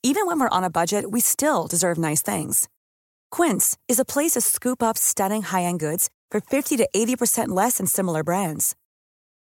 Even 0.03 0.25
when 0.25 0.39
we're 0.39 0.57
on 0.57 0.63
a 0.63 0.69
budget, 0.79 1.11
we 1.11 1.19
still 1.19 1.67
deserve 1.67 1.97
nice 1.97 2.21
things. 2.21 2.67
Quince 3.37 3.77
is 3.87 3.99
a 3.99 4.05
place 4.13 4.31
to 4.31 4.41
scoop 4.41 4.81
up 4.83 4.97
stunning 4.97 5.43
high-end 5.43 5.79
goods 5.79 6.09
for 6.31 6.41
50 6.41 6.77
to 6.77 6.89
80% 6.95 7.49
less 7.49 7.77
than 7.77 7.87
similar 7.87 8.23
brands. 8.23 8.75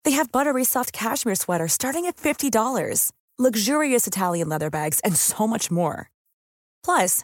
They 0.06 0.12
have 0.12 0.32
buttery 0.32 0.64
soft 0.64 0.92
cashmere 0.94 1.36
sweaters 1.36 1.74
starting 1.74 2.06
at 2.06 2.18
$50, 2.18 3.12
luxurious 3.38 4.08
Italian 4.08 4.50
leather 4.50 4.70
bags, 4.70 5.00
and 5.02 5.16
so 5.16 5.48
much 5.48 5.70
more. 5.72 6.10
Plus, 6.84 7.24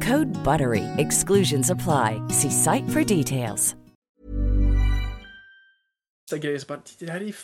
Code 0.00 0.28
BUTTERY. 0.44 0.84
Exclusions 0.98 1.70
apply. 1.70 2.20
See 2.30 2.50
site 2.50 2.88
for 2.90 3.04
details. 3.04 3.76
grejer 6.34 6.58
som 6.58 6.66
bara, 6.68 6.80
det 6.98 7.10
här 7.10 7.20
är 7.20 7.34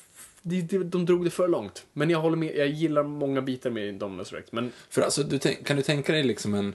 det, 0.42 0.78
de 0.78 1.06
drog 1.06 1.24
det 1.24 1.30
för 1.30 1.48
långt. 1.48 1.86
Men 1.92 2.10
jag 2.10 2.20
håller 2.20 2.36
med, 2.36 2.56
jag 2.56 2.68
gillar 2.68 3.02
många 3.02 3.42
bitar 3.42 3.70
med 3.70 3.88
Indominus 3.88 4.32
Rex. 4.32 4.52
Men 4.52 4.72
För 4.90 5.02
alltså, 5.02 5.22
du 5.22 5.38
kan 5.38 5.76
du 5.76 5.82
tänka 5.82 6.12
dig 6.12 6.22
liksom 6.22 6.54
en, 6.54 6.74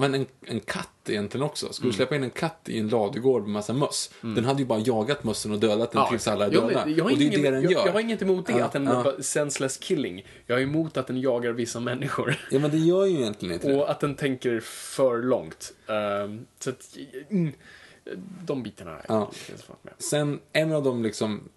men 0.00 0.14
en, 0.14 0.26
en 0.46 0.60
katt 0.60 0.88
egentligen 1.08 1.46
också? 1.46 1.72
Skulle 1.72 1.90
du 1.92 1.96
släppa 1.96 2.16
in 2.16 2.22
en 2.22 2.30
katt 2.30 2.60
i 2.68 2.78
en 2.78 2.88
ladugård 2.88 3.42
med 3.42 3.50
massa 3.50 3.72
möss? 3.72 4.10
Den 4.20 4.44
hade 4.44 4.60
ju 4.60 4.66
bara 4.66 4.78
jagat 4.78 5.24
mössen 5.24 5.52
och 5.52 5.58
dödat 5.60 5.92
den 5.92 6.08
tills 6.10 6.28
alla 6.28 6.46
är 6.46 6.50
döda. 6.50 6.88
jag 6.88 7.04
har 7.04 7.10
och 7.12 7.18
det 7.18 7.26
är 7.26 7.30
det 7.42 7.50
den 7.50 7.62
jag, 7.62 7.72
gör. 7.72 7.86
Jag 7.86 7.92
har 7.92 8.00
inget 8.00 8.22
emot 8.22 8.46
det, 8.46 8.52
Ja, 8.52 8.64
att 8.64 8.72
den 8.72 8.84
ja. 8.84 9.12
senseless 9.20 9.76
killing. 9.76 10.26
Jag 10.46 10.58
är 10.58 10.62
emot 10.62 10.96
att 10.96 11.06
den 11.06 11.20
jagar 11.20 11.52
vissa 11.52 11.80
människor. 11.80 12.36
Ja, 12.50 12.58
men 12.58 12.70
det 12.70 12.78
gör 12.78 13.06
ju 13.06 13.16
egentligen 13.20 13.54
inte 13.54 13.68
det. 13.68 13.74
Och 13.76 13.90
att 13.90 14.00
den 14.00 14.14
tänker 14.14 14.60
för 14.60 15.22
långt. 15.22 15.72
Ehm, 15.86 16.46
så 16.58 16.70
att, 16.70 16.96
mm, 17.30 17.52
de 18.44 18.62
bitarna 18.62 18.90
är 18.98 19.04
Ja. 19.08 19.30
jag 19.68 19.76
med. 19.82 19.94
Sen, 19.98 20.40
en 20.52 20.72
av 20.72 20.82
de 20.82 21.02
liksom 21.02 21.48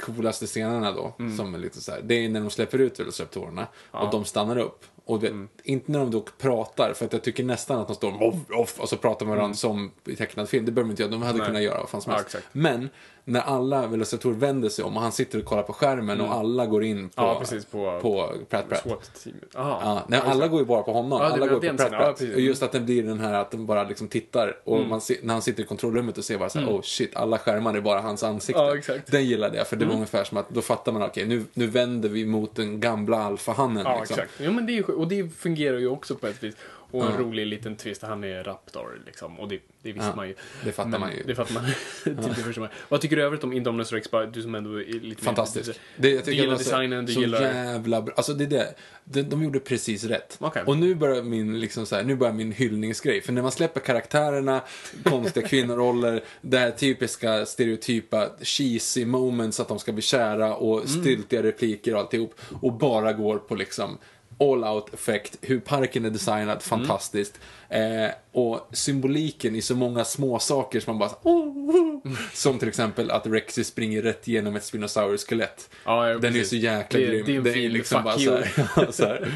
coolaste 0.00 0.46
scenerna 0.46 0.92
då, 0.92 1.14
Mm. 1.18 1.36
som 1.36 1.54
är 1.54 1.58
lite 1.58 1.80
så 1.80 1.92
här, 1.92 2.00
det 2.04 2.14
är 2.24 2.28
när 2.28 2.40
de 2.40 2.50
släpper 2.50 2.78
ut 2.78 3.00
velociraptorerna 3.00 3.66
och 3.90 4.10
de 4.10 4.24
stannar 4.24 4.58
upp. 4.58 4.84
Och 5.08 5.22
vet, 5.24 5.30
Mm. 5.30 5.48
inte 5.64 5.92
när 5.92 5.98
de 5.98 6.10
då 6.10 6.20
pratar, 6.38 6.92
för 6.92 7.04
att 7.06 7.12
jag 7.12 7.22
tycker 7.22 7.44
nästan 7.44 7.80
att 7.80 7.86
de 7.86 7.96
står 7.96 8.22
off, 8.22 8.34
off, 8.50 8.80
och 8.80 8.88
så 8.88 8.96
pratar 8.96 9.26
med 9.26 9.36
varandra 9.36 9.56
som 9.56 9.90
i 10.04 10.16
tecknad 10.16 10.48
film. 10.48 10.64
Det 10.64 10.72
behöver 10.72 10.88
de 10.88 10.90
inte 10.92 11.02
göra, 11.02 11.10
de 11.10 11.22
hade 11.22 11.30
Mm. 11.30 11.38
Nej. 11.38 11.46
kunnat 11.48 11.62
göra 11.62 11.80
vad 11.80 11.88
fan 11.88 12.00
som 12.02 12.10
Ja, 12.10 12.16
helst. 12.16 12.34
exakt. 12.34 12.48
Men, 12.54 12.88
när 13.28 13.40
alla 13.40 13.86
velociraptorer 13.86 14.34
vänder 14.36 14.68
sig 14.68 14.84
om 14.84 14.96
och 14.96 15.02
han 15.02 15.12
sitter 15.12 15.38
och 15.38 15.44
kollar 15.44 15.62
på 15.62 15.72
skärmen 15.72 16.20
och 16.20 16.32
alla 16.34 16.66
går 16.66 16.84
in 16.84 17.08
på, 17.08 17.22
Mm. 17.22 17.32
Ja, 17.34 17.40
precis, 17.40 17.64
på- 17.64 17.98
på 18.02 18.32
Pratt 18.50 18.68
Pratt. 18.68 19.26
Ja, 19.54 20.02
nej, 20.08 20.20
alla 20.24 20.48
går 20.48 20.60
ju 20.60 20.66
bara 20.66 20.82
på 20.82 20.92
honom. 20.92 21.12
Alla 21.20 21.46
går 21.46 21.54
på 21.54 21.76
Pratt 21.76 21.90
Pratt. 21.90 22.20
och 22.20 22.40
just 22.40 22.62
att 22.62 22.72
det 22.72 22.80
blir 22.80 23.02
den 23.02 23.20
här 23.20 23.34
att 23.34 23.50
de 23.50 23.66
bara 23.66 23.84
liksom 23.84 24.08
tittar 24.08 24.56
och 24.64 24.80
man 24.86 25.00
ser, 25.00 25.16
när 25.22 25.34
han 25.34 25.42
sitter 25.42 25.62
i 25.62 25.66
kontrollrummet 25.66 26.18
och 26.18 26.24
ser 26.24 26.38
bara 26.38 26.48
så 26.48 26.58
här, 26.58 26.66
oh 26.68 26.80
shit, 26.82 27.16
alla 27.16 27.38
skärmar 27.38 27.74
är 27.74 27.80
bara 27.80 28.00
hans 28.00 28.22
ansikte. 28.22 28.60
Den 29.06 29.24
gillade 29.24 29.56
jag, 29.56 29.66
för 29.66 29.76
det 29.76 29.84
var 29.84 29.94
ungefär 29.94 30.24
som 30.24 30.38
att 30.38 30.50
då 30.50 30.60
fattar 30.60 30.92
man, 30.92 31.02
okej, 31.02 31.26
nu, 31.26 31.44
nu 31.54 31.66
vänder 31.66 32.08
vi 32.08 32.24
mot 32.26 32.54
den 32.56 32.80
gamla 32.80 33.16
alfahannen. 33.24 33.82
Ja, 33.86 33.98
liksom. 33.98 34.14
exakt. 34.14 34.32
Jo, 34.40 34.52
men 34.52 34.66
det 34.66 34.78
är, 34.78 34.90
och 34.90 35.08
det 35.08 35.28
fungerar 35.36 35.78
ju 35.78 35.88
också 35.88 36.14
på 36.14 36.26
ett 36.26 36.42
vis. 36.42 36.54
Och 36.90 37.04
en 37.06 37.18
rolig 37.18 37.46
liten 37.46 37.76
twist, 37.76 38.02
han 38.02 38.24
är 38.24 38.44
Raptor 38.44 39.02
liksom. 39.06 39.40
Och 39.40 39.48
det, 39.48 39.60
det 39.82 39.92
visste 39.92 40.12
man 40.16 40.28
ju. 40.28 40.34
det 40.64 40.72
fattar 40.72 40.90
Men 40.90 41.00
man 41.00 41.12
ju. 41.12 41.22
Det 41.22 41.34
fattar 41.34 41.54
man. 41.54 41.64
det. 42.04 42.70
Vad 42.88 43.00
tycker 43.00 43.16
du 43.16 43.22
övrigt 43.22 43.44
om 43.44 43.52
Indominus 43.52 43.92
Rex? 43.92 44.08
Du 44.32 44.42
som 44.42 44.54
ändå 44.54 44.80
är 44.80 45.00
lite 45.00 45.22
Fantastisk. 45.24 45.68
mer... 45.68 45.76
Det, 45.96 46.10
jag 46.10 46.24
du 46.24 46.30
gillar 46.32 46.44
det 46.44 46.50
var 46.50 46.56
så- 46.58 46.62
designen, 46.64 47.06
du 47.06 47.12
så 47.12 47.20
gillar... 47.20 47.40
jävla 47.42 48.02
bra. 48.02 48.14
Alltså 48.16 48.34
det 48.34 48.44
är 48.44 48.48
det. 48.48 48.74
De, 49.04 49.22
de 49.22 49.42
gjorde 49.44 49.60
precis 49.60 50.04
rätt. 50.04 50.36
Okej. 50.40 50.62
Och 50.66 50.76
nu 50.78 50.94
börjar 50.94 51.22
min, 51.22 51.60
liksom 51.60 51.86
så 51.86 51.96
här, 51.96 52.04
nu 52.04 52.16
börjar 52.16 52.32
min 52.34 52.52
hyllningsgrej. 52.52 53.20
För 53.20 53.32
när 53.32 53.42
man 53.42 53.52
släpper 53.52 53.80
karaktärerna, 53.80 54.60
konstiga 55.04 55.48
kvinnoroller, 55.48 56.24
det 56.40 56.58
här 56.58 56.70
typiska 56.70 57.46
stereotypa 57.46 58.28
cheesy 58.42 59.04
moments 59.06 59.60
att 59.60 59.68
de 59.68 59.78
ska 59.78 59.92
bli 59.92 60.02
kära 60.02 60.54
och 60.56 60.78
Mm. 60.78 60.88
styltiga 61.00 61.42
repliker 61.42 61.94
och 61.94 62.00
alltihop. 62.00 62.34
Och 62.60 62.72
bara 62.72 63.12
går 63.12 63.38
på 63.38 63.54
liksom 63.54 63.98
all 64.40 64.64
out 64.64 64.94
effekt, 64.94 65.36
hur 65.40 65.60
parken 65.60 66.04
är 66.04 66.10
designad, 66.10 66.62
fantastiskt. 66.62 67.40
Eh, 67.68 68.08
och 68.32 68.68
symboliken 68.72 69.56
i 69.56 69.62
så 69.62 69.74
många 69.76 70.04
små 70.04 70.38
saker 70.38 70.80
som 70.80 70.96
man 70.96 70.98
bara 70.98 71.18
oh, 71.32 71.70
oh. 71.76 72.12
Som 72.32 72.58
till 72.58 72.68
exempel 72.68 73.10
att 73.10 73.26
Rexy 73.26 73.64
springer 73.64 74.02
rätt 74.02 74.28
igenom 74.28 74.56
ett 74.56 74.64
Spinosaurus-skelett. 74.64 75.70
Ja, 75.84 76.08
ja, 76.10 76.18
Den 76.18 76.36
är 76.36 76.44
så 76.44 76.56
jäkla 76.56 77.00
Det- 77.00 77.06
grym. 77.06 77.24
det 77.26 77.32
är 77.32 77.36
en 77.38 77.44
Det 77.44 77.52
fin 77.52 77.72
liksom 77.72 77.96
fuck 77.96 78.04
bara 78.04 78.18
så 78.18 78.36
här, 78.36 78.92
så 78.92 79.04
här. 79.04 79.32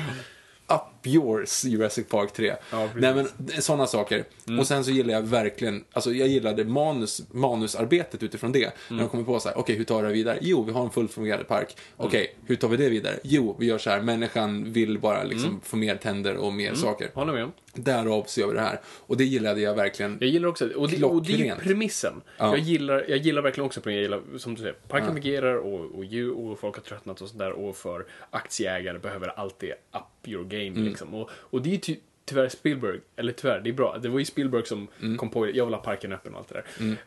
Yours, 1.04 1.64
Jurassic 1.64 2.08
Park 2.08 2.32
3. 2.32 2.54
Ja. 2.70 2.88
Nej 2.96 3.14
men, 3.14 3.28
sådana 3.62 3.86
saker. 3.86 4.24
Och 4.60 4.66
sen 4.66 4.84
så 4.84 4.90
gillar 4.90 5.14
jag 5.14 5.22
verkligen, 5.22 5.84
alltså 5.92 6.12
jag 6.12 6.28
gillade 6.28 6.64
manus, 6.64 7.22
manusarbetet 7.30 8.22
utifrån 8.22 8.52
det. 8.52 8.72
När 8.90 8.98
de 8.98 9.08
kommer 9.08 9.24
på 9.24 9.40
så 9.40 9.48
här, 9.48 9.58
okej 9.58 9.76
hur 9.76 9.84
tar 9.84 10.02
vi 10.02 10.08
det 10.08 10.14
vidare? 10.14 10.38
Jo, 10.40 10.62
vi 10.62 10.72
har 10.72 10.84
en 10.84 10.90
fullt 10.90 11.12
fungerande 11.12 11.44
park. 11.44 11.76
Okej, 11.96 12.36
hur 12.46 12.56
tar 12.56 12.68
vi 12.68 12.76
det 12.76 12.88
vidare? 12.88 13.14
Jo, 13.22 13.56
vi 13.58 13.66
gör 13.66 13.78
så 13.78 13.90
här, 13.90 14.00
människan 14.00 14.72
vill 14.72 14.98
bara 14.98 15.22
liksom 15.22 15.60
få 15.64 15.76
mer 15.76 15.96
tänder 15.96 16.36
och 16.36 16.52
mer 16.52 16.74
saker. 16.74 17.10
Håller 17.14 17.32
med 17.32 17.44
om. 17.44 17.52
Därav 17.74 18.24
så 18.26 18.40
gör 18.40 18.48
vi 18.48 18.54
det 18.54 18.60
här. 18.60 18.80
Och 18.86 19.16
det 19.16 19.24
gillade 19.24 19.60
jag 19.60 19.74
verkligen. 19.74 20.18
Jag 20.20 20.30
gillar 20.30 20.48
också, 20.48 20.68
och 20.68 20.90
det, 20.90 21.04
och 21.04 21.26
det 21.26 21.32
är 21.32 21.36
ju 21.36 21.54
premissen. 21.54 22.14
Ja. 22.38 22.46
Jag, 22.46 22.58
gillar, 22.58 23.04
jag 23.08 23.18
gillar 23.18 23.42
verkligen 23.42 23.66
också 23.66 23.80
premissen, 23.80 24.02
jag 24.12 24.20
gillar, 24.22 24.38
som 24.38 24.54
du 24.54 24.60
säger, 24.60 24.74
parken 24.88 25.12
fungerar 25.12 25.54
och, 25.56 25.80
och, 25.80 26.50
och 26.50 26.58
folk 26.58 26.76
har 26.76 26.82
tröttnat 26.82 27.20
och 27.20 27.28
sådär 27.28 27.52
och 27.52 27.76
för 27.76 28.06
aktieägare 28.30 28.98
behöver 28.98 29.28
alltid 29.28 29.70
up 29.70 30.28
your 30.28 30.44
game 30.44 30.82
Mm. 30.82 30.91
Liksom. 30.92 31.14
Och, 31.14 31.30
och 31.34 31.62
det 31.62 31.74
är 31.74 31.78
ty, 31.78 31.96
tyvärr 32.24 32.48
Spielberg, 32.48 33.00
eller 33.16 33.32
tyvärr, 33.32 33.60
det 33.60 33.70
är 33.70 33.74
bra, 33.74 33.98
det 33.98 34.08
var 34.08 34.18
ju 34.18 34.24
Spielberg 34.24 34.66
som 34.66 34.88
Mm. 35.02 35.16
kom 35.18 35.30
på 35.30 35.46
jag 35.50 35.64
vill 35.64 35.74
ha 35.74 35.80
parken 35.82 36.12
öppen 36.12 36.32
och 36.34 36.38
allt 36.38 36.48
det 36.48 36.62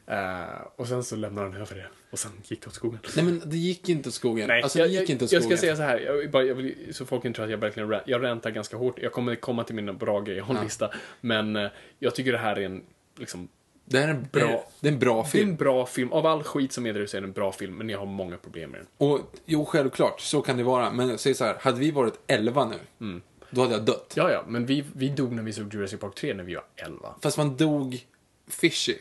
där. 0.08 0.54
Eh, 0.54 0.62
och 0.76 0.88
sen 0.88 1.04
så 1.04 1.15
lämnade 1.15 1.48
han 1.48 1.62
över 1.62 1.76
det 1.76 1.88
och 2.12 2.19
sen 2.19 2.32
gick 2.43 2.62
det 2.62 2.67
åt 2.67 2.74
skogen. 2.74 3.00
Nej 3.15 3.26
men 3.26 3.41
det 3.45 3.58
gick 3.58 3.89
inte 3.89 4.10
åt 4.10 4.15
skogen. 4.15 4.48
Nej, 4.48 4.62
alltså 4.63 4.80
jag, 4.80 4.88
det 4.88 4.91
gick 4.91 5.02
jag, 5.02 5.10
inte 5.10 5.26
åt 5.26 5.32
jag 5.32 5.41
skogen. 5.43 5.58
ska 5.58 5.62
säga 5.65 5.76
så 5.76 5.82
här, 5.82 6.00
jag, 6.00 6.32
bara, 6.32 6.43
jag 6.43 6.56
vill, 6.56 6.76
så 6.95 7.06
folk 7.06 7.26
inte 7.26 7.36
tror 7.38 7.45
att 7.45 7.52
jag 7.52 7.58
verkligen 7.58 7.89
rant, 7.89 8.04
jag 8.06 8.24
rantar 8.24 8.50
ganska 8.52 8.78
hårt. 8.78 9.00
Jag 9.02 9.12
kommer 9.12 9.36
komma 9.36 9.63
till 9.63 9.76
mina 9.76 9.93
bra 9.93 10.19
grejer, 10.21 10.38
jag 10.38 10.45
har 10.45 10.56
en 10.56 10.63
lista. 10.63 10.91
Men 11.21 11.56
eh, 11.56 11.67
jag 12.00 12.15
tycker 12.15 12.32
det 12.32 12.38
här 12.38 12.56
är 12.56 12.62
en, 12.65 12.84
liksom, 13.19 13.48
Det 13.86 14.00
här 14.00 14.08
är 14.08 14.12
en 14.13 14.28
Bra. 14.32 14.48
bra, 14.48 14.67
det 14.80 14.88
är 14.88 14.91
en 14.93 15.00
bra 15.00 15.15
det 15.15 15.28
är 15.28 15.32
film. 15.32 15.50
en 15.50 15.56
bra 15.56 15.86
film. 15.86 16.12
Av 16.12 16.26
all 16.26 16.43
skit 16.43 16.71
som 16.74 16.86
är 16.86 16.93
där 16.93 17.06
så 17.06 17.17
är 17.17 17.21
det 17.21 17.28
en 17.28 17.32
bra 17.34 17.52
film, 17.52 17.78
men 17.78 17.89
jag 17.89 18.00
har 18.00 18.06
många 18.06 18.38
problem 18.38 18.71
med 18.71 18.80
den. 18.80 18.88
Och 19.10 19.19
jo, 19.45 19.65
självklart, 19.65 20.21
så 20.21 20.41
kan 20.41 20.58
det 20.58 20.63
vara. 20.63 20.91
Men 20.91 21.10
jag 21.10 21.19
säger 21.19 21.34
så 21.36 21.43
här, 21.45 21.56
hade 21.60 21.80
vi 21.80 21.91
varit 21.91 22.19
11 22.28 22.71
nu, 22.98 23.21
då 23.56 23.62
hade 23.62 23.74
jag 23.74 23.84
dött. 23.86 24.13
Ja, 24.18 24.32
ja, 24.32 24.44
men 24.48 24.65
vi, 24.65 24.84
vi 24.94 25.10
dog 25.10 25.32
när 25.32 25.44
vi 25.44 25.54
såg 25.54 25.74
Jurassic 25.74 26.00
Park 26.00 26.15
3 26.15 26.34
när 26.34 26.44
vi 26.44 26.56
var 26.56 26.63
11. 26.76 27.15
Fast 27.22 27.38
man 27.38 27.58
dog 27.58 28.06
fishy. 28.48 28.96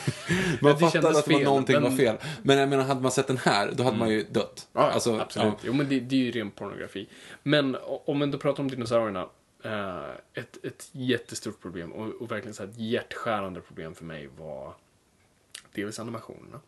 man 0.60 0.78
fattade 0.78 1.08
att 1.18 1.24
fel, 1.24 1.42
någonting 1.42 1.74
men- 1.74 1.82
var 1.82 1.90
fel. 1.90 2.16
Men 2.42 2.58
jag 2.58 2.68
menar, 2.68 2.84
hade 2.84 3.00
man 3.00 3.12
sett 3.12 3.26
den 3.26 3.38
här, 3.38 3.72
då 3.72 3.82
hade 3.82 3.96
man 3.96 4.08
ju 4.10 4.22
dött. 4.30 4.68
Ja, 4.72 4.80
Alltså, 4.80 5.18
absolut. 5.18 5.52
ja. 5.52 5.60
Jo, 5.66 5.72
men 5.72 5.88
det, 5.88 6.00
det 6.00 6.14
är 6.16 6.20
ju 6.20 6.30
ren 6.30 6.50
pornografi. 6.50 7.08
Men 7.42 7.76
om 8.04 8.18
man 8.18 8.30
då 8.30 8.38
pratar 8.38 8.62
om 8.62 8.70
dinosaurierna. 8.70 9.26
eh, 9.64 10.10
ett, 10.34 10.64
ett 10.64 10.88
jättestort 10.92 11.60
problem 11.62 11.92
och, 11.92 12.22
och 12.22 12.30
verkligen 12.30 12.54
så 12.54 12.62
här 12.62 12.70
ett 12.70 12.78
hjärtskärande 12.78 13.60
problem 13.60 13.94
för 13.94 14.04
mig 14.04 14.28
var 14.38 14.74
dels 15.74 15.98
animationerna. 15.98 16.60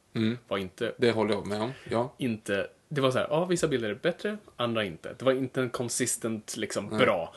Var 0.48 0.58
inte 0.58 0.94
Det 0.98 1.10
håller 1.10 1.34
jag 1.34 1.46
med 1.46 1.62
om. 1.62 1.72
Ja. 1.90 2.14
inte... 2.18 2.66
Det 2.94 3.00
var 3.00 3.10
så 3.10 3.18
här, 3.18 3.26
ja, 3.30 3.44
vissa 3.44 3.68
bilder 3.68 3.88
är 3.88 3.94
bättre, 3.94 4.38
andra 4.56 4.84
inte. 4.84 5.14
Det 5.18 5.24
var 5.24 5.32
inte 5.32 5.60
en 5.60 5.70
consistent, 5.70 6.56
liksom, 6.56 6.88
bra. 6.88 7.34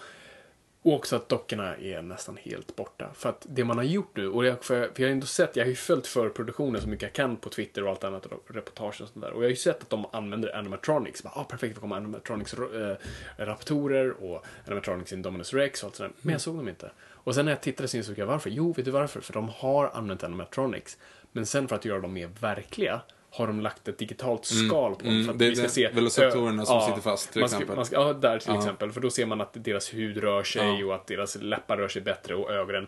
Och 0.82 0.94
också 0.94 1.16
att 1.16 1.30
dockorna 1.30 1.76
är 1.76 2.02
nästan 2.02 2.38
helt 2.38 2.76
borta. 2.76 3.10
För 3.14 3.30
att 3.30 3.46
det 3.50 3.64
man 3.64 3.78
har 3.78 3.84
gjort 3.84 4.18
nu, 4.18 4.30
och 4.30 4.46
jag, 4.46 4.64
för, 4.64 4.82
för 4.82 5.02
jag 5.02 5.08
har 5.08 5.12
ändå 5.12 5.26
sett, 5.26 5.56
jag 5.56 5.64
har 5.64 5.70
ju 5.70 5.76
följt 5.76 6.08
förproduktionen 6.08 6.82
så 6.82 6.90
mycket 6.90 7.04
jag 7.04 7.14
kan 7.14 7.38
på 7.38 7.50
Twitter 7.50 7.84
och 7.84 7.90
allt 7.90 8.04
annat, 8.04 8.26
och 8.26 8.44
reportage 8.48 9.02
och 9.02 9.08
sånt 9.08 9.22
där. 9.26 9.32
Och 9.32 9.38
jag 9.38 9.46
har 9.46 9.50
ju 9.50 9.56
sett 9.56 9.82
att 9.82 9.90
de 9.90 10.06
använder 10.12 10.56
animatronics. 10.56 11.24
Bara, 11.24 11.34
ah, 11.36 11.44
perfekt, 11.44 11.76
det 11.76 11.82
kommer 11.82 11.96
animatronics 11.96 12.54
äh, 12.54 12.96
raptorer 13.38 14.24
och 14.24 14.46
animatronics 14.66 15.14
Indominus 15.14 15.54
Rex 15.54 15.84
och 15.84 15.88
allt 15.88 15.96
sånt 15.96 16.14
där. 16.16 16.22
Men 16.22 16.32
jag 16.32 16.42
såg 16.42 16.58
dem 16.58 16.70
inte. 16.70 16.92
Och 17.08 17.36
sen 17.36 17.46
när 17.46 17.52
jag 17.52 17.62
tittade 17.62 17.88
så 17.88 17.98
insåg 17.98 18.18
jag 18.18 18.26
varför. 18.26 18.50
Jo, 18.50 18.74
vet 18.74 18.86
du 18.86 18.92
varför? 18.92 19.22
För 19.22 19.34
de 19.34 19.50
har 19.50 19.92
använt 19.94 20.24
animatronics. 20.24 20.98
Men 21.32 21.46
sen 21.46 21.68
för 21.68 21.76
att 21.76 21.86
göra 21.86 22.00
dem 22.00 22.14
mer 22.14 22.30
verkliga 22.40 23.02
har 23.38 23.48
de 23.48 23.62
lagt 23.62 23.88
ett 23.88 23.98
digitalt 23.98 24.46
skal 24.46 24.96
på 24.96 25.04
dem. 25.04 25.08
Mm, 25.14 25.26
för 25.26 25.34
att 25.34 25.40
det 25.40 25.50
vi 25.50 25.56
ska 25.56 25.64
det- 25.64 25.70
se 25.70 25.90
velociraptorerna 25.90 26.66
som 26.66 26.76
Ja, 26.76 26.88
sitter 26.88 27.02
fast, 27.02 27.32
till 27.34 27.40
man 27.40 27.50
ska, 27.50 27.56
exempel. 27.58 27.76
Man 27.76 27.86
ska, 27.86 27.96
ja, 27.96 28.14
där 28.14 28.40
till 28.40 28.50
Ja. 28.54 28.58
exempel. 28.58 28.92
För 28.92 29.02
då 29.02 29.10
ser 29.10 29.26
man 29.26 29.42
att 29.42 29.50
deras 29.64 29.94
hud 29.94 30.18
rör 30.18 30.44
sig 30.44 30.80
Ja. 30.80 30.86
och 30.86 30.96
att 30.96 31.08
deras 31.08 31.36
läppar 31.42 31.78
rör 31.78 31.88
sig 31.88 32.02
bättre 32.02 32.36
och 32.36 32.52
ögonen. 32.52 32.88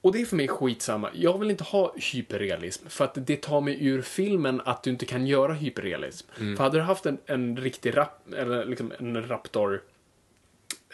Och 0.00 0.12
det 0.12 0.20
är 0.20 0.24
för 0.26 0.36
mig 0.36 0.48
skitsamma. 0.48 1.10
Jag 1.14 1.38
vill 1.38 1.50
inte 1.50 1.64
ha 1.64 1.94
hyperrealism. 1.96 2.88
För 2.88 3.04
att 3.04 3.26
det 3.26 3.36
tar 3.42 3.60
mig 3.60 3.86
ur 3.86 4.02
filmen 4.02 4.60
att 4.64 4.82
du 4.82 4.90
inte 4.90 5.06
kan 5.06 5.26
göra 5.26 5.52
hyperrealism. 5.52 6.28
Mm. 6.40 6.56
För 6.56 6.64
hade 6.64 6.78
du 6.78 6.82
haft 6.82 7.06
en, 7.06 7.18
en 7.26 7.56
riktig 7.56 7.96
rap, 7.96 8.32
eller 8.36 8.64
liksom 8.64 8.92
en 8.98 9.28
raptor 9.28 9.82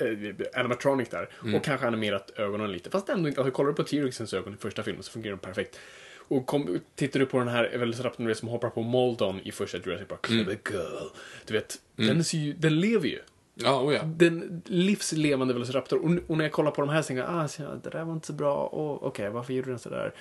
eh, 0.00 0.07
animatronic 0.61 1.09
där 1.09 1.29
Mm. 1.42 1.55
och 1.55 1.64
kanske 1.64 1.87
animerat 1.87 2.31
ögonen 2.37 2.72
lite. 2.72 2.90
Fast 2.90 3.09
ändå 3.09 3.29
inte. 3.29 3.40
Alltså, 3.40 3.50
kollar 3.57 3.70
du 3.70 3.76
på 3.76 3.83
T-Rexens 3.83 4.35
ögon 4.35 4.55
i 4.55 4.57
första 4.57 4.83
filmen 4.83 5.03
så 5.03 5.12
fungerar 5.12 5.37
de 5.37 5.40
perfekt. 5.46 5.79
Och 6.31 6.47
kom, 6.47 6.81
tittar 6.95 7.21
du 7.21 7.27
på 7.27 7.38
den 7.38 7.49
här 7.49 7.77
Velociraptorn 7.79 8.25
du 8.25 8.29
vet, 8.29 8.38
som 8.38 8.49
hoppar 8.49 8.71
på 8.71 8.83
Moldon 8.83 9.40
i 9.45 9.53
första 9.53 9.79
Jurassic 9.79 10.09
Park, 10.09 10.31
Mm. 10.31 10.40
mm. 10.40 10.59
girl. 10.71 11.09
Du 11.47 11.55
vet, 11.55 11.79
den, 11.97 12.25
ser 12.25 12.38
ju, 12.38 12.53
den 12.53 12.81
lever 12.81 13.09
ju. 13.09 13.19
Ja, 13.55 13.81
oh 13.83 13.95
ja. 13.95 14.03
Den 14.03 14.62
livslevande 14.64 15.55
Velociraptor. 15.55 15.99
Och, 15.99 16.11
och 16.27 16.37
när 16.37 16.45
jag 16.45 16.53
kollar 16.53 16.71
på 16.71 16.81
de 16.81 16.90
här 16.90 17.03
så 17.03 17.07
tänker 17.07 17.23
jag, 17.23 17.35
ah, 17.35 17.49
så, 17.49 17.62
det 17.83 17.90
där 17.90 18.05
var 18.05 18.12
inte 18.12 18.27
så 18.27 18.33
bra. 18.33 18.69
Oh, 18.73 18.99
Okej, 19.09 19.31
varför 19.31 19.53
gjorde 19.53 19.71
den 19.71 19.79
sådär? 19.79 20.14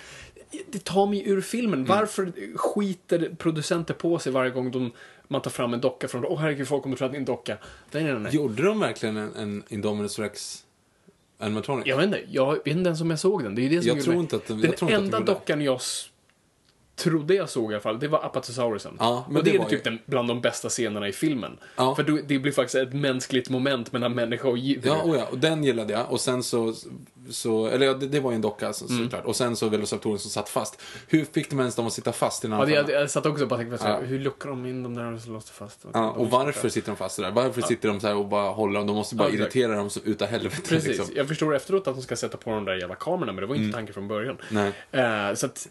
Det 0.67 0.83
tar 0.83 1.05
mig 1.07 1.29
ur 1.29 1.41
filmen. 1.41 1.85
Varför 1.85 2.31
skiter 2.57 3.35
producenter 3.37 3.93
på 3.93 4.19
sig 4.19 4.31
varje 4.31 4.51
gång 4.51 4.71
de, 4.71 4.91
man 5.27 5.41
tar 5.41 5.51
fram 5.51 5.73
en 5.73 5.81
docka 5.81 6.07
från, 6.07 6.25
åh 6.25 6.33
oh, 6.33 6.39
herregud, 6.39 6.67
folk 6.67 6.83
kommer 6.83 6.95
tro 6.95 7.05
att 7.05 7.11
det 7.11 7.17
är 7.17 7.19
en 7.19 7.25
docka. 7.25 7.57
Nej, 7.91 8.03
nej, 8.03 8.13
nej. 8.19 8.35
Gjorde 8.35 8.63
de 8.63 8.79
verkligen 8.79 9.17
en, 9.17 9.35
en 9.35 9.63
Indominus 9.69 10.19
Rex 10.19 10.65
animatronic? 11.39 11.87
Jag 11.87 11.97
vet 11.97 12.05
inte, 12.05 12.21
jag 12.29 12.51
vet 12.53 12.67
inte 12.67 12.87
ens 12.87 13.01
om 13.01 13.09
jag 13.09 13.19
såg 13.19 13.43
den. 13.43 13.55
Det 13.55 13.65
är 13.65 13.69
det 13.69 13.81
som 13.81 13.87
Jag 13.87 14.03
tror 14.03 14.13
mig- 14.13 14.21
inte 14.23 14.35
att 14.35 14.47
den- 14.47 14.61
Den 14.61 14.71
att 14.73 14.81
enda 14.81 14.97
den 15.17 15.25
det. 15.25 15.31
dockan 15.31 15.61
jag 15.61 15.79
trodde 16.95 17.33
jag 17.35 17.49
såg 17.49 17.71
i 17.71 17.73
alla 17.75 17.81
fall, 17.81 17.99
det 17.99 18.07
var 18.07 18.25
Apatosaurusen. 18.25 18.95
Ja, 18.99 19.25
men 19.27 19.37
och 19.37 19.43
det, 19.43 19.51
det 19.51 19.57
är 19.57 19.63
typ 19.63 19.71
ju- 19.73 19.81
den, 19.83 19.99
bland 20.05 20.27
de 20.27 20.41
bästa 20.41 20.69
scenerna 20.69 21.07
i 21.07 21.11
filmen. 21.11 21.57
Ja. 21.75 21.95
För 21.95 22.03
då, 22.03 22.19
det 22.27 22.39
blir 22.39 22.51
faktiskt 22.51 22.75
ett 22.75 22.93
mänskligt 22.93 23.49
moment 23.49 23.91
mellan 23.91 24.15
människa 24.15 24.47
och 24.47 24.57
djur. 24.57 24.81
Ja, 24.83 25.01
oh 25.03 25.17
ja, 25.17 25.25
och 25.31 25.37
den 25.37 25.63
gillade 25.63 25.93
jag. 25.93 26.11
Och 26.11 26.21
sen 26.21 26.43
så, 26.43 26.73
så 27.29 27.67
eller 27.67 27.85
ja, 27.85 27.93
det, 27.93 28.07
det 28.07 28.19
var 28.19 28.31
ju 28.31 28.35
en 28.35 28.41
docka 28.41 28.73
så, 28.73 28.85
Mm. 28.89 29.03
såklart. 29.03 29.25
Och 29.25 29.35
sen 29.35 29.55
så 29.55 29.69
Velociraptoren 29.69 30.19
som 30.19 30.31
satt 30.31 30.49
fast. 30.49 30.81
Hur 31.07 31.25
fick 31.25 31.49
de 31.49 31.59
ens 31.59 31.75
dem 31.75 31.87
att 31.87 31.93
sitta 31.93 32.11
fast 32.11 32.43
i 32.45 32.47
den 32.47 32.59
Ja, 32.59 32.65
här 32.65 32.83
det, 32.85 32.91
jag, 32.91 33.01
jag 33.01 33.09
satt 33.11 33.25
också 33.25 33.43
och 33.43 33.49
bara 33.49 33.59
tänkte, 33.59 33.87
Ja. 33.87 33.97
hur 33.99 34.19
lockar 34.19 34.49
de 34.49 34.65
in 34.65 34.83
dem 34.83 34.95
där 34.95 35.13
och 35.13 35.21
så 35.21 35.29
låste 35.31 35.51
fast? 35.51 35.85
Ja, 35.93 36.11
och 36.11 36.29
varför 36.29 36.69
sitter 36.69 36.87
de 36.91 36.95
fast 36.97 37.17
där? 37.17 37.31
Varför 37.31 37.61
sitter 37.61 37.89
de 37.89 37.99
så 37.99 38.07
här 38.07 38.15
och 38.15 38.27
bara 38.27 38.49
håller 38.49 38.79
dem? 38.79 38.87
De 38.87 38.95
måste 38.95 39.15
bara 39.15 39.29
Ja, 39.29 39.35
irritera 39.35 39.75
dem 39.75 39.89
så 39.89 39.99
utav 40.03 40.27
helvete. 40.27 40.61
Precis, 40.69 40.87
Liksom. 40.87 41.05
jag 41.15 41.27
förstår 41.27 41.55
efteråt 41.55 41.87
att 41.87 41.95
de 41.95 42.01
ska 42.01 42.15
sätta 42.15 42.37
på 42.37 42.49
de 42.49 42.65
där 42.65 42.75
jävla 42.75 42.95
kamerorna, 42.95 43.31
men 43.31 43.41
det 43.41 43.45
var 43.47 43.55
inte 43.55 43.73
tanken 43.75 43.93
från 43.93 44.07
början. 44.07 44.37
Nej. 44.49 44.71
Eh, 44.91 45.33
så 45.35 45.45
att, 45.45 45.69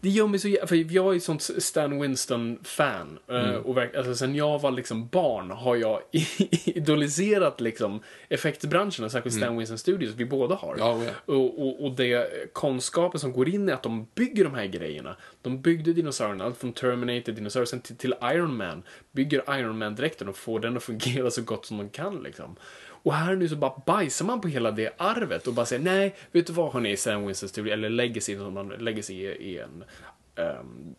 det 0.00 0.08
gör 0.08 0.26
mig 0.26 0.40
så 0.40 0.66
för 0.66 0.92
jag 0.92 1.12
är 1.12 1.16
ett 1.16 1.22
sånt 1.22 1.42
Stan 1.58 2.00
Winston-fan. 2.00 3.18
Eh, 3.30 3.54
och 3.54 3.78
alltså, 3.96 4.14
sen 4.14 4.34
jag 4.34 4.58
var 4.58 4.70
liksom 4.70 5.06
barn 5.08 5.50
har 5.50 5.76
jag 5.76 6.00
idoliserat 6.64 7.60
liksom 7.60 8.00
effektbranscherna, 8.28 9.08
särskilt 9.10 9.36
Stan 9.36 9.56
Winston 9.58 9.78
Studios, 9.78 10.14
vi 10.16 10.24
båda 10.24 10.54
har. 10.54 10.76
Ja, 10.82 10.94
oh 10.94 11.04
ja. 11.04 11.34
Och, 11.34 11.62
och, 11.62 11.84
och 11.84 11.92
det 11.92 12.54
kunskapen 12.54 13.20
som 13.20 13.32
går 13.32 13.48
in 13.48 13.68
i 13.68 13.72
att 13.72 13.82
de 13.82 14.06
bygger 14.14 14.44
de 14.44 14.54
här 14.54 14.66
grejerna. 14.66 15.16
De 15.42 15.62
byggde 15.62 15.92
dinosaurierna, 15.92 16.44
allt 16.44 16.58
från 16.58 16.72
Terminator, 16.72 17.32
dinosaurier, 17.32 17.80
till, 17.80 17.96
till 17.96 18.14
Iron 18.22 18.56
Man. 18.56 18.82
Bygger 19.12 19.58
Iron 19.58 19.78
Man-dräkten 19.78 20.28
och 20.28 20.36
får 20.36 20.60
den 20.60 20.76
att 20.76 20.82
fungera 20.82 21.30
så 21.30 21.42
gott 21.42 21.66
som 21.66 21.78
de 21.78 21.88
kan 21.88 22.22
liksom. 22.22 22.56
Och 23.04 23.14
här 23.14 23.36
nu 23.36 23.48
så 23.48 23.56
bara 23.56 23.82
bajsar 23.86 24.24
man 24.24 24.40
på 24.40 24.48
hela 24.48 24.70
det 24.70 24.94
arvet 24.98 25.46
och 25.46 25.54
bara 25.54 25.66
säger 25.66 25.82
nej, 25.82 26.16
vet 26.32 26.46
du 26.46 26.52
vad 26.52 26.72
hörni, 26.72 26.96
Sam 26.96 27.26
Winstons 27.26 27.52
Studio, 27.52 27.72
eller 27.72 27.90
Legacy, 27.90 28.36
som 28.36 28.54
man, 28.54 28.68
Legacy 28.68 29.24
är, 29.24 29.62
en 29.62 29.84
Um, 30.36 30.94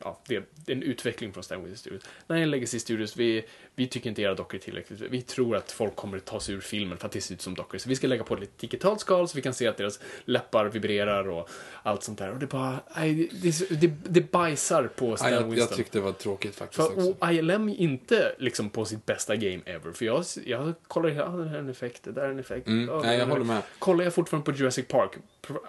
ja, 0.00 0.20
det, 0.28 0.42
det 0.54 0.72
är 0.72 0.76
en 0.76 0.82
utveckling 0.82 1.32
från 1.32 1.44
Stan 1.44 1.64
Winston 1.64 1.76
Studios. 1.76 2.02
Nej, 2.26 2.46
Legacy 2.46 2.78
Studios, 2.78 3.16
vi, 3.16 3.44
vi 3.78 3.86
tycker 3.86 4.08
inte 4.10 4.22
era 4.22 4.34
dockor 4.34 4.54
är 4.54 4.62
tillräckligt. 4.62 5.00
Vi 5.00 5.22
tror 5.22 5.56
att 5.56 5.72
folk 5.72 5.96
kommer 5.96 6.16
att 6.16 6.24
ta 6.24 6.40
sig 6.40 6.54
ur 6.54 6.60
filmen 6.60 6.98
för 6.98 7.06
att 7.06 7.12
det 7.12 7.20
ser 7.20 7.34
ut 7.34 7.42
som 7.42 7.54
dockor. 7.54 7.78
Så 7.78 7.88
vi 7.88 7.96
ska 7.96 8.06
lägga 8.06 8.24
på 8.24 8.34
ett 8.34 8.58
digitalt 8.58 9.00
skal 9.00 9.28
så 9.28 9.36
vi 9.36 9.42
kan 9.42 9.54
se 9.54 9.66
att 9.66 9.76
deras 9.76 10.00
läppar 10.24 10.66
vibrerar 10.66 11.28
och 11.28 11.48
allt 11.82 12.02
sånt 12.02 12.18
där. 12.18 12.30
Och 12.30 12.38
det 12.38 12.46
bara, 12.46 12.80
nej, 12.96 13.28
det, 13.42 13.80
det, 13.80 13.92
det 14.08 14.30
bajsar 14.32 14.86
på 14.96 15.16
Stan 15.16 15.32
Ja, 15.32 15.34
jag, 15.40 15.42
Winston. 15.46 15.66
jag 15.70 15.76
tyckte 15.76 15.98
det 15.98 16.02
var 16.02 16.12
tråkigt 16.12 16.54
faktiskt 16.54 16.76
För, 16.76 16.98
också. 16.98 17.14
och 17.26 17.32
ILM 17.32 17.68
inte 17.68 18.34
liksom 18.38 18.70
på 18.70 18.84
sitt 18.84 19.06
bästa 19.06 19.36
game 19.36 19.60
ever. 19.64 19.92
För 19.92 20.04
jag, 20.04 20.24
jag 20.46 20.74
kollar, 20.88 21.08
ja, 21.08 21.26
det 21.28 21.48
här 21.48 21.54
är 21.56 21.60
en 21.60 21.68
effekt, 21.68 22.02
det 22.04 22.12
där 22.12 22.22
är 22.22 22.30
en 22.30 22.38
effekt. 22.38 22.66
Mm, 22.66 22.88
ja, 22.88 23.00
nej, 23.04 23.18
jag 23.18 23.26
håller 23.26 23.44
med. 23.44 23.62
Kollar 23.78 24.04
jag 24.04 24.14
fortfarande 24.14 24.52
på 24.52 24.58
Jurassic 24.58 24.86
Park, 24.88 25.10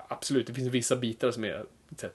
absolut, 0.08 0.48
det 0.48 0.54
finns 0.54 0.68
vissa 0.68 0.96
bitar 0.96 1.32
som 1.32 1.44
är 1.44 1.66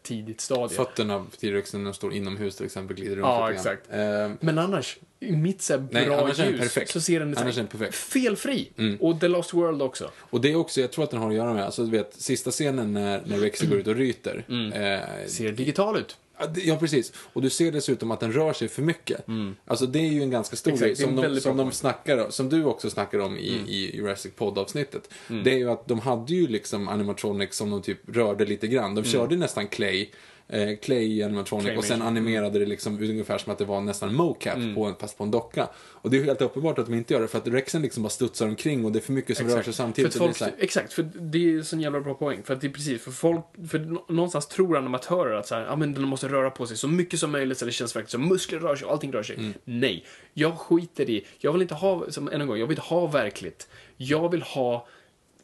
tidigt 0.02 0.40
stadie. 0.40 0.76
Fötterna 0.76 1.14
av 1.14 1.30
T-Rexen 1.40 1.82
när 1.82 1.90
de 1.90 1.94
står 1.94 2.12
inomhus 2.12 2.56
till 2.56 2.66
exempel 2.66 2.96
glider 2.96 3.16
runt 3.16 3.26
Ja, 3.26 3.52
exakt. 3.52 3.82
Ehm, 3.90 4.36
Men 4.40 4.58
annars, 4.58 4.98
i 5.20 5.32
mitt 5.32 5.62
så 5.62 5.72
här, 5.72 5.86
Nej, 5.90 6.06
bra 6.06 6.26
den 6.36 6.50
ljus 6.50 6.60
perfekt. 6.60 6.90
så 6.90 7.00
ser 7.00 7.20
den 7.20 7.34
här 7.36 7.42
Annars 7.42 7.54
är 7.56 7.60
den 7.60 7.66
perfekt. 7.66 7.94
felfri. 7.94 8.70
Och 9.00 9.20
The 9.20 9.28
Lost 9.28 9.54
World 9.54 9.82
också. 9.82 10.10
Och 10.16 10.40
det 10.40 10.52
är 10.52 10.56
också, 10.56 10.80
jag 10.80 10.92
tror 10.92 11.04
att 11.04 11.10
den 11.10 11.20
har 11.20 11.28
att 11.28 11.34
göra 11.36 11.54
med, 11.54 11.64
alltså 11.64 11.84
du 11.84 11.90
vet, 11.90 12.14
sista 12.14 12.50
scenen 12.50 12.92
när, 12.92 13.22
när 13.26 13.38
Rexy 13.38 13.66
går 13.66 13.78
ut 13.78 13.86
och 13.86 13.96
ryter. 13.96 14.44
Mm. 14.48 14.72
Eh, 14.72 15.26
Ser 15.26 15.52
digital 15.52 15.98
ut. 15.98 16.16
Ja, 16.56 16.76
precis. 16.76 17.12
Och 17.32 17.42
du 17.42 17.50
ser 17.50 17.72
dessutom 17.72 18.10
att 18.10 18.20
den 18.20 18.32
rör 18.32 18.52
sig 18.52 18.68
för 18.68 18.82
mycket. 18.82 19.24
Alltså 19.66 19.86
det 19.86 19.98
är 19.98 20.10
ju 20.12 20.22
en 20.22 20.30
ganska 20.30 20.56
stor 20.56 20.70
Mm. 20.70 20.84
Exakt, 20.90 20.98
grej 20.98 21.16
som, 21.16 21.34
de, 21.34 21.40
som 21.40 21.56
de 21.56 21.72
snackar 21.72 22.30
som 22.30 22.48
du 22.48 22.64
också 22.64 22.90
snackar 22.90 23.18
om 23.18 23.38
i, 23.38 23.54
Mm. 23.54 23.68
i 23.68 23.96
Jurassic 23.96 24.32
Pod-avsnittet. 24.36 25.08
Det 25.44 25.52
är 25.52 25.56
ju 25.58 25.70
att 25.70 25.88
de 25.88 26.00
hade 26.00 26.34
ju 26.34 26.46
liksom 26.46 26.88
animatronics 26.88 27.56
som 27.56 27.70
de 27.70 27.82
typ 27.82 27.98
rörde 28.16 28.44
lite 28.44 28.66
grann. 28.66 28.94
De 28.94 29.04
körde 29.04 29.36
nästan 29.36 29.68
Clay, 29.68 30.10
eh, 30.48 30.76
Clay 30.82 31.22
animatronic 31.22 31.66
och 31.78 31.84
sen. 31.84 31.96
Claymation. 31.96 32.16
animerade 32.16 32.58
det 32.58 32.66
liksom 32.66 32.98
ungefär 33.02 33.38
som 33.38 33.52
att 33.52 33.58
det 33.58 33.64
var 33.64 33.80
nästan 33.80 34.14
mocap 34.14 34.56
Mm. 34.56 34.74
på 34.74 34.84
en, 34.84 34.94
fast 34.96 35.18
på 35.18 35.24
en 35.24 35.30
docka. 35.30 35.68
Och 35.76 36.10
det 36.10 36.16
är 36.18 36.24
helt 36.24 36.40
uppenbart 36.42 36.78
att 36.78 36.86
de 36.86 36.94
inte 36.94 37.14
gör 37.14 37.20
det 37.20 37.28
för 37.28 37.38
att 37.38 37.46
Rexen 37.48 37.82
liksom 37.82 38.02
bara 38.02 38.08
studsar 38.08 38.48
omkring 38.48 38.84
och 38.84 38.92
det 38.92 38.98
är 38.98 39.00
för 39.00 39.12
mycket 39.12 39.36
som 39.36 39.48
rör 39.48 39.62
sig 39.62 39.72
samtidigt. 39.72 40.12
För 40.12 40.18
folk, 40.18 40.40
här- 40.40 40.52
exakt, 40.58 40.92
för 40.92 41.02
det 41.20 41.38
är 41.52 41.56
en 41.56 41.64
sån 41.64 41.80
jävla 41.80 42.00
bra 42.00 42.14
poäng. 42.14 42.42
För 42.44 42.54
att 42.54 42.60
det 42.60 42.66
är 42.66 42.70
precis, 42.70 43.02
för 43.02 43.10
folk, 43.10 43.44
för 43.70 43.78
nå- 43.78 44.04
någonstans 44.08 44.46
tror 44.46 44.76
animatörer 44.76 45.34
att 45.36 45.46
så 45.46 45.54
här, 45.54 45.62
ja 45.64 45.76
men 45.76 45.94
den 45.94 46.02
måste 46.08 46.28
röra 46.28 46.50
på 46.50 46.66
sig 46.66 46.76
så 46.76 46.88
mycket 46.88 47.20
som 47.20 47.30
möjligt 47.32 47.58
så 47.58 47.64
det 47.64 47.72
känns 47.72 47.96
verkligen 47.96 48.10
som 48.10 48.28
muskler 48.28 48.58
rör 48.58 48.76
sig 48.76 48.86
och 48.86 48.92
allting 48.92 49.12
rör 49.12 49.22
sig. 49.22 49.36
Mm. 49.36 49.52
Nej, 49.64 50.04
jag 50.34 50.58
skiter 50.58 51.10
i, 51.10 51.26
jag 51.38 51.52
vill 51.52 51.62
inte 51.62 51.74
ha, 51.74 52.04
som 52.10 52.28
än 52.28 52.40
en 52.40 52.46
gång, 52.46 52.58
jag 52.58 52.66
vill 52.66 52.78
inte 52.78 52.88
ha 52.88 53.06
verkligt. 53.06 53.68
Jag 53.96 54.28
vill 54.30 54.42
ha 54.42 54.86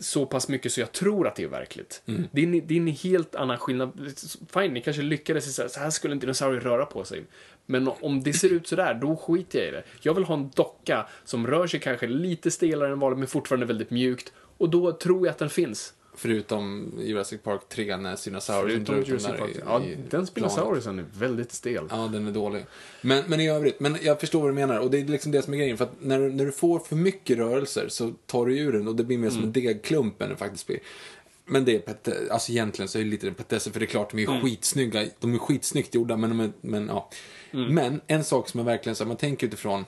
så 0.01 0.27
pass 0.27 0.49
mycket 0.49 0.73
så 0.73 0.81
jag 0.81 0.93
tror 0.93 1.29
att 1.29 1.37
det 1.37 1.43
är 1.43 1.49
verkligt. 1.49 2.03
Mm. 2.07 2.29
Det, 2.33 2.41
är 2.41 2.45
en, 2.45 2.67
det 2.67 2.75
är 2.75 2.79
en 2.81 2.87
helt 2.87 3.35
annan 3.35 3.59
skillnad. 3.59 4.15
Fine, 4.55 4.75
ni 4.75 4.83
kanske 4.83 5.03
lyckades 5.03 5.47
i 5.47 5.53
så 5.53 5.63
här, 5.63 5.69
så 5.69 5.81
här 5.81 5.91
skulle 5.91 6.13
en 6.13 6.19
dinosaurie 6.19 6.61
röra 6.61 6.87
på 6.87 7.05
sig. 7.05 7.25
Men 7.67 7.89
om 8.01 8.23
det 8.23 8.33
ser 8.33 8.53
ut 8.53 8.67
sådär, 8.67 8.95
då 8.95 9.17
skiter 9.17 9.59
jag 9.59 9.69
i 9.69 9.71
det. 9.71 9.83
Jag 10.01 10.15
vill 10.15 10.25
ha 10.25 10.35
en 10.35 10.51
docka 10.55 11.07
som 11.25 11.47
rör 11.47 11.67
sig 11.67 11.81
kanske 11.81 12.07
lite 12.07 12.51
stelare 12.51 12.93
än 12.93 12.99
vanligt, 12.99 13.19
men 13.19 13.29
fortfarande 13.29 13.67
väldigt 13.67 13.91
mjukt. 13.91 14.33
Och 14.59 14.71
då 14.71 14.93
tror 14.93 15.27
jag 15.27 15.33
att 15.33 15.39
den 15.39 15.51
finns. 15.51 15.95
Förutom 16.15 16.93
Jurassic 17.01 17.41
Park 17.43 17.61
3 17.69 17.97
när 17.97 18.17
Spinosaurus 18.17 18.73
Förutom 18.75 19.03
Jurassic 19.03 19.27
Park. 19.39 19.51
i- 19.57 19.61
Ja, 19.67 19.83
i 19.85 19.95
den 19.95 20.07
planet. 20.09 20.29
Spinosaurusen 20.29 20.99
är 20.99 21.05
väldigt 21.19 21.53
stel. 21.53 21.85
Ja, 21.91 21.97
den 22.13 22.27
är 22.27 22.33
dålig. 22.33 22.65
Men, 23.03 23.25
men 23.27 23.41
i 23.41 23.49
övrigt, 23.51 23.81
men 23.81 23.97
jag 24.03 24.21
förstår 24.21 24.41
vad 24.41 24.49
du 24.51 24.55
menar. 24.55 24.79
Och 24.79 24.91
det 24.91 24.99
är 25.01 25.05
liksom 25.05 25.33
det 25.33 25.43
som 25.43 25.55
är 25.55 25.59
grejen. 25.59 25.77
För 25.77 25.85
att 25.85 25.93
när, 26.01 26.19
när 26.19 26.45
du 26.45 26.53
får 26.53 26.79
för 26.79 26.97
mycket 26.97 27.39
rörelser 27.39 27.89
så 27.89 28.13
tar 28.27 28.47
du 28.47 28.59
ur 28.59 28.73
den 28.73 28.89
och 28.89 28.97
det 28.97 29.05
blir 29.05 29.19
mer 29.19 29.31
som 29.31 29.43
en 29.43 29.53
degklump 29.53 30.23
än 30.23 30.29
det 30.29 30.37
faktiskt 30.37 30.67
blir. 30.67 30.79
Men 31.45 31.65
det 31.65 31.75
är 31.75 31.81
pete- 31.81 32.31
alltså 32.31 32.53
egentligen 32.53 32.89
så 32.89 32.99
är 32.99 33.03
det 33.05 33.11
lite 33.11 33.29
en 33.29 33.35
petesse, 33.35 33.71
för 33.71 33.81
det 33.81 33.85
är 33.87 33.91
klart 33.91 34.11
de 34.11 34.17
är 34.17 34.21
ju 34.35 34.41
skitsnygga. 34.41 35.05
De 35.21 35.35
är 35.35 35.39
skitsnyggt 35.39 35.95
gjorda, 35.95 36.17
men, 36.17 36.41
är, 36.41 36.51
men 36.61 36.87
ja. 36.89 37.11
Men 37.51 38.01
en 38.07 38.25
sak 38.25 38.49
som 38.49 38.61
är 38.61 38.65
verkligen 38.65 38.97
så 38.97 39.05
här, 39.05 39.09
man 39.09 39.17
tänker 39.17 39.47
utifrån, 39.47 39.85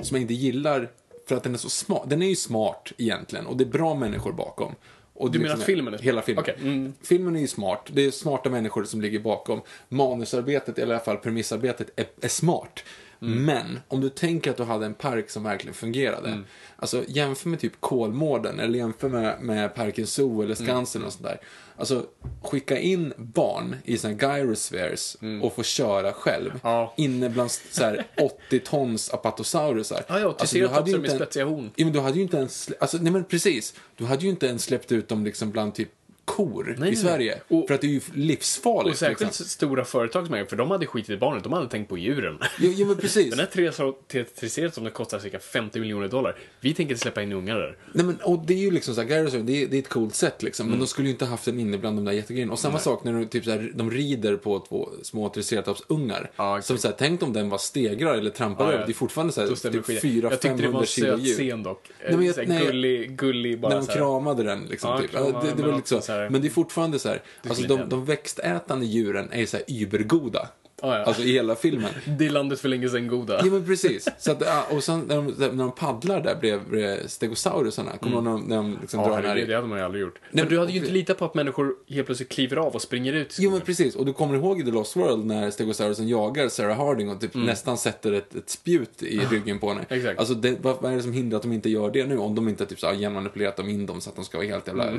som 0.00 0.14
jag 0.14 0.22
inte 0.22 0.34
gillar, 0.34 0.90
för 1.28 1.36
att 1.36 1.42
den 1.42 1.54
är 1.54 1.58
så 1.58 1.68
smart. 1.70 2.02
Den 2.10 2.22
är 2.22 2.26
ju 2.28 2.36
smart 2.36 2.92
egentligen, 2.98 3.46
och 3.46 3.56
det 3.56 3.64
är 3.64 3.68
bra 3.68 3.94
människor 3.94 4.32
bakom. 4.32 4.74
Och 5.14 5.30
Du 5.30 5.38
menar 5.38 5.54
att 5.54 5.62
filmen 5.62 5.94
är 5.94 5.98
smart? 5.98 6.06
Hela 6.06 6.22
filmen. 6.22 6.42
Okej, 6.42 6.56
mm. 6.60 6.92
Filmen 7.02 7.36
är 7.36 7.40
ju 7.40 7.48
smart. 7.48 7.88
Det 7.92 8.04
är 8.04 8.10
smarta 8.10 8.50
människor 8.50 8.84
som 8.84 9.00
ligger 9.00 9.18
bakom. 9.18 9.60
Manusarbetet, 9.88 10.78
eller 10.78 10.94
i 10.94 10.96
alla 10.96 11.04
fall 11.04 11.16
premissarbetet, 11.16 11.90
är, 11.96 12.06
är 12.20 12.28
smart. 12.28 12.84
Mm. 13.26 13.44
Men, 13.44 13.80
om 13.88 14.00
du 14.00 14.08
tänker 14.08 14.50
att 14.50 14.56
du 14.56 14.62
hade 14.62 14.86
en 14.86 14.94
park 14.94 15.30
som 15.30 15.42
verkligen 15.42 15.74
fungerade. 15.74 16.28
Mm. 16.28 16.44
Alltså, 16.76 17.04
jämför 17.08 17.48
med 17.48 17.60
typ 17.60 17.80
Kolmården, 17.80 18.60
eller 18.60 18.78
jämför 18.78 19.08
med, 19.08 19.40
med 19.40 19.74
Parken 19.74 20.06
Zoo 20.06 20.42
eller 20.42 20.54
Mm. 20.54 20.66
Skansen 20.66 21.04
och 21.04 21.12
sådär. 21.12 21.40
Alltså, 21.76 22.06
skicka 22.42 22.78
in 22.78 23.12
barn 23.16 23.76
i 23.84 23.98
här 24.04 24.38
gyrospheres 24.38 25.16
och 25.42 25.54
få 25.54 25.62
köra 25.62 26.12
själv. 26.12 26.48
Mm. 26.50 26.60
Ja. 26.62 26.94
Inne 26.96 27.28
bland 27.28 27.50
så 27.50 27.84
här 27.84 28.06
80 28.48 28.58
tons 28.58 29.10
apatosaurusar. 29.10 30.04
Ja, 30.08 30.18
ja, 30.18 30.34
Alltså, 30.38 30.58
du 30.58 30.68
hade 30.68 30.90
ju 30.90 30.96
inte 30.96 31.40
en-. 31.40 31.70
Ja, 31.76 31.84
men 31.84 31.92
du 31.92 32.00
hade 32.00 32.16
ju 32.16 32.22
inte 32.22 32.36
ens, 32.36 32.70
alltså, 32.80 32.98
nej 32.98 33.12
men 33.12 33.24
precis. 33.24 33.74
Du 33.96 34.04
hade 34.04 34.22
ju 34.22 34.30
inte 34.30 34.46
ens 34.46 34.62
släppt 34.62 34.92
ut 34.92 35.08
dem 35.08 35.24
liksom 35.24 35.50
bland 35.50 35.74
typ 35.74 35.90
kor 36.24 36.64
nej, 36.64 36.74
i 36.76 36.80
nej. 36.80 36.96
Sverige. 36.96 37.40
Och- 37.48 37.66
för 37.68 37.74
att 37.74 37.80
det 37.80 37.86
är 37.86 37.90
ju 37.90 38.00
livsfarligt. 38.14 38.92
Och 38.92 38.98
särskilt 38.98 39.20
liksom. 39.20 39.46
stora 39.46 39.84
företag 39.84 40.26
som 40.26 40.34
äger, 40.34 40.46
för 40.46 40.56
de 40.56 40.70
hade 40.70 40.86
skitit 40.86 41.10
i 41.10 41.16
barnet, 41.16 41.44
de 41.44 41.52
hade 41.52 41.68
tänkt 41.68 41.88
på 41.88 41.98
djuren. 41.98 42.38
Jo, 42.60 42.72
jo, 42.76 42.86
men 42.86 42.96
precis. 42.96 43.30
Den 43.30 43.38
här 43.38 43.46
Triceratops 43.46 44.74
som 44.74 44.84
det 44.84 44.90
kostar 44.90 45.18
cirka 45.18 45.38
50 45.38 45.80
miljoner 45.80 46.08
dollar. 46.08 46.36
Vi 46.60 46.74
tänker 46.74 46.94
släppa 46.96 47.22
in 47.22 47.32
ungar 47.32 47.54
där. 47.58 47.76
Nej, 47.92 48.06
men, 48.06 48.16
och 48.16 48.38
det 48.46 48.54
är 48.54 48.58
ju 48.58 48.70
liksom 48.70 48.94
så 48.94 49.02
här, 49.02 49.08
Gyrosaur, 49.08 49.40
det 49.42 49.62
är, 49.62 49.66
det 49.66 49.76
är 49.76 49.78
ett 49.78 49.88
coolt 49.88 50.14
sätt 50.14 50.42
liksom. 50.42 50.64
Mm. 50.66 50.70
Men 50.70 50.80
de 50.80 50.86
skulle 50.86 51.08
ju 51.08 51.12
inte 51.12 51.24
haft 51.24 51.44
den 51.44 51.60
inne 51.60 51.78
bland 51.78 51.98
de 51.98 52.04
där 52.04 52.12
jättegrejerna. 52.12 52.52
Och 52.52 52.58
samma 52.58 52.78
sak 52.78 53.04
när 53.04 53.12
de, 53.12 53.26
typ, 53.26 53.44
så 53.44 53.50
här, 53.50 53.72
de 53.74 53.90
rider 53.90 54.36
på 54.36 54.66
två 54.68 54.88
små 55.02 55.28
triceratops-ungar. 55.28 56.30
Ja, 56.36 56.58
exakt. 56.58 56.66
som 56.66 56.78
så 56.78 56.88
här, 56.88 56.94
tänk 56.98 57.22
om 57.22 57.32
den 57.32 57.48
var 57.48 57.58
stegrar 57.58 58.14
eller 58.14 58.30
trampar 58.30 58.64
ja. 58.64 58.72
över. 58.72 58.86
Det 58.86 58.92
är 58.92 58.94
fortfarande 58.94 59.32
så 59.32 59.40
här, 59.40 59.48
Då 59.48 59.56
stämmer 59.56 59.76
typ 59.76 59.84
skiten. 60.02 60.20
Jag 60.20 60.40
tyckte 60.40 60.62
det 60.62 60.68
var 60.68 60.80
400-500 60.80 60.80
en 60.80 60.86
kilo 60.86 61.06
söt 61.16 61.20
djur. 61.20 61.34
scen 61.34 61.62
dock. 61.62 61.90
Nej, 62.08 62.16
men 62.16 62.26
jag- 62.26 62.48
nej. 62.48 62.66
gullig, 62.66 63.16
gullig 63.16 63.60
bara 63.60 63.68
när 63.68 63.76
de 63.76 63.84
så 63.84 63.90
här. 63.92 63.98
kramade 63.98 64.42
den. 64.42 64.64
Liksom, 64.70 64.90
Ja, 64.90 64.98
typ. 65.00 65.10
kramade, 65.10 65.46
det, 65.46 65.62
det 65.62 65.68
var 65.68 65.76
lite 65.76 65.88
så. 65.88 66.00
Här- 66.14 66.28
Men 66.30 66.42
det 66.42 66.48
är 66.48 66.50
fortfarande 66.50 66.98
så 66.98 67.08
här. 67.08 67.22
Alltså, 67.48 67.62
de, 67.68 67.88
de 67.88 68.04
växtätande 68.04 68.86
djuren 68.86 69.28
är 69.32 69.46
så 69.46 69.56
här 69.56 69.64
übergoda. 69.68 70.48
Ja, 70.82 70.98
ja. 70.98 71.04
Alltså 71.04 71.22
i 71.22 71.32
hela 71.32 71.56
filmen. 71.56 71.90
Det 72.18 72.26
är 72.26 72.30
landet 72.30 72.60
för 72.60 72.68
länge 72.68 72.88
sedan 72.88 73.08
goda. 73.08 73.40
Ja 73.44 73.44
men 73.44 73.66
precis. 73.66 74.08
Så 74.18 74.30
att, 74.32 74.72
och 74.72 74.84
sen 74.84 75.00
när 75.00 75.16
de, 75.16 75.26
när 75.26 75.64
de 75.64 75.72
paddlar 75.72 76.20
där 76.20 76.34
bredvid 76.34 77.10
stegosaurusarna, 77.10 77.96
kommer 77.96 78.16
ihåg 78.16 78.24
när 78.24 78.30
de, 78.30 78.40
när 78.42 78.56
de 78.56 78.78
liksom 78.80 79.00
Ja, 79.00 79.06
drar 79.06 79.14
herregud, 79.22 79.44
i... 79.44 79.46
det 79.46 79.54
hade 79.54 79.68
man 79.68 79.78
ju 79.78 79.84
aldrig 79.84 80.02
gjort. 80.02 80.18
Nej, 80.30 80.44
men 80.44 80.52
du 80.52 80.58
hade 80.58 80.72
ju 80.72 80.78
inte 80.78 80.90
litat 80.92 81.18
på 81.18 81.24
att 81.24 81.34
människor 81.34 81.74
helt 81.88 82.06
plötsligt 82.06 82.28
kliver 82.28 82.56
av 82.56 82.74
och 82.74 82.82
springer 82.82 83.12
ut 83.12 83.36
Jo 83.38 83.50
men 83.50 83.60
precis, 83.60 83.96
och 83.96 84.06
du 84.06 84.12
kommer 84.12 84.34
ihåg 84.34 84.60
i 84.60 84.64
The 84.64 84.70
Lost 84.70 84.96
World 84.96 85.24
när 85.26 85.50
stegosaurusen 85.50 86.08
jagar 86.08 86.48
Sarah 86.48 86.76
Harding 86.76 87.10
och 87.10 87.20
typ 87.20 87.34
nästan 87.34 87.78
sätter 87.78 88.12
ett, 88.12 88.34
ett 88.34 88.50
spjut 88.50 89.02
i 89.02 89.18
ryggen 89.18 89.58
på 89.58 89.68
henne. 89.68 89.84
Exakt. 89.88 90.18
Alltså 90.18 90.34
det, 90.34 90.56
vad, 90.62 90.82
vad 90.82 90.92
är 90.92 90.96
det 90.96 91.02
som 91.02 91.12
hindrar 91.12 91.36
att 91.36 91.42
de 91.42 91.52
inte 91.52 91.70
gör 91.70 91.90
det 91.90 92.06
nu? 92.06 92.18
Om 92.18 92.34
de 92.34 92.48
inte 92.48 92.66
typ 92.66 92.80
så 92.80 92.92
genmanipulerat 92.92 93.56
dem 93.56 93.68
in 93.68 93.86
dem 93.86 94.00
så 94.00 94.10
att 94.10 94.16
de 94.16 94.24
ska 94.24 94.38
vara 94.38 94.46
helt 94.48 94.66
jävla 94.66 94.92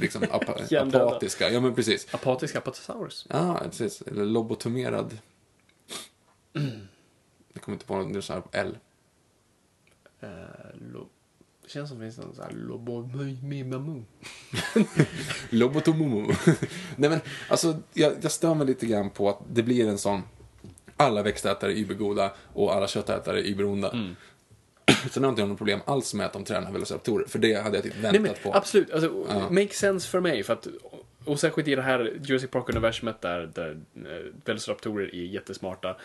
liksom, 0.00 0.22
apa, 0.30 0.54
Hjärndöda. 0.70 1.06
apatiska. 1.06 1.50
Ja 1.50 1.60
men 1.60 1.74
precis. 1.74 2.06
Apatisk 2.10 2.56
apatosaurus. 2.56 3.26
Ja, 3.28 3.60
precis. 3.64 4.02
Eller 4.02 4.24
lobotomerad. 4.24 5.17
Jag 7.52 7.62
kommer 7.62 7.76
inte 7.76 7.86
på 7.86 7.96
något, 7.96 8.12
det 8.12 8.18
är 8.18 8.20
så 8.20 8.32
här 8.32 8.40
på 8.40 8.48
L. 8.52 8.78
Eh, 10.20 10.28
lo... 10.92 11.08
Det 11.62 11.68
känns 11.72 11.88
som 11.88 11.98
det 11.98 12.04
finns 12.04 12.18
någon 12.18 12.34
sån 12.34 12.44
här 12.44 12.52
lobomimamu. 12.52 14.04
Lobotomomo. 15.50 16.32
Nej 16.96 17.10
men, 17.10 17.20
alltså, 17.48 17.76
jag, 17.94 18.12
jag 18.20 18.32
stör 18.32 18.54
mig 18.54 18.66
lite 18.66 18.86
grann 18.86 19.10
på 19.10 19.28
att 19.28 19.38
det 19.52 19.62
blir 19.62 19.88
en 19.88 19.98
sån, 19.98 20.22
alla 20.96 21.22
växtätare 21.22 21.72
är 21.72 21.76
übergoda 21.76 22.32
och 22.52 22.74
alla 22.74 22.88
köttätare 22.88 23.40
är 23.40 23.44
überonda. 23.44 23.90
Mm. 23.90 24.16
Sen 25.10 25.22
har 25.22 25.30
inte 25.30 25.42
jag 25.42 25.48
något 25.48 25.58
problem 25.58 25.80
alls 25.84 26.14
med 26.14 26.26
att 26.26 26.32
de 26.32 26.44
tränar 26.44 26.72
velociraptorer, 26.72 27.26
för 27.26 27.38
det 27.38 27.54
hade 27.54 27.76
jag 27.76 27.84
typ 27.84 27.94
Nej, 28.02 28.12
väntat 28.12 28.22
men 28.42 28.52
på. 28.52 28.58
absolut. 28.58 28.90
Alltså, 28.90 29.26
Makes 29.50 29.78
sense 29.78 30.08
för 30.08 30.20
mig. 30.20 30.42
För 30.42 30.52
att, 30.52 30.68
och 31.24 31.40
särskilt 31.40 31.68
i 31.68 31.74
det 31.74 31.82
här 31.82 32.18
Jurassic 32.22 32.50
Park-universumet 32.50 33.20
där, 33.20 33.50
där 33.54 33.80
eh, 33.96 34.32
velociraptorer 34.44 35.14
är 35.14 35.24
jättesmarta. 35.24 35.96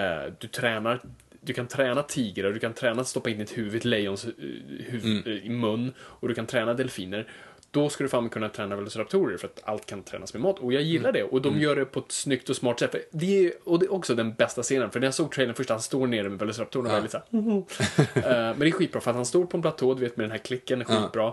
Eh, 0.00 0.32
du 0.38 0.46
tränar 0.48 1.00
du 1.42 1.52
kan 1.52 1.66
träna 1.66 2.02
tigrar, 2.02 2.52
du 2.52 2.58
kan 2.58 2.72
träna 2.72 3.00
att 3.00 3.08
stoppa 3.08 3.30
in 3.30 3.38
ditt 3.38 3.58
huvud 3.58 3.74
i 3.74 3.76
ett 3.76 3.84
lejons 3.84 4.24
eh, 4.24 4.30
huvud, 4.78 5.04
Mm. 5.26 5.38
eh, 5.38 5.46
i 5.46 5.48
mun 5.48 5.92
och 6.00 6.28
du 6.28 6.34
kan 6.34 6.46
träna 6.46 6.74
delfiner. 6.74 7.28
Då 7.70 7.88
ska 7.88 8.04
du 8.04 8.08
fan 8.10 8.28
kunna 8.28 8.48
träna 8.48 8.76
velociraptorer 8.76 9.36
för 9.36 9.46
att 9.46 9.60
allt 9.64 9.86
kan 9.86 10.02
tränas 10.02 10.34
med 10.34 10.42
mat. 10.42 10.58
Och 10.58 10.72
jag 10.72 10.82
gillar 10.82 11.12
det. 11.12 11.22
Och 11.22 11.42
de 11.42 11.60
gör 11.60 11.76
det 11.76 11.84
på 11.84 12.00
ett 12.00 12.12
snyggt 12.12 12.48
och 12.50 12.56
smart 12.56 12.78
sätt. 12.80 12.90
För 12.90 13.00
Det 13.10 13.46
är, 13.46 13.52
och 13.64 13.78
det 13.78 13.86
är 13.86 13.92
också 13.92 14.14
den 14.14 14.34
bästa 14.34 14.62
scenen. 14.62 14.90
För 14.90 15.00
när 15.00 15.06
jag 15.06 15.14
såg 15.14 15.32
trailern 15.32 15.54
först, 15.54 15.70
han 15.70 15.80
står 15.80 16.06
nere 16.06 16.28
med 16.28 16.38
velociraptorerna 16.38 16.88
och 16.88 16.94
var 16.94 17.02
lite 17.02 17.22
såhär, 17.30 18.54
Men 18.54 18.58
det 18.60 18.66
är 18.66 18.70
skitbra 18.70 19.00
för 19.00 19.10
att 19.10 19.16
han 19.16 19.26
står 19.26 19.46
på 19.46 19.56
en 19.56 19.62
platå, 19.62 19.94
du 19.94 20.00
vet 20.00 20.16
med 20.16 20.24
den 20.24 20.30
här 20.30 20.38
klicken, 20.38 20.80
är 20.80 20.84
skitbra. 20.84 21.32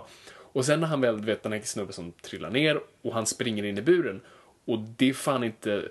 Och 0.52 0.64
sen 0.64 0.80
när 0.80 0.86
han 0.86 1.00
väl, 1.00 1.18
du 1.20 1.24
vet 1.26 1.42
den 1.42 1.52
här 1.52 1.60
snubben 1.64 1.92
som 1.92 2.12
trillar 2.12 2.50
ner 2.50 2.80
och 3.02 3.12
han 3.14 3.26
springer 3.26 3.64
in 3.64 3.78
i 3.78 3.82
buren. 3.82 4.20
Och 4.64 4.78
det 4.78 5.08
är 5.08 5.12
fan 5.14 5.44
inte, 5.44 5.88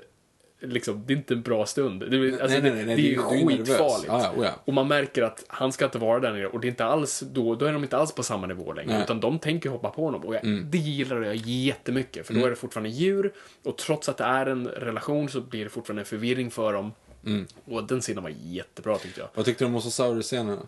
liksom, 0.59 1.03
det 1.07 1.13
är 1.13 1.17
inte 1.17 1.33
en 1.33 1.41
bra 1.41 1.65
stund. 1.65 1.99
Det, 2.11 2.17
är- 2.17 2.31
alltså, 2.41 2.59
nej, 2.59 2.61
nej, 2.61 2.85
nej, 2.85 2.95
det, 2.95 3.01
det 3.01 3.13
är 3.13 3.17
skitfarligt. 3.57 4.05
Ja, 4.07 4.33
oh 4.37 4.45
ja. 4.45 4.51
Och 4.65 4.73
man 4.73 4.87
märker 4.87 5.23
att 5.23 5.43
han 5.47 5.71
ska 5.71 5.85
inte 5.85 5.97
vara 5.97 6.19
där 6.19 6.31
nere 6.33 6.47
och 6.47 6.59
det 6.59 6.67
är 6.67 6.69
inte 6.69 6.85
alls, 6.85 7.19
då, 7.19 7.55
då 7.55 7.65
är 7.65 7.73
de 7.73 7.83
inte 7.83 7.97
alls 7.97 8.11
på 8.11 8.23
samma 8.23 8.47
nivå 8.47 8.73
längre. 8.73 8.93
Nej. 8.93 9.03
Utan 9.03 9.19
de 9.19 9.39
tänker 9.39 9.69
hoppa 9.69 9.89
på 9.89 10.05
honom. 10.05 10.23
Och 10.25 10.35
jag, 10.35 10.43
Mm. 10.45 10.65
det 10.71 10.77
gillar 10.77 11.21
jag 11.21 11.35
jättemycket. 11.35 12.27
För 12.27 12.33
då 12.33 12.45
är 12.45 12.49
det 12.49 12.55
fortfarande 12.55 12.89
djur. 12.89 13.33
Och 13.63 13.77
trots 13.77 14.09
att 14.09 14.17
det 14.17 14.23
är 14.23 14.45
en 14.45 14.67
relation 14.67 15.29
så 15.29 15.41
blir 15.41 15.63
det 15.63 15.69
fortfarande 15.69 16.01
en 16.01 16.05
förvirring 16.05 16.51
för 16.51 16.73
dem. 16.73 16.91
Mm. 17.25 17.45
Och 17.65 17.83
den 17.83 18.01
scenen 18.01 18.23
var 18.23 18.33
jättebra 18.41 18.97
tyckte 18.97 19.19
jag. 19.19 19.29
Vad 19.33 19.45
tyckte 19.45 19.63
du 19.63 19.65
om 19.65 19.71
Mosasaurus-scenen? 19.71 20.59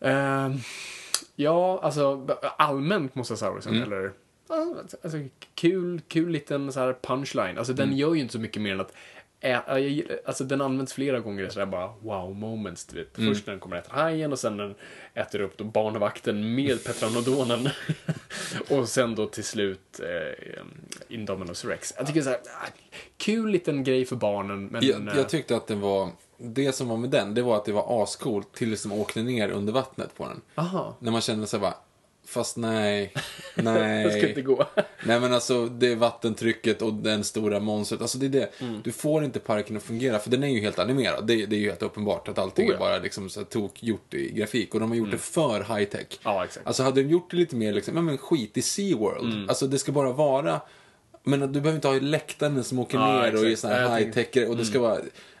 Ehm, 0.00 0.52
ja, 1.36 1.80
alltså 1.82 2.28
allmänt 2.58 3.14
Mosasaurusen, 3.14 3.74
Mm. 3.76 3.92
eller? 3.92 4.12
Alltså, 5.02 5.18
kul, 5.54 6.00
kul 6.08 6.28
liten 6.30 6.72
så 6.72 6.80
här 6.80 6.96
punchline. 7.02 7.58
Alltså 7.58 7.72
Mm. 7.72 7.88
den 7.88 7.98
gör 7.98 8.14
ju 8.14 8.20
inte 8.20 8.32
så 8.32 8.38
mycket 8.38 8.62
mer 8.62 8.72
än 8.72 8.80
att 8.80 8.92
ä, 9.42 10.20
Alltså 10.24 10.44
den 10.44 10.60
används 10.60 10.92
flera 10.92 11.20
gånger 11.20 11.48
sådär 11.48 11.66
bara 11.66 11.90
wow 12.00 12.36
moments, 12.36 12.86
du 12.86 12.98
vet. 12.98 13.18
Mm. 13.18 13.34
Först 13.34 13.46
när 13.46 13.52
den 13.52 13.60
kommer 13.60 13.76
att 13.76 13.86
äta 13.86 13.96
hajen 13.96 14.32
och 14.32 14.38
sen 14.38 14.56
när 14.56 14.64
den 14.64 14.74
äter 15.14 15.40
upp 15.40 15.58
då 15.58 15.64
barnvakten 15.64 16.54
med 16.54 16.84
Petranodonen. 16.84 17.68
och 18.70 18.88
sen 18.88 19.14
då 19.14 19.26
till 19.26 19.44
slut 19.44 20.00
eh, 20.00 20.62
Indominus 21.08 21.64
Rex. 21.64 21.94
Jag 21.96 22.06
tycker 22.06 22.22
såhär, 22.22 22.38
ah, 22.38 22.66
kul 23.16 23.50
liten 23.50 23.84
grej 23.84 24.04
för 24.04 24.16
barnen 24.16 24.66
men... 24.66 24.86
Jag, 24.86 25.08
eh, 25.08 25.16
jag 25.16 25.28
tyckte 25.28 25.56
att 25.56 25.66
det 25.66 25.74
var, 25.74 26.10
det 26.38 26.72
som 26.72 26.88
var 26.88 26.96
med 26.96 27.10
den, 27.10 27.34
det 27.34 27.42
var 27.42 27.56
att 27.56 27.64
det 27.64 27.72
var 27.72 28.02
ascoolt 28.02 28.52
tills 28.52 28.82
de 28.82 28.92
åkte 28.92 29.22
ner 29.22 29.48
under 29.48 29.72
vattnet 29.72 30.14
på 30.16 30.28
den. 30.28 30.40
Aha. 30.54 30.96
När 30.98 31.12
man 31.12 31.20
kände 31.20 31.46
sig 31.46 31.60
bara, 31.60 31.74
Fast 32.26 32.56
nej. 32.56 33.12
Nej. 33.54 34.04
Det 34.04 34.10
ska 34.10 34.28
inte 34.28 34.42
gå. 34.42 34.66
Nej 35.06 35.20
men 35.20 35.32
alltså 35.34 35.66
det 35.66 35.92
är 35.92 35.96
vattentrycket 35.96 36.82
och 36.82 36.94
den 36.94 37.24
stora 37.24 37.60
monstret. 37.60 38.00
Alltså 38.02 38.18
det 38.18 38.26
är 38.26 38.30
det. 38.30 38.60
Mm. 38.60 38.80
Du 38.84 38.92
får 38.92 39.24
inte 39.24 39.40
parken 39.40 39.76
att 39.76 39.82
fungera 39.82 40.18
för 40.18 40.30
den 40.30 40.44
är 40.44 40.48
ju 40.48 40.60
helt 40.60 40.78
animerad. 40.78 41.26
Det, 41.26 41.46
det 41.46 41.56
är 41.56 41.60
ju 41.60 41.68
helt 41.68 41.82
uppenbart 41.82 42.28
att 42.28 42.38
allting 42.38 42.64
Oh 42.64 42.70
ja. 42.70 42.76
Mm. 42.76 42.86
är 42.86 42.90
bara 42.90 43.02
liksom 43.02 43.30
så 43.30 43.44
tok 43.44 43.82
gjort 43.82 44.14
i 44.14 44.32
grafik. 44.32 44.74
Och 44.74 44.80
de 44.80 44.90
har 44.90 44.96
gjort 44.96 45.10
det 45.10 45.18
för 45.18 45.76
high 45.78 45.88
tech. 45.90 46.06
Ja, 46.22 46.44
exakt. 46.44 46.66
Alltså 46.66 46.82
hade 46.82 47.02
de 47.02 47.08
gjort 47.08 47.30
det 47.30 47.36
lite 47.36 47.56
mer 47.56 47.72
liksom, 47.72 47.96
ja 47.96 48.02
men 48.02 48.18
skit 48.18 48.56
i 48.56 48.62
SeaWorld. 48.62 49.32
Mm. 49.32 49.48
Alltså 49.48 49.66
det 49.66 49.78
ska 49.78 49.92
bara 49.92 50.12
vara 50.12 50.60
men 51.24 51.40
du 51.40 51.46
behöver 51.60 51.74
inte 51.74 51.88
ha 51.88 51.94
läktaren 51.94 52.64
som 52.64 52.78
åker 52.78 52.98
Ja, 52.98 53.22
ner 53.22 53.34
och 53.36 53.42
i 53.42 53.52
exakt. 53.52 53.60
sån 53.60 53.70
här 53.70 53.98
high 53.98 54.12
tech 54.12 54.48
och 54.48 54.56
det 54.56 54.64
ska 54.64 54.80
vara, 54.80 54.98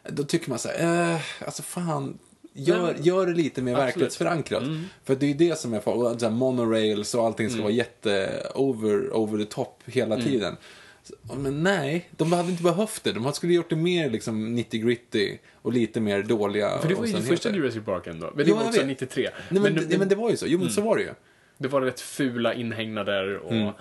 då 0.08 0.24
tycker 0.24 0.50
man 0.50 0.58
så 0.58 0.68
här, 0.68 1.12
eh, 1.14 1.20
alltså 1.46 1.62
fan, 1.62 2.18
gör, 2.52 2.94
gör 3.00 3.26
det 3.26 3.32
lite 3.32 3.62
mer 3.62 3.72
Absolut. 3.72 3.88
verklighetsförankrat. 3.88 4.62
För 5.04 5.14
det 5.14 5.26
är 5.26 5.28
ju 5.28 5.34
det 5.34 5.58
som 5.58 5.74
är 5.74 5.80
far- 5.80 5.92
och 6.12 6.20
så 6.20 6.26
här 6.26 6.32
monorails 6.34 7.14
och 7.14 7.24
allting 7.24 7.50
ska 7.50 7.62
vara 7.62 7.72
jätte 7.72 8.42
over, 8.54 9.16
over 9.16 9.38
the 9.38 9.44
top 9.44 9.82
hela 9.86 10.16
tiden. 10.16 10.56
Så- 11.02 11.34
Men 11.36 11.62
nej, 11.62 12.08
de 12.16 12.32
hade 12.32 12.50
inte 12.50 12.62
behövt 12.62 13.04
det. 13.04 13.12
De 13.12 13.32
skulle 13.32 13.54
gjort 13.54 13.70
det 13.70 13.76
mer 13.76 14.10
liksom 14.10 14.54
90 14.54 14.80
gritty 14.80 15.38
och 15.62 15.72
lite 15.72 16.00
mer 16.00 16.22
dåliga 16.22 16.78
För 16.78 16.88
det 16.88 16.94
var 16.94 17.06
ju 17.06 17.12
första 17.16 17.50
Jurassic 17.54 17.84
Park 17.84 18.06
ändå. 18.06 18.26
Men 18.34 18.44
det 18.44 18.50
Jo, 18.50 18.56
var 18.56 18.64
också 18.64 18.78
vet. 18.78 18.86
93. 18.86 19.22
Nej, 19.22 19.62
men, 19.62 19.74
men, 19.74 19.88
det, 19.88 19.98
men 19.98 20.08
det 20.08 20.14
var 20.14 20.30
ju 20.30 20.36
så. 20.36 20.46
Jo, 20.46 20.58
men 20.58 20.70
så 20.70 20.80
var 20.80 20.96
det 20.96 21.02
ju. 21.02 21.10
det 21.58 21.68
var 21.68 21.80
rätt 21.80 22.00
fula 22.00 22.54
inhägnader 22.54 23.36
och 23.36 23.52
Mm. 23.52 23.72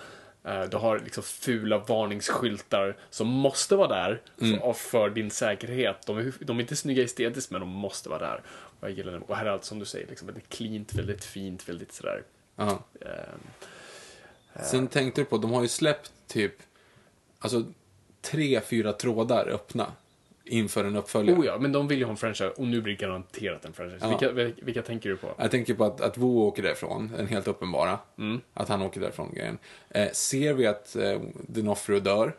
Du 0.71 0.77
har 0.77 0.99
liksom 0.99 1.23
fula 1.23 1.77
varningsskyltar 1.77 2.97
som 3.09 3.27
måste 3.27 3.75
vara 3.75 3.87
där 3.87 4.21
Mm. 4.41 4.73
för, 4.73 5.09
din 5.09 5.31
säkerhet. 5.31 6.05
De 6.07 6.17
är, 6.17 6.33
de 6.39 6.57
är 6.57 6.61
inte 6.61 6.75
snygga 6.75 7.03
estetiskt, 7.03 7.51
men 7.51 7.61
de 7.61 7.69
måste 7.69 8.09
vara 8.09 8.19
där. 8.19 8.41
Och 8.79 8.89
jag 8.89 8.91
gillar 8.97 9.11
det. 9.11 9.19
Och 9.19 9.35
här 9.35 9.45
är 9.45 9.49
allt 9.49 9.63
som 9.65 9.79
du 9.79 9.85
säger, 9.85 10.07
liksom 10.07 10.27
väldigt 10.27 10.49
cleant, 10.49 10.93
väldigt 10.93 11.23
fint, 11.25 11.69
väldigt 11.69 11.93
sådär. 11.93 12.23
Eh, 12.57 12.67
Sen 14.63 14.87
tänkte 14.87 15.21
du 15.21 15.25
på, 15.25 15.37
de 15.37 15.51
har 15.51 15.61
ju 15.61 15.67
släppt 15.67 16.11
typ, 16.27 16.53
alltså 17.39 17.63
tre, 18.21 18.61
fyra 18.61 18.93
trådar 18.93 19.47
öppna 19.49 19.91
inför 20.45 20.83
en 20.85 20.95
uppföljare. 20.95 21.39
oh 21.39 21.45
ja, 21.45 21.57
men 21.59 21.71
de 21.71 21.87
vill 21.87 21.97
ju 21.99 22.03
ha 22.05 22.11
en 22.11 22.17
franchise 22.17 22.49
och 22.49 22.67
nu 22.67 22.81
blir 22.81 22.93
det 22.97 23.01
garanterat 23.01 23.65
en 23.65 23.73
franchise. 23.73 24.05
Ja. 24.05 24.09
Vilka, 24.09 24.31
vilka, 24.31 24.65
vilka 24.65 24.81
tänker 24.81 25.09
du 25.09 25.17
på? 25.17 25.27
Jag 25.37 25.51
tänker 25.51 25.73
på 25.73 25.85
att, 25.85 26.01
att 26.01 26.17
Wu 26.17 26.25
åker 26.25 26.63
därifrån, 26.63 27.11
den 27.17 27.27
helt 27.27 27.47
uppenbara. 27.47 27.99
Mm. 28.17 28.41
Att 28.53 28.69
han 28.69 28.81
åker 28.81 29.01
därifrån 29.01 29.31
grejen. 29.33 29.57
Eh, 29.89 30.11
ser 30.11 30.53
vi 30.53 30.67
att 30.67 30.95
eh, 30.95 31.21
Dinofrio 31.47 31.99
dör? 31.99 32.35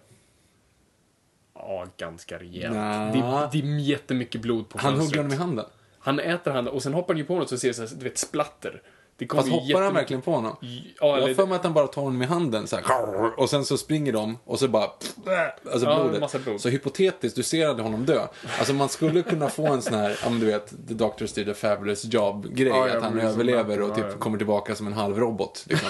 Ja, 1.54 1.86
ganska 1.96 2.38
rejält. 2.38 2.74
Nja. 2.74 3.50
Det, 3.52 3.58
det 3.60 3.66
är 3.68 3.78
jättemycket 3.78 4.40
blod 4.40 4.68
på 4.68 4.78
Han 4.78 4.92
hugger 4.92 5.00
fönstret. 5.02 5.22
honom 5.22 5.32
i 5.32 5.36
handen. 5.36 5.64
Han 5.98 6.18
äter 6.20 6.50
han 6.50 6.68
och 6.68 6.82
sen 6.82 6.94
hoppar 6.94 7.14
han 7.14 7.18
ju 7.18 7.24
på 7.24 7.38
något 7.38 7.48
så 7.48 7.58
ser 7.58 7.68
det 7.68 7.74
så 7.74 7.82
här, 7.82 7.88
du 7.94 8.04
vet, 8.04 8.18
splatter. 8.18 8.82
Det 9.28 9.36
Fast 9.36 9.48
hoppar 9.48 9.60
han 9.60 9.68
jättemycket- 9.68 9.96
verkligen 9.96 10.22
på 10.22 10.32
honom? 10.32 10.56
Ja, 10.60 10.68
Jag 11.00 11.18
eller, 11.22 11.34
för 11.34 11.46
mig 11.46 11.56
att 11.56 11.64
han 11.64 11.72
bara 11.72 11.86
tar 11.86 12.02
honom 12.02 12.22
i 12.22 12.26
handen 12.26 12.66
så 12.66 12.76
här, 12.76 13.38
och 13.40 13.50
sen 13.50 13.64
så 13.64 13.78
springer 13.78 14.12
de 14.12 14.38
och 14.44 14.58
så 14.58 14.68
bara 14.68 14.82
alltså 14.84 15.86
Ja, 15.88 16.08
blodet. 16.08 16.44
blod. 16.44 16.60
Så 16.60 16.68
hypotetiskt, 16.68 17.36
du 17.36 17.42
ser 17.42 17.66
aldrig 17.68 17.84
honom 17.84 18.04
dö. 18.06 18.26
Alltså 18.58 18.72
man 18.74 18.88
skulle 18.88 19.22
kunna 19.22 19.48
få 19.48 19.66
en 19.66 19.82
sån 19.82 19.94
här, 19.94 20.18
ja 20.22 20.30
men 20.30 20.40
du 20.40 20.46
vet, 20.46 20.68
The 20.88 20.94
Doctors 20.94 21.32
did 21.32 21.48
a 21.48 21.54
fabulous 21.54 22.04
job-grej. 22.04 22.68
Ja, 22.68 22.96
att 22.96 23.02
han 23.02 23.14
men 23.14 23.26
överlever 23.26 23.80
och 23.80 23.94
typ 23.94 24.18
kommer 24.18 24.38
tillbaka 24.38 24.74
som 24.74 24.86
en 24.86 24.92
halv 24.92 25.18
robot. 25.18 25.64
Liksom. 25.68 25.88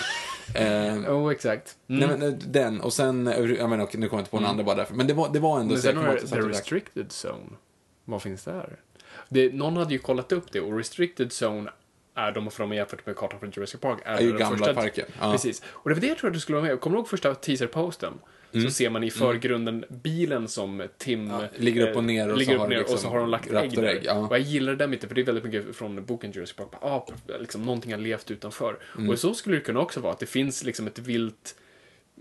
eh, 0.55 1.15
oh, 1.15 1.33
exakt. 1.33 1.77
Nej 1.87 2.09
men 2.09 2.23
eh, 2.23 2.29
den, 2.31 2.81
och 2.81 2.93
sen, 2.93 3.27
eh, 3.27 3.51
jag 3.53 3.71
menar, 3.71 3.85
okej, 3.85 4.01
nu 4.01 4.09
kommer 4.09 4.19
jag 4.19 4.23
inte 4.23 4.31
på 4.31 4.37
den 4.37 4.47
andra 4.47 4.65
bara 4.65 4.77
därför. 4.77 4.95
Men 4.95 5.07
det 5.07 5.15
var, 5.15 5.29
det 5.33 5.39
var 5.41 5.61
ändå 5.61 5.63
Mm. 5.63 5.69
Men 5.75 5.83
så 5.83 5.89
jag 5.89 5.95
sen 5.95 6.05
har 6.37 6.39
jag 6.41 6.45
The. 6.45 6.49
Restricted 6.59 7.07
Zone. 7.25 7.51
Vad 8.05 8.23
finns 8.23 8.45
där? 8.45 8.77
Det, 9.29 9.55
någon 9.55 9.77
hade 9.77 9.93
ju 9.93 9.99
kollat 9.99 10.33
upp 10.33 10.53
det 10.53 10.61
och 10.61 10.77
Restricted 10.79 11.29
Zone 11.43 11.71
är 12.15 12.33
de, 12.33 12.49
har 12.59 12.75
jämfört 12.75 13.07
med 13.07 13.17
kartan 13.17 13.41
från 13.41 13.51
Jurassic 13.51 13.81
Park, 13.81 13.99
är, 14.05 14.17
Är 14.17 14.21
ju 14.21 14.29
den 14.29 14.39
gamla 14.39 14.59
första, 14.59 14.75
parken. 14.75 15.07
Ja. 15.21 15.33
Precis. 15.33 15.63
Och 15.67 15.91
det 15.91 15.95
var 15.95 16.01
det 16.01 16.07
jag 16.07 16.19
tror 16.19 16.31
att 16.31 16.35
du 16.35 16.41
skulle 16.41 16.59
vara 16.59 16.69
med 16.69 16.81
Kommer 16.81 16.97
du 16.97 17.01
ihåg 17.01 17.09
första 17.09 17.35
teaserposten? 17.35 18.13
Mm. 18.55 18.67
Så 18.67 18.75
ser 18.75 18.91
man 18.91 19.05
i 19.05 19.11
förgrunden 19.11 19.85
bilen 19.89 20.49
som 20.49 20.83
Tim... 20.99 21.33
ligger 21.57 21.91
upp 21.91 21.97
och 21.97 22.05
ner 22.05 22.33
och 22.33 22.39
ligger 22.39 22.53
så 22.53 22.57
upp 22.57 22.61
har 22.61 22.69
ner 22.69 22.79
liksom 22.79 22.95
och 22.95 23.01
så 23.01 23.09
har 23.09 23.19
de 23.19 23.29
lagt 23.29 23.53
ägg 23.53 23.77
där. 23.77 24.01
ja. 24.03 24.15
Och 24.15 24.37
jag 24.37 24.41
gillar 24.41 24.73
det 24.73 24.79
där 24.79 24.87
mycket, 24.87 25.09
för 25.09 25.15
det 25.15 25.21
är 25.21 25.25
väldigt 25.25 25.45
mycket 25.45 25.77
från 25.77 26.05
boken 26.05 26.33
Jurassic 26.33 26.57
Park. 26.57 26.69
Ah, 26.81 27.07
liksom, 27.41 27.63
någonting 27.63 27.93
har 27.93 27.99
levt 27.99 28.31
utanför. 28.31 28.79
Mm. 28.97 29.11
Och 29.11 29.19
så 29.19 29.35
skulle 29.35 29.57
det 29.57 29.61
kunna 29.61 29.81
också 29.81 30.01
vara, 30.01 30.13
att 30.13 30.19
det 30.19 30.27
finns 30.27 30.65
liksom 30.65 30.87
ett 30.87 30.99
vilt, 30.99 31.55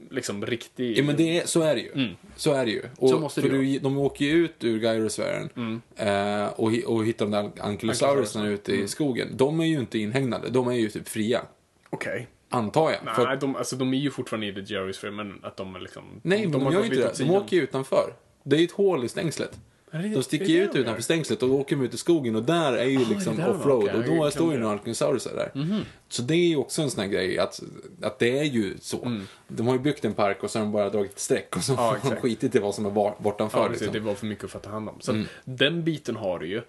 liksom 0.10 0.46
riktigt... 0.46 0.98
Ja 0.98 1.04
men 1.04 1.16
det 1.16 1.40
är, 1.40 1.46
så 1.46 1.62
är 1.62 1.76
det 1.76 1.82
ju. 1.82 2.16
Så 2.36 2.54
är 2.54 2.66
det 2.66 2.72
ju. 2.72 2.82
Och, 2.98 3.10
Så 3.10 3.20
måste 3.20 3.42
det 3.42 3.50
för 3.50 3.58
du, 3.58 3.80
de 3.80 3.98
åker 3.98 4.26
ju 4.26 4.32
ut 4.32 4.64
ur 4.64 4.80
gyrosfären 4.80 5.82
eh, 5.96 6.46
och, 6.46 6.72
och 6.86 7.06
hittar 7.06 7.26
de 7.26 7.32
där 7.32 7.52
ankylosaurusarna 7.60 8.48
ute 8.48 8.74
i 8.74 8.88
skogen. 8.88 9.28
De 9.38 9.60
är 9.60 9.66
ju 9.66 9.80
inte 9.80 10.00
inhägnade, 10.00 10.50
de 10.50 10.68
är 10.68 10.74
ju 10.74 10.90
typ 10.90 11.08
fria. 11.08 11.42
Okej. 11.90 12.28
Antar 12.50 12.92
jag. 12.92 13.00
Nej, 13.06 13.16
För, 13.16 13.36
de, 13.36 13.56
alltså, 13.56 13.76
de 13.76 13.94
är 13.94 13.98
ju 13.98 14.12
fortfarande 14.12 14.48
i 14.48 14.54
The 14.54 14.62
Jerry's 14.62 15.12
men 15.12 15.40
att 15.44 15.58
de 15.58 15.76
är 15.76 15.80
liksom... 15.80 16.04
nej, 16.22 16.42
men 16.42 16.52
de, 16.52 16.62
har 16.62 16.72
gör 16.74 16.80
ju 16.80 16.86
inte 16.86 16.98
det. 16.98 17.24
De 17.24 17.32
åker 17.32 17.58
ju 17.58 17.64
utanför. 17.64 18.14
Det 18.44 18.56
är 18.56 18.60
ju 18.60 18.66
ett 18.66 18.72
hål 18.72 19.06
i 19.06 19.10
stängslet. 19.10 19.60
Är 19.94 20.10
De 20.10 20.24
sticker 20.24 20.46
är 20.46 20.50
ju 20.50 20.64
ut 20.64 20.72
de 20.74 20.80
utanför 20.80 21.02
stängslet 21.02 21.44
och 21.44 21.50
då 21.50 21.60
åker 21.60 21.76
de 21.76 21.86
ut 21.86 21.94
i 21.94 21.98
skogen 21.98 22.36
och 22.36 22.44
där 22.44 22.74
är 22.74 22.86
ju 22.86 23.02
är 23.02 23.06
liksom 23.06 23.38
de 23.38 23.44
offroad 23.44 23.90
och 23.96 24.04
då 24.04 24.16
Jag 24.16 24.34
står 24.34 24.54
ju 24.54 24.60
några 24.60 24.74
det. 24.74 24.80
ankylosaurusar 24.80 25.32
där. 25.36 25.52
Mhm. 25.62 25.82
Så 26.10 26.22
det 26.22 26.34
är 26.36 26.48
ju 26.48 26.56
också 26.56 26.82
en 26.82 26.92
sån 26.92 27.02
här 27.04 27.08
grej 27.12 27.40
att, 27.40 27.62
att 28.02 28.20
det 28.20 28.40
är 28.40 28.44
ju 28.44 28.78
så. 28.82 29.06
Mm. 29.06 29.28
De 29.48 29.68
har 29.68 29.74
ju 29.74 29.80
byggt 29.80 30.06
en 30.06 30.14
park 30.14 30.44
och 30.44 30.52
så 30.52 30.60
har 30.60 30.66
de 30.66 30.72
bara 30.72 30.90
dragit 30.90 31.12
ett 31.12 31.20
streck 31.20 31.56
och 31.56 31.64
så 31.64 31.74
Ja, 31.74 31.78
har 31.78 31.92
de 31.92 31.98
exakt. 31.98 32.22
skitit 32.22 32.56
i 32.56 32.60
vad 32.60 32.76
som 32.76 32.86
är 32.86 32.90
bortanför. 33.24 33.60
Ja, 33.60 33.68
precis, 33.68 33.82
liksom. 33.82 33.94
det 33.94 34.00
var 34.00 34.16
för 34.16 34.26
mycket 34.26 34.56
att 34.56 34.64
ta 34.64 34.70
hand 34.70 34.90
om. 34.90 34.96
Så 35.00 35.12
Mm. 35.12 35.26
den 35.44 35.84
biten 35.84 36.16
har 36.16 36.40
du 36.40 36.48
ju. 36.48 36.62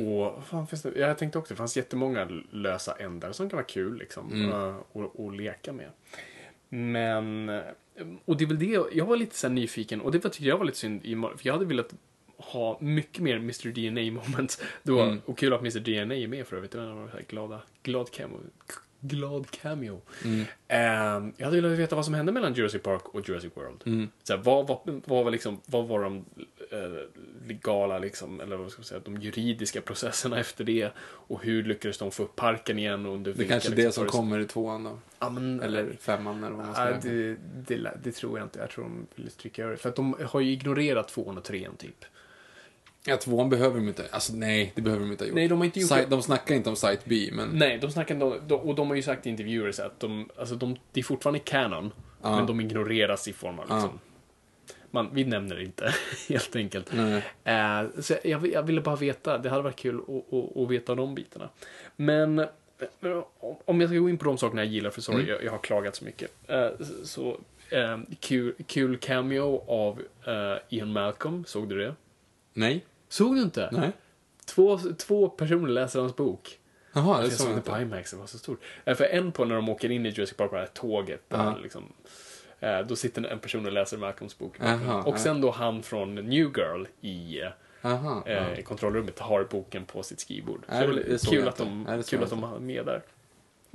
Och 0.00 0.32
vad 0.34 0.44
fan 0.44 0.66
finns 0.66 0.82
det? 0.82 0.92
Jag 0.96 1.18
tänkte 1.18 1.38
också, 1.38 1.54
det 1.54 1.58
fanns 1.58 1.76
jättemånga 1.76 2.28
lösa 2.50 2.94
ändar 2.98 3.32
som 3.32 3.50
kan 3.50 3.56
vara 3.56 3.66
kul 3.66 3.98
liksom. 3.98 4.32
Mm. 4.32 4.50
eh, 4.50 4.74
Och, 4.92 5.24
och 5.24 5.32
leka 5.32 5.72
med. 5.72 5.88
Men, 6.68 7.48
och 8.24 8.36
det 8.36 8.44
är 8.44 8.46
väl 8.46 8.58
det, 8.58 8.80
jag 8.92 9.06
var 9.06 9.16
lite 9.16 9.36
så 9.36 9.48
nyfiken 9.48 10.00
och 10.00 10.12
det 10.12 10.24
var, 10.24 10.30
tyckte 10.30 10.48
jag 10.48 10.58
var 10.58 10.64
lite 10.64 10.78
synd, 10.78 11.02
för 11.02 11.46
jag 11.46 11.52
hade 11.52 11.64
velat 11.64 11.94
ha 12.40 12.78
mycket 12.80 13.22
mer 13.22 13.36
Mr 13.36 13.68
DNA 13.72 14.20
moments. 14.22 14.62
Var, 14.82 15.06
Mm. 15.06 15.20
Och 15.24 15.38
kul 15.38 15.52
att 15.52 15.60
Mr 15.60 15.80
DNA 15.80 16.14
är 16.14 16.28
med 16.28 16.46
för 16.46 16.56
övrigt. 16.56 16.70
Det 16.72 16.78
var 16.78 16.86
en 16.86 17.10
glada, 17.28 17.62
glad 17.82 18.10
cameo. 18.10 18.40
Glad 19.02 19.50
cameo. 19.50 20.00
Mm. 20.24 20.44
Ehm, 20.68 21.32
jag 21.36 21.44
hade 21.46 21.60
velat 21.60 21.78
veta 21.78 21.96
vad 21.96 22.04
som 22.04 22.14
hände 22.14 22.32
mellan 22.32 22.54
Jurassic 22.54 22.82
Park 22.82 23.08
och 23.08 23.28
Jurassic 23.28 23.52
World. 23.54 23.82
Mm. 23.86 24.08
Så 24.22 24.36
här, 24.36 24.42
vad, 24.42 24.66
vad, 24.66 24.78
vad, 25.04 25.24
var 25.24 25.30
liksom, 25.30 25.60
vad 25.66 25.88
var 25.88 26.02
de 26.02 26.24
eh, 26.70 26.78
legala, 27.46 27.98
liksom, 27.98 28.40
eller 28.40 28.56
vad 28.56 28.70
ska 28.70 28.80
man 28.80 28.84
säga, 28.84 29.00
de 29.04 29.16
juridiska 29.16 29.80
processerna 29.80 30.38
efter 30.40 30.64
det? 30.64 30.90
Och 31.00 31.44
hur 31.44 31.62
lyckades 31.64 31.98
de 31.98 32.10
få 32.10 32.22
upp 32.22 32.36
parken 32.36 32.78
igen? 32.78 33.06
Och 33.06 33.14
under 33.14 33.32
Det 33.32 33.38
vilka, 33.38 33.52
kanske 33.54 33.70
liksom, 33.70 33.84
det 33.84 33.92
som 33.92 34.06
kommer 34.06 34.40
i 34.40 34.44
tvåan 34.44 34.84
då. 34.84 34.98
Ja, 35.18 35.30
men, 35.30 35.60
Eller 35.60 35.92
femman 36.00 36.44
eller 36.44 36.56
vad 36.56 36.66
man 36.66 36.74
ska 36.74 36.84
säga. 36.84 37.00
det, 37.02 37.36
det, 37.76 37.90
det 38.02 38.12
tror 38.12 38.38
jag 38.38 38.46
inte. 38.46 38.58
Jag 38.58 38.70
tror 38.70 38.84
de 38.84 39.06
vill 39.14 39.30
stryka 39.30 39.64
över. 39.64 39.76
För 39.76 39.88
att 39.88 39.96
de 39.96 40.14
har 40.26 40.40
ju 40.40 40.52
ignorerat 40.52 41.08
tvåan 41.08 41.38
och 41.38 41.44
trean 41.44 41.76
typ. 41.76 42.04
Ja, 43.06 43.16
tvåan 43.16 43.50
behöver 43.50 43.76
de 43.76 43.88
inte. 43.88 44.04
Alltså 44.10 44.32
nej, 44.34 44.72
det 44.74 44.82
behöver 44.82 45.04
de 45.04 45.12
inte 45.12 45.24
ha 45.24 45.28
gjort. 45.28 45.34
Nej, 45.34 45.48
de 45.48 45.58
har 45.58 45.64
inte 45.64 45.80
gjort 45.80 45.88
Site, 45.88 46.00
det. 46.00 46.06
De 46.06 46.22
snackar 46.22 46.54
inte 46.54 46.70
om 46.70 46.76
Site 46.76 47.02
B, 47.04 47.28
men... 47.32 47.48
Nej, 47.52 47.78
de 47.78 47.90
snackar 47.90 48.14
inte 48.14 48.54
om- 48.54 48.60
och 48.68 48.74
de 48.74 48.88
har 48.88 48.94
ju 48.96 49.02
sagt 49.02 49.26
i 49.26 49.30
intervjuer 49.30 49.80
att 49.80 50.00
de, 50.00 50.28
alltså 50.36 50.54
de, 50.54 50.76
det 50.92 51.00
är 51.00 51.04
fortfarande 51.04 51.38
canon, 51.38 51.92
Ja. 52.22 52.36
men 52.36 52.46
de 52.46 52.60
ignoreras 52.60 53.28
i 53.28 53.32
form 53.32 53.58
av 53.58 53.64
liksom, 53.68 53.98
man, 54.90 55.08
vi 55.12 55.24
nämner 55.24 55.56
det 55.56 55.62
inte, 55.64 55.94
helt 56.28 56.56
enkelt. 56.56 56.92
Eh, 57.44 57.82
så 58.00 58.14
jag, 58.24 58.46
jag 58.46 58.62
ville 58.62 58.80
bara 58.80 58.96
veta, 58.96 59.38
det 59.38 59.48
hade 59.50 59.62
varit 59.62 59.76
kul 59.76 60.00
att, 60.56 60.70
veta 60.70 60.94
de 60.94 61.14
bitarna. 61.14 61.48
Men 61.96 62.46
om 63.64 63.80
jag 63.80 63.90
ska 63.90 63.98
gå 63.98 64.08
in 64.08 64.18
på 64.18 64.24
de 64.24 64.38
sakerna 64.38 64.64
jag 64.64 64.72
gillar, 64.72 64.90
för 64.90 65.00
sorry, 65.00 65.28
jag, 65.28 65.44
jag 65.44 65.50
har 65.52 65.58
klagat 65.58 65.96
så 65.96 66.04
mycket. 66.04 66.30
Eh, 66.46 66.68
så 67.04 67.38
eh, 67.70 67.98
kul, 68.20 68.54
kul 68.66 68.96
cameo 68.96 69.64
av 69.66 70.02
eh, 70.26 70.58
Ian 70.68 70.92
Malcolm, 70.92 71.44
såg 71.46 71.68
du 71.68 71.78
det? 71.78 71.94
Nej? 72.52 72.84
Såg 73.10 73.34
du 73.36 73.42
inte? 73.42 73.68
Nej? 73.72 73.92
Två, 74.46 74.78
två 74.98 75.28
personer 75.28 75.68
läser 75.68 76.00
hans 76.00 76.16
bok. 76.16 76.58
Jaha, 76.92 77.18
det 77.18 77.24
Jag 77.24 77.32
såg 77.32 77.50
jag 77.50 77.56
inte. 77.56 77.70
IMAX, 77.82 78.10
det 78.10 78.16
var 78.16 78.26
så 78.26 78.38
stort. 78.38 78.60
Eh, 78.84 78.94
För 78.96 79.04
en 79.04 79.32
på 79.32 79.44
när 79.44 79.54
de 79.54 79.68
åker 79.68 79.90
in 79.90 80.06
i 80.06 80.08
Jurassic 80.08 80.36
Park 80.36 80.50
på 80.50 80.56
det 80.56 80.62
här 80.62 80.68
tåget, 80.68 81.22
där 81.28 81.58
liksom, 81.62 81.92
eh, 82.60 82.78
då 82.80 82.96
sitter 82.96 83.24
en 83.24 83.38
person 83.38 83.66
och 83.66 83.72
läser 83.72 83.98
Malcolms 83.98 84.38
bok. 84.38 84.60
Aha, 84.60 85.02
och 85.02 85.18
sen 85.18 85.40
då 85.40 85.50
han 85.50 85.82
från 85.82 86.14
New 86.14 86.52
Girl 86.56 86.84
i 87.00 87.40
Jaha. 87.82 88.22
eh, 88.26 88.32
ja. 88.32 88.56
i 88.56 88.62
kontrollrummet 88.62 89.18
har 89.18 89.44
boken 89.44 89.84
på 89.84 90.02
sitt 90.02 90.20
skrivbord. 90.20 90.64
Så 90.68 90.74
Nej, 90.74 90.86
var 90.86 90.94
det 90.94 91.18
såg 91.18 91.30
kul 91.32 91.48
att 91.48 91.56
de, 91.56 91.82
Nej, 91.88 92.02
kul 92.02 92.22
att 92.22 92.30
de 92.30 92.42
har 92.42 92.58
med 92.58 92.86
där. 92.86 93.02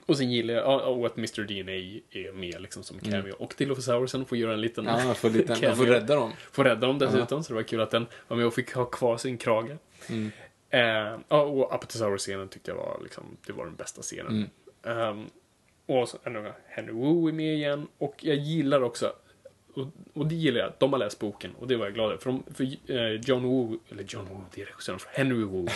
Och 0.06 0.18
sen 0.18 0.32
gillar 0.32 0.54
jag, 0.54 0.64
ja, 0.64 0.82
och 0.82 1.06
att 1.06 1.18
Mr 1.18 1.44
DNA 1.44 1.72
är 2.12 2.32
med 2.32 2.62
liksom 2.62 2.84
som 2.84 3.00
cameo. 3.00 3.36
Och 3.40 3.54
Dilophosaurusen 3.58 4.26
får 4.26 4.38
göra 4.38 4.54
en 4.54 4.62
liten 4.62 4.88
Mm. 4.88 5.08
Ja, 5.08 5.14
får, 5.14 5.30
lite, 5.30 5.58
jag 5.62 5.78
får 5.78 5.86
rädda 5.86 6.16
dem. 6.16 6.32
Får 6.52 6.64
rädda 6.64 6.88
dem 6.88 7.00
dessutom, 7.00 7.44
så 7.44 7.54
det 7.54 7.56
var 7.56 7.64
kul 7.64 7.82
att 7.82 7.92
den 7.92 8.08
var 8.28 8.38
med 8.38 8.46
och 8.46 8.54
fick 8.54 8.74
ha 8.74 8.86
kvar 8.86 9.18
sin 9.18 9.38
krage. 9.38 9.78
Mm. 10.10 10.32
Eh, 10.70 11.20
ja, 11.28 11.42
och 11.42 11.74
Apatosaurus-scenen 11.74 12.48
tyckte 12.48 12.72
jag 12.72 12.76
var, 12.76 13.00
liksom, 13.04 13.24
det 13.48 13.54
var 13.54 13.66
den 13.66 13.76
bästa 13.76 14.02
scenen. 14.02 14.50
Mm. 14.84 15.00
Ehm, 15.00 15.26
och 15.86 16.10
så, 16.10 16.18
gång, 16.24 16.52
Henry 16.68 16.94
Wu 16.94 17.30
är 17.30 17.34
med 17.34 17.56
igen. 17.56 17.88
Och 17.98 18.16
jag 18.22 18.36
gillar 18.36 18.82
också, 18.82 19.14
och, 19.76 19.88
och 20.14 20.28
det 20.28 20.36
gillar 20.36 20.60
jag, 20.60 20.74
de 20.78 20.94
har 20.94 21.00
läst 21.00 21.20
boken 21.20 21.52
och 21.60 21.68
det 21.68 21.76
var 21.76 21.86
jag 21.86 21.94
glad 21.94 22.12
över. 22.12 22.18
För, 22.18 22.32
de, 22.32 22.44
för 22.54 22.92
eh, 22.94 23.22
John 23.22 23.44
Woo, 23.44 23.80
eller 23.92 24.04
John 24.08 24.26
Woo, 24.30 24.42
det 24.54 24.62
är 24.62 24.66
regissören 24.66 25.00
Henry 25.12 25.46
Wu, 25.46 25.68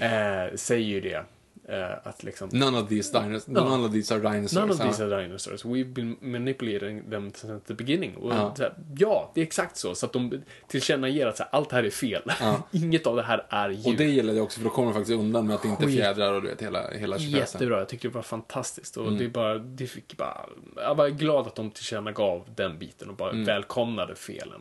eh, 0.00 0.54
säger 0.56 0.88
ju 0.88 1.00
det. 1.00 1.24
Eh, 1.68 1.92
att 2.08 2.22
liksom... 2.22 2.48
None 2.52 2.78
of 2.80 2.88
these 2.88 3.18
dinosaurs, 3.20 3.46
none 3.46 3.86
of 3.86 3.92
these 3.92 4.14
are 4.14 4.20
dinosaurs. 4.20 4.52
None 4.52 4.72
of 4.72 4.78
ja. 4.80 4.86
these 4.86 5.04
are 5.04 5.22
dinosaurs. 5.22 5.64
We've 5.64 5.92
been 5.92 6.16
manipulating 6.20 7.10
them 7.10 7.32
since 7.34 7.60
the 7.66 7.74
beginning. 7.74 8.16
Och 8.16 8.32
Ja. 8.32 8.54
här, 8.58 8.74
ja, 8.96 9.30
det 9.34 9.40
är 9.40 9.44
exakt 9.44 9.76
så. 9.76 9.94
Så 9.94 10.06
att 10.06 10.12
de 10.12 10.42
tillkännager 10.68 11.26
att 11.26 11.38
här, 11.38 11.48
allt 11.52 11.70
det 11.70 11.76
här 11.76 11.84
är 11.84 11.90
fel. 11.90 12.22
Inget 12.70 13.06
av 13.06 13.16
det 13.16 13.22
här 13.22 13.46
är 13.48 13.68
djur. 13.70 13.86
Och 13.92 13.96
det 13.96 14.04
gillade 14.04 14.38
jag 14.38 14.44
också, 14.44 14.60
för 14.60 14.64
då 14.64 14.70
kommer 14.74 14.88
de 14.92 14.94
faktiskt 14.94 15.18
undan 15.20 15.46
med 15.46 15.54
att 15.56 15.62
det 15.62 15.68
inte 15.68 15.84
är 15.84 15.88
fjädrar 15.88 16.32
och 16.32 16.42
du 16.42 16.48
vet, 16.48 16.62
hela, 16.62 16.90
hela. 16.90 17.16
Jättebra, 17.18 17.78
jag 17.78 17.88
tyckte 17.88 18.08
det 18.08 18.14
var 18.14 18.22
fantastiskt. 18.22 18.96
Mm. 18.96 19.08
Och 19.08 19.18
det 19.18 19.24
är 19.24 19.28
bara, 19.28 19.58
det 19.58 19.86
fick 19.86 20.16
bara, 20.16 20.46
jag 20.76 20.94
var 20.94 21.08
glad 21.08 21.46
att 21.46 21.54
de 21.56 21.70
tillkännagav 21.70 22.48
den 22.56 22.78
biten 22.78 23.08
och 23.10 23.16
bara 23.16 23.30
Mm. 23.30 23.44
välkomnade 23.44 24.14
felen. 24.14 24.60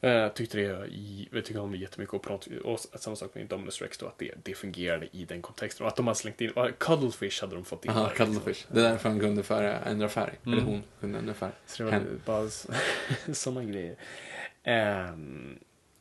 Jag 0.00 0.34
tyckte 0.34 0.58
det, 0.58 0.88
jag 1.32 1.44
tycker 1.44 1.60
om 1.60 1.72
det 1.72 1.78
jättemycket 1.78 2.14
och, 2.14 2.30
något, 2.30 2.46
och 2.64 2.80
samma 2.80 3.16
sak 3.16 3.34
med 3.34 3.46
Dominus 3.46 3.82
Rex 3.82 3.98
då, 3.98 4.06
att 4.06 4.18
det, 4.18 4.34
det 4.42 4.54
fungerade 4.54 5.08
i 5.12 5.24
den 5.24 5.42
kontexten. 5.42 5.84
Och 5.84 5.88
att 5.92 5.96
de 5.96 6.06
har 6.06 6.14
slängt 6.14 6.40
in, 6.40 6.52
Cuddlefish 6.78 7.40
hade 7.40 7.54
de 7.54 7.64
fått 7.64 7.84
in 7.84 7.90
Aha, 7.90 8.12
där, 8.18 8.26
liksom. 8.46 8.74
Det 8.74 8.80
är 8.80 8.90
därför 8.90 9.08
han 9.08 9.20
kunde 9.20 9.42
färga, 9.42 9.78
ändra 9.78 10.08
färg. 10.08 10.38
Mm. 10.46 10.58
Eller 10.58 10.66
hon 10.66 10.82
kunde 11.00 11.18
ändra 11.18 11.34
färg. 11.34 11.52
Så 11.66 11.82
det 11.82 11.84
var 11.84 11.92
Hen. 11.92 12.20
bara 12.24 12.48
sådana 13.32 13.64
grejer. 13.72 13.96
Ehm, 14.62 15.58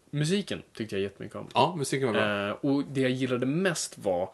musiken 0.10 0.62
tyckte 0.74 0.96
jag 0.96 1.04
jättemycket 1.04 1.36
om. 1.36 1.48
Ja, 1.54 1.76
musiken 1.78 2.08
var 2.08 2.14
bra. 2.14 2.48
Eh, 2.48 2.52
och 2.52 2.84
det 2.84 3.02
jag 3.02 3.12
gillade 3.12 3.46
mest 3.46 3.98
var 3.98 4.30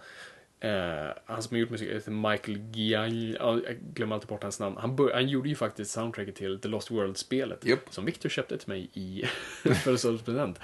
eh, 0.66 1.14
han 1.26 1.44
som 1.44 1.56
har 1.56 1.60
gjort 1.60 1.70
musik 1.70 1.90
heter 1.90 2.12
Michael 2.12 2.58
Giall, 2.74 3.38
ja, 3.40 3.60
jag 3.68 3.78
glömmer 3.94 4.16
alltid 4.16 4.28
bort 4.30 4.44
hans 4.44 4.60
namn. 4.60 4.78
Han, 4.80 4.96
bör, 4.96 5.14
han 5.14 5.28
gjorde 5.30 5.50
ju 5.50 5.56
faktiskt 5.56 5.92
soundtracket 5.92 6.36
till 6.36 6.60
The 6.60 6.68
Lost 6.68 6.92
World-spelet. 6.92 7.66
Japp. 7.66 7.80
Som 7.90 8.06
Victor 8.06 8.30
köpte 8.30 8.58
till 8.58 8.70
mig 8.70 8.90
i 8.94 9.24
födelsedagspresent. 9.84 10.60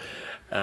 Uh, 0.51 0.57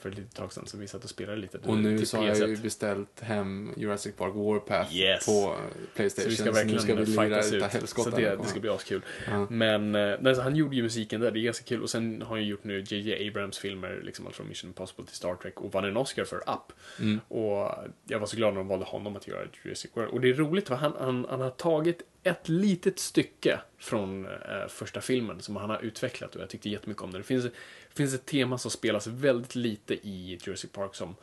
för 0.00 0.08
ett 0.08 0.16
litet 0.16 0.34
tag 0.34 0.52
sedan, 0.52 0.66
så 0.66 0.76
vi 0.76 0.86
satt 0.86 1.04
och 1.04 1.10
spelade 1.10 1.38
lite. 1.38 1.58
Och 1.58 1.78
nu 1.78 2.06
så 2.06 2.16
har 2.16 2.26
jag 2.26 2.36
ju 2.36 2.44
PS1. 2.56 2.62
beställt 2.62 3.20
hem 3.20 3.74
Jurassic 3.76 4.14
Park 4.16 4.34
Warpath 4.34 4.96
Yes. 4.96 5.26
på 5.26 5.32
Så 5.32 5.56
Playstation. 5.94 6.30
vi 6.30 6.36
ska 6.36 6.44
nu 6.44 6.50
verkligen 6.50 6.80
ska 6.80 6.94
vi 6.94 7.06
fightas 7.06 7.52
ut. 7.52 7.88
Så 7.88 8.10
det, 8.10 8.36
det 8.36 8.44
ska 8.44 8.60
bli 8.60 8.70
askul. 8.70 9.02
Ja. 9.26 9.46
Men 9.50 9.94
eh, 9.94 10.16
nej, 10.20 10.34
så 10.34 10.42
han 10.42 10.56
gjorde 10.56 10.76
ju 10.76 10.82
musiken 10.82 11.20
där, 11.20 11.30
det 11.30 11.40
är 11.40 11.42
ganska 11.42 11.64
kul. 11.64 11.82
Och 11.82 11.90
sen 11.90 12.22
har 12.22 12.36
han 12.36 12.46
gjort 12.46 12.64
nu 12.64 12.84
JJ 12.86 13.28
Abrams 13.28 13.58
filmer, 13.58 14.00
liksom 14.04 14.26
allt 14.26 14.36
från 14.36 14.48
Mission 14.48 14.70
Impossible 14.70 15.04
till 15.06 15.16
Star 15.16 15.34
Trek 15.34 15.60
och 15.60 15.72
vann 15.72 15.84
en 15.84 15.96
Oscar 15.96 16.24
för 16.24 16.36
Up. 16.36 16.72
Mm. 17.00 17.20
Och 17.28 17.74
jag 18.06 18.18
var 18.18 18.26
så 18.26 18.36
glad 18.36 18.54
när 18.54 18.60
de 18.60 18.68
valde 18.68 18.77
honom 18.84 19.16
att 19.16 19.26
göra 19.28 19.46
Jurassic 19.64 19.90
World. 19.94 20.10
Och 20.10 20.20
det 20.20 20.28
är 20.28 20.34
roligt 20.34 20.68
för 20.68 20.74
han, 20.74 20.92
han, 20.98 21.26
han 21.30 21.40
har 21.40 21.50
tagit 21.50 22.02
ett 22.22 22.48
litet 22.48 22.98
stycke 22.98 23.60
från 23.78 24.26
eh, 24.26 24.32
första 24.68 25.00
filmen 25.00 25.40
som 25.40 25.56
han 25.56 25.70
har 25.70 25.78
utvecklat 25.80 26.34
och 26.36 26.42
jag 26.42 26.48
tyckte 26.50 26.68
jättemycket 26.68 27.02
om 27.02 27.10
det. 27.12 27.18
Det 27.18 27.24
finns, 27.24 27.44
det 27.44 27.50
finns 27.94 28.14
ett 28.14 28.26
tema 28.26 28.58
som 28.58 28.70
spelas 28.70 29.06
väldigt 29.06 29.54
lite 29.54 29.94
i 29.94 30.38
Jurassic 30.42 30.72
Park 30.72 30.94
som 30.94 31.14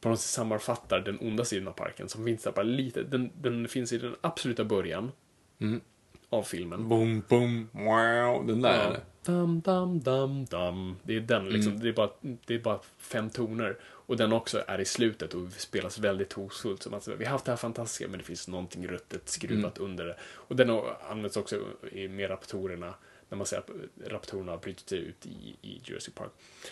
på 0.00 0.08
något 0.08 0.20
sätt 0.20 0.30
sammanfattar 0.30 1.00
den 1.00 1.18
onda 1.20 1.44
sidan 1.44 1.68
av 1.68 1.72
parken 1.72 2.08
som 2.08 2.24
finns 2.24 2.42
där 2.42 2.52
bara 2.52 2.62
lite. 2.62 3.02
Den, 3.02 3.30
den 3.40 3.68
finns 3.68 3.92
i 3.92 3.98
den 3.98 4.16
absoluta 4.20 4.64
början 4.64 5.12
Mm. 5.58 5.80
av 6.30 6.42
filmen. 6.42 6.88
Boom, 6.88 7.22
boom, 7.28 7.68
wow. 7.72 8.46
Den 8.46 8.62
där. 8.62 8.90
Ja. 8.92 9.32
Dam, 9.32 9.60
dam, 9.60 10.00
dam, 10.00 10.44
dam. 10.44 10.96
Det 11.02 11.16
är 11.16 11.20
den 11.20 11.48
liksom. 11.48 11.72
Mm. 11.72 11.82
Det, 11.82 11.88
är 11.88 11.92
bara, 11.92 12.10
det 12.20 12.54
är 12.54 12.58
bara 12.58 12.80
fem 12.98 13.30
toner. 13.30 13.76
Och 14.06 14.16
den 14.16 14.32
också 14.32 14.64
är 14.66 14.80
i 14.80 14.84
slutet 14.84 15.34
och 15.34 15.52
spelas 15.52 15.98
väldigt 15.98 16.32
hotfullt. 16.32 16.82
Som 16.82 16.94
att 16.94 17.08
vi 17.08 17.24
har 17.24 17.32
haft 17.32 17.44
det 17.44 17.52
här 17.52 17.56
fantastiska 17.56 18.08
men 18.08 18.18
det 18.18 18.24
finns 18.24 18.48
någonting 18.48 18.88
ruttet 18.88 19.28
skruvat 19.28 19.78
Mm. 19.78 19.90
under 19.90 20.06
det. 20.06 20.16
Och 20.22 20.56
den 20.56 20.70
används 21.10 21.36
också 21.36 21.60
i, 21.92 22.08
med 22.08 22.30
raptorerna. 22.30 22.94
När 23.28 23.36
man 23.36 23.46
säger 23.46 23.62
att 23.62 23.70
raptorerna 24.12 24.52
har 24.52 24.58
brutit 24.58 24.88
sig 24.88 24.98
ut 24.98 25.26
i, 25.26 25.56
i 25.62 25.80
Jurassic 25.84 26.14
Park. 26.14 26.30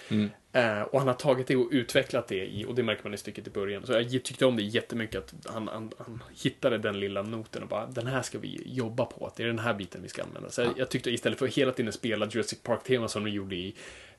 Mm. 0.09 0.31
Eh, 0.53 0.83
och 0.83 0.99
han 0.99 1.09
har 1.09 1.15
tagit 1.15 1.47
det 1.47 1.57
och 1.57 1.69
utvecklat 1.71 2.29
det 2.29 2.47
i, 2.47 2.65
och 2.65 2.75
det 2.75 2.83
märker 2.83 3.05
man 3.05 3.15
i 3.15 3.17
stycket 3.17 3.47
i 3.47 3.51
början. 3.51 3.87
Så 3.87 3.93
jag 3.93 4.11
tyckte 4.11 4.47
om 4.47 4.57
det 4.57 4.63
jättemycket 4.63 5.19
att 5.19 5.53
han, 5.53 5.69
han, 5.69 5.93
han 5.99 6.23
hittade 6.43 6.79
den 6.79 7.01
lilla 7.01 7.23
noten 7.23 7.63
och 7.63 7.69
bara 7.69 7.87
den 7.87 8.07
här 8.07 8.23
ska 8.23 8.39
vi 8.39 8.63
jobba 8.67 9.05
på, 9.05 9.27
att 9.27 9.37
det 9.37 9.43
är 9.43 9.47
den 9.47 9.59
här 9.59 9.75
biten 9.75 10.03
vi 10.03 10.09
ska 10.09 10.23
använda. 10.23 10.51
Så 10.51 10.61
jag, 10.63 10.73
jag 10.77 10.89
tyckte 10.89 11.11
istället 11.11 11.39
för 11.39 11.47
att 11.47 11.55
hela 11.55 11.73
tiden 11.73 11.93
spela 11.93 12.27
Jurassic 12.27 12.59
Park-tema 12.63 13.09
som 13.09 13.25
de 13.25 13.31
gjorde 13.31 13.57
i 13.57 13.75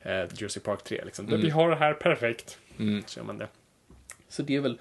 eh, 0.06 0.24
Jurassic 0.34 0.62
Park 0.62 0.84
3, 0.84 1.04
liksom, 1.04 1.26
där 1.26 1.36
vi 1.36 1.50
har 1.50 1.70
det 1.70 1.76
här 1.76 1.94
perfekt, 1.94 2.58
Mm. 2.78 3.02
så 3.06 3.20
gör 3.20 3.24
man 3.24 3.38
det. 3.38 3.48
Så 4.28 4.42
det 4.42 4.56
är 4.56 4.60
väl, 4.60 4.78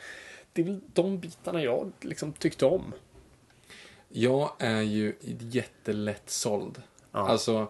det 0.54 0.62
är 0.62 0.66
väl 0.66 0.80
de 0.94 1.20
bitarna 1.20 1.64
jag 1.64 1.92
liksom 2.02 2.34
tyckte 2.34 2.66
om. 2.66 2.94
Jag 4.10 4.52
är 4.60 4.82
ju 4.82 5.16
jättelätt 5.40 6.30
såld. 6.30 6.82
Ja. 7.12 7.20
Alltså, 7.28 7.68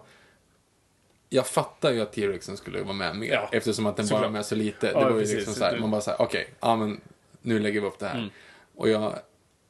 jag 1.28 1.46
fattar 1.46 1.92
ju 1.92 2.00
att 2.00 2.12
T-Rexen 2.12 2.56
skulle 2.56 2.82
vara 2.82 2.92
med 2.92 3.16
mer. 3.16 3.32
Ja, 3.32 3.48
eftersom 3.52 3.86
att 3.86 3.96
den 3.96 4.06
bara 4.10 4.26
är 4.26 4.30
med 4.30 4.46
så 4.46 4.54
lite. 4.54 4.86
Ja, 4.86 4.98
det 4.98 5.04
var 5.04 5.12
ju 5.12 5.18
precis. 5.20 5.36
liksom 5.36 5.54
så 5.54 5.64
här, 5.64 5.78
man 5.78 5.90
bara 5.90 6.00
såhär, 6.00 6.20
okej, 6.22 6.48
ja 6.60 6.76
men 6.76 7.00
nu 7.42 7.58
lägger 7.58 7.80
vi 7.80 7.86
upp 7.86 7.98
det 7.98 8.06
här. 8.08 8.18
Mm. 8.18 8.30
Och 8.74 8.88
jag, 8.88 9.18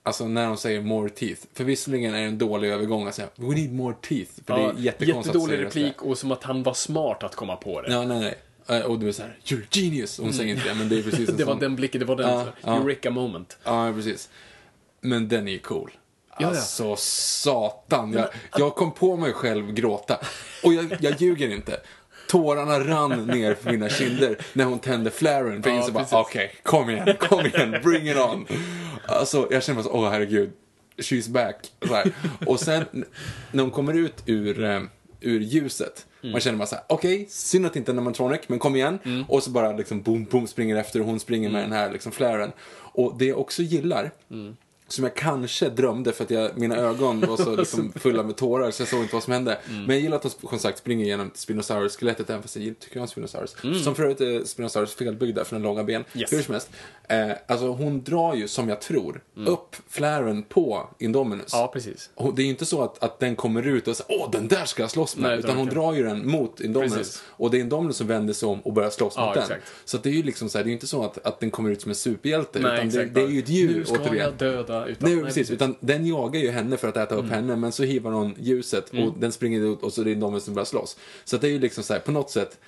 alltså 0.07 0.29
när 0.29 0.47
de 0.47 0.57
säger 0.57 0.81
more 0.81 1.11
teeth, 1.11 1.43
för 1.55 1.65
visserligen 1.65 2.15
är 2.15 2.19
det 2.21 2.27
en 2.27 2.39
dålig 2.39 2.69
övergång 2.71 3.07
att 3.09 3.15
säga, 3.15 3.29
we 3.37 3.55
need 3.55 3.73
more 3.73 3.95
teeth. 4.03 4.31
För 4.47 4.55
det 4.57 4.63
är 4.63 4.75
jättekonstigt 4.79 5.27
jättedålig 5.35 5.59
replik 5.67 6.03
och 6.03 6.19
som 6.19 6.33
att 6.33 6.43
han 6.43 6.63
var 6.63 6.75
smart 6.75 7.23
att 7.23 7.35
komma 7.35 7.57
på 7.57 7.83
det. 7.83 7.93
Ja, 7.93 8.05
nej, 8.05 8.21
nej. 8.21 8.79
Eh, 8.81 8.87
Och 8.87 8.99
du 8.99 9.09
är 9.09 9.13
såhär, 9.13 9.39
you're 9.45 9.67
genius. 9.71 10.19
Och 10.19 10.25
hon 10.25 10.35
säger 10.35 10.55
inte 10.55 10.69
det, 10.69 10.75
men 10.75 10.89
det 10.89 10.99
är 10.99 11.03
precis 11.03 11.29
en 11.29 11.37
det 11.37 11.45
var 11.45 11.53
sån. 11.53 11.61
den 11.61 11.77
blicken, 11.77 11.99
det 12.01 12.05
var 12.07 12.17
den 12.17 12.31
Ja, 12.31 12.47
ja. 12.65 12.77
Eureka 12.77 13.11
moment. 13.11 13.59
Ja, 13.65 13.93
precis. 13.97 14.29
Men 15.01 15.29
den 15.29 15.49
är 15.49 15.53
ju 15.53 15.59
cool. 15.59 15.91
ja. 16.39 16.47
Alltså, 16.47 16.97
satan. 16.99 18.13
Jag, 18.13 18.29
jag 18.59 18.75
kom 18.75 18.93
på 18.93 19.17
mig 19.17 19.33
själv 19.33 19.73
gråta. 19.73 20.21
Och 20.65 20.75
jag, 20.75 20.97
jag 21.01 21.21
ljuger 21.23 21.49
inte. 21.49 21.81
Tårarna 22.29 22.81
rann 22.81 23.27
ner 23.27 23.55
för 23.55 23.71
mina 23.71 23.89
kinder 23.89 24.37
när 24.53 24.65
hon 24.65 24.79
tände 24.79 25.11
flaren. 25.11 25.63
För 25.63 25.71
jag 25.71 25.77
Ja, 25.77 25.81
insåg 25.81 25.95
bara, 25.95 26.21
okej, 26.21 26.53
kom 26.63 26.91
igen, 26.91 27.15
kom 27.21 27.47
igen, 27.47 27.77
bring 27.83 28.09
it 28.11 28.17
on. 28.17 28.47
Alltså, 29.07 29.49
jag 29.51 29.63
känner 29.63 29.83
bara 29.83 29.89
så, 29.89 29.93
åh 29.99 30.11
herregud, 30.11 30.53
she's 30.97 31.31
back. 31.31 31.57
Och 32.47 32.61
sen, 32.61 33.05
när 33.53 33.63
hon 33.63 33.71
kommer 33.73 33.95
ut 33.95 34.23
ur, 34.27 34.65
eh, 34.65 34.81
ur 35.21 35.41
ljuset, 35.41 36.07
Mm. 36.23 36.33
man 36.33 36.41
känner 36.41 36.59
bara 36.59 36.67
så 36.67 36.75
här, 36.75 36.85
okej, 36.89 37.27
synd 37.31 37.67
att 37.67 37.73
det 37.73 37.79
inte 37.79 37.91
är 37.91 37.93
en 37.93 37.99
animatronic, 37.99 38.41
men 38.47 38.59
kom 38.59 38.77
igen. 38.77 38.99
Mm. 39.05 39.25
Och 39.29 39.43
så 39.43 39.51
bara 39.51 39.73
liksom 39.73 40.03
boom, 40.03 40.25
boom, 40.25 40.47
springer 40.47 40.77
efter 40.77 41.01
och 41.01 41.07
hon 41.07 41.21
springer 41.21 41.51
med 41.51 41.63
den 41.63 41.73
här 41.73 41.93
liksom 41.93 42.13
flaren. 42.13 42.53
Och 42.73 43.15
det 43.19 43.25
jag 43.25 43.39
också 43.39 43.63
gillar, 43.63 44.11
Mm. 44.31 44.57
Som 44.89 45.05
jag 45.05 45.15
kanske 45.15 45.69
drömde 45.69 46.13
för 46.13 46.25
att 46.25 46.31
jag, 46.31 46.59
mina 46.59 46.77
ögon 46.77 47.21
var 47.21 47.37
så 47.37 47.57
liksom 47.57 47.93
fulla 47.97 48.23
med 48.23 48.37
tårar 48.37 48.71
så 48.71 48.83
jag 48.83 48.89
såg 48.89 49.01
inte 49.03 49.15
vad 49.15 49.23
som 49.23 49.33
hände. 49.33 49.59
Mm. 49.69 49.85
Men 49.85 49.97
jag 49.97 50.03
gillar 50.03 50.17
att 50.17 50.23
de 50.23 50.49
som 50.49 50.59
sagt 50.59 50.79
springer 50.79 51.05
igenom 51.05 51.31
Spinosaurus-skelettet 51.35 52.31
även 52.31 52.43
fast 52.43 52.57
jag 52.57 52.79
tycker 52.79 53.01
om 53.01 53.09
Spinosaurus. 53.09 53.57
Som 53.85 53.95
för 53.95 54.03
övrigt 54.03 54.21
är 54.21 54.45
Spinosaurus 54.45 54.95
felbyggda 54.95 55.45
för 55.45 55.57
den 55.57 55.63
långa 55.63 55.85
ben. 55.85 55.97
Mm. 56.13 56.21
Yes. 56.21 56.33
Hur 56.33 56.43
som 56.43 56.55
helst. 56.55 56.71
Eh, 57.09 57.31
alltså 57.47 57.67
hon 57.67 58.03
drar 58.03 58.35
ju, 58.35 58.49
som 58.49 58.69
jag 58.69 58.81
tror, 58.81 59.21
upp 59.47 59.77
flären 59.89 60.43
på 60.43 60.89
Indominus. 60.99 61.55
Mm. 61.55 61.63
Ja, 61.63 61.71
precis. 61.73 62.11
Och 62.15 62.35
det 62.35 62.43
är 62.43 62.45
ju 62.45 62.51
inte 62.51 62.67
så 62.67 62.83
att, 62.83 63.03
att 63.03 63.19
den 63.21 63.37
kommer 63.37 63.67
ut 63.67 63.89
och 63.89 63.97
säger 63.97 64.21
åh 64.23 64.31
den 64.31 64.49
där 64.49 64.65
ska 64.65 64.83
jag 64.83 64.91
slåss 64.91 65.17
med. 65.17 65.31
Nej, 65.31 65.39
utan 65.39 65.57
hon 65.57 65.67
drar 65.69 65.95
ju 65.95 66.03
den 66.03 66.29
mot 66.31 66.61
Indominus. 66.61 66.95
Precis. 66.97 67.23
Och 67.29 67.51
det 67.51 67.57
är 67.57 67.61
Indominus 67.61 67.97
som 67.97 68.07
vänder 68.07 68.35
sig 68.35 68.49
om 68.49 68.61
och 68.61 68.73
börjar 68.73 68.91
slåss 68.91 69.13
Ja, 69.17 69.27
mot 69.27 69.35
den. 69.35 69.43
exakt. 69.43 69.63
Så 69.85 69.97
att 69.97 70.03
det 70.03 70.09
är 70.09 70.15
ju 70.15 70.23
liksom 70.23 70.49
så 70.49 70.59
här, 70.59 70.65
det 70.65 70.69
är 70.69 70.71
ju 70.71 70.75
inte 70.75 70.87
så 70.87 71.05
att, 71.05 71.27
att 71.27 71.41
den 71.41 71.51
kommer 71.51 71.71
ut 71.71 71.83
som 71.83 71.91
en 71.91 71.95
superhjälte. 71.95 72.59
Nej, 72.59 72.87
utan 72.87 72.89
det, 72.89 73.05
det 73.05 73.21
är 73.21 73.29
ju 73.29 73.39
ett 73.39 73.49
djur 73.49 73.75
Nu 73.79 73.85
ska 73.85 73.95
återigen. 73.95 74.17
jag 74.17 74.35
döda. 74.35 74.76
Utan, 74.85 75.11
Nej, 75.15 75.25
precis. 75.25 75.51
Utan 75.51 75.75
den 75.81 76.07
jagar 76.07 76.41
ju 76.41 76.51
henne 76.51 76.77
för 76.77 76.89
att 76.89 76.97
äta 76.97 77.15
upp 77.15 77.25
Mm. 77.25 77.31
henne, 77.35 77.57
men 77.57 77.73
så 77.73 77.83
hivar 77.83 78.11
hon 78.13 78.35
ljuset 78.39 78.91
och 78.91 79.15
den 79.19 79.33
springer 79.33 79.61
ut 79.73 79.83
och 79.83 79.93
så 79.93 80.01
är 80.01 80.05
det 80.05 80.15
de 80.15 80.41
som 80.41 80.55
börjar 80.55 80.65
slåss. 80.65 80.97
Så 81.25 81.37
det 81.37 81.47
är 81.49 81.51
ju 81.51 81.59
liksom 81.59 81.85
så 81.85 81.93
här, 81.93 82.01
på 82.01 82.13
något 82.13 82.31
sätt, 82.31 82.59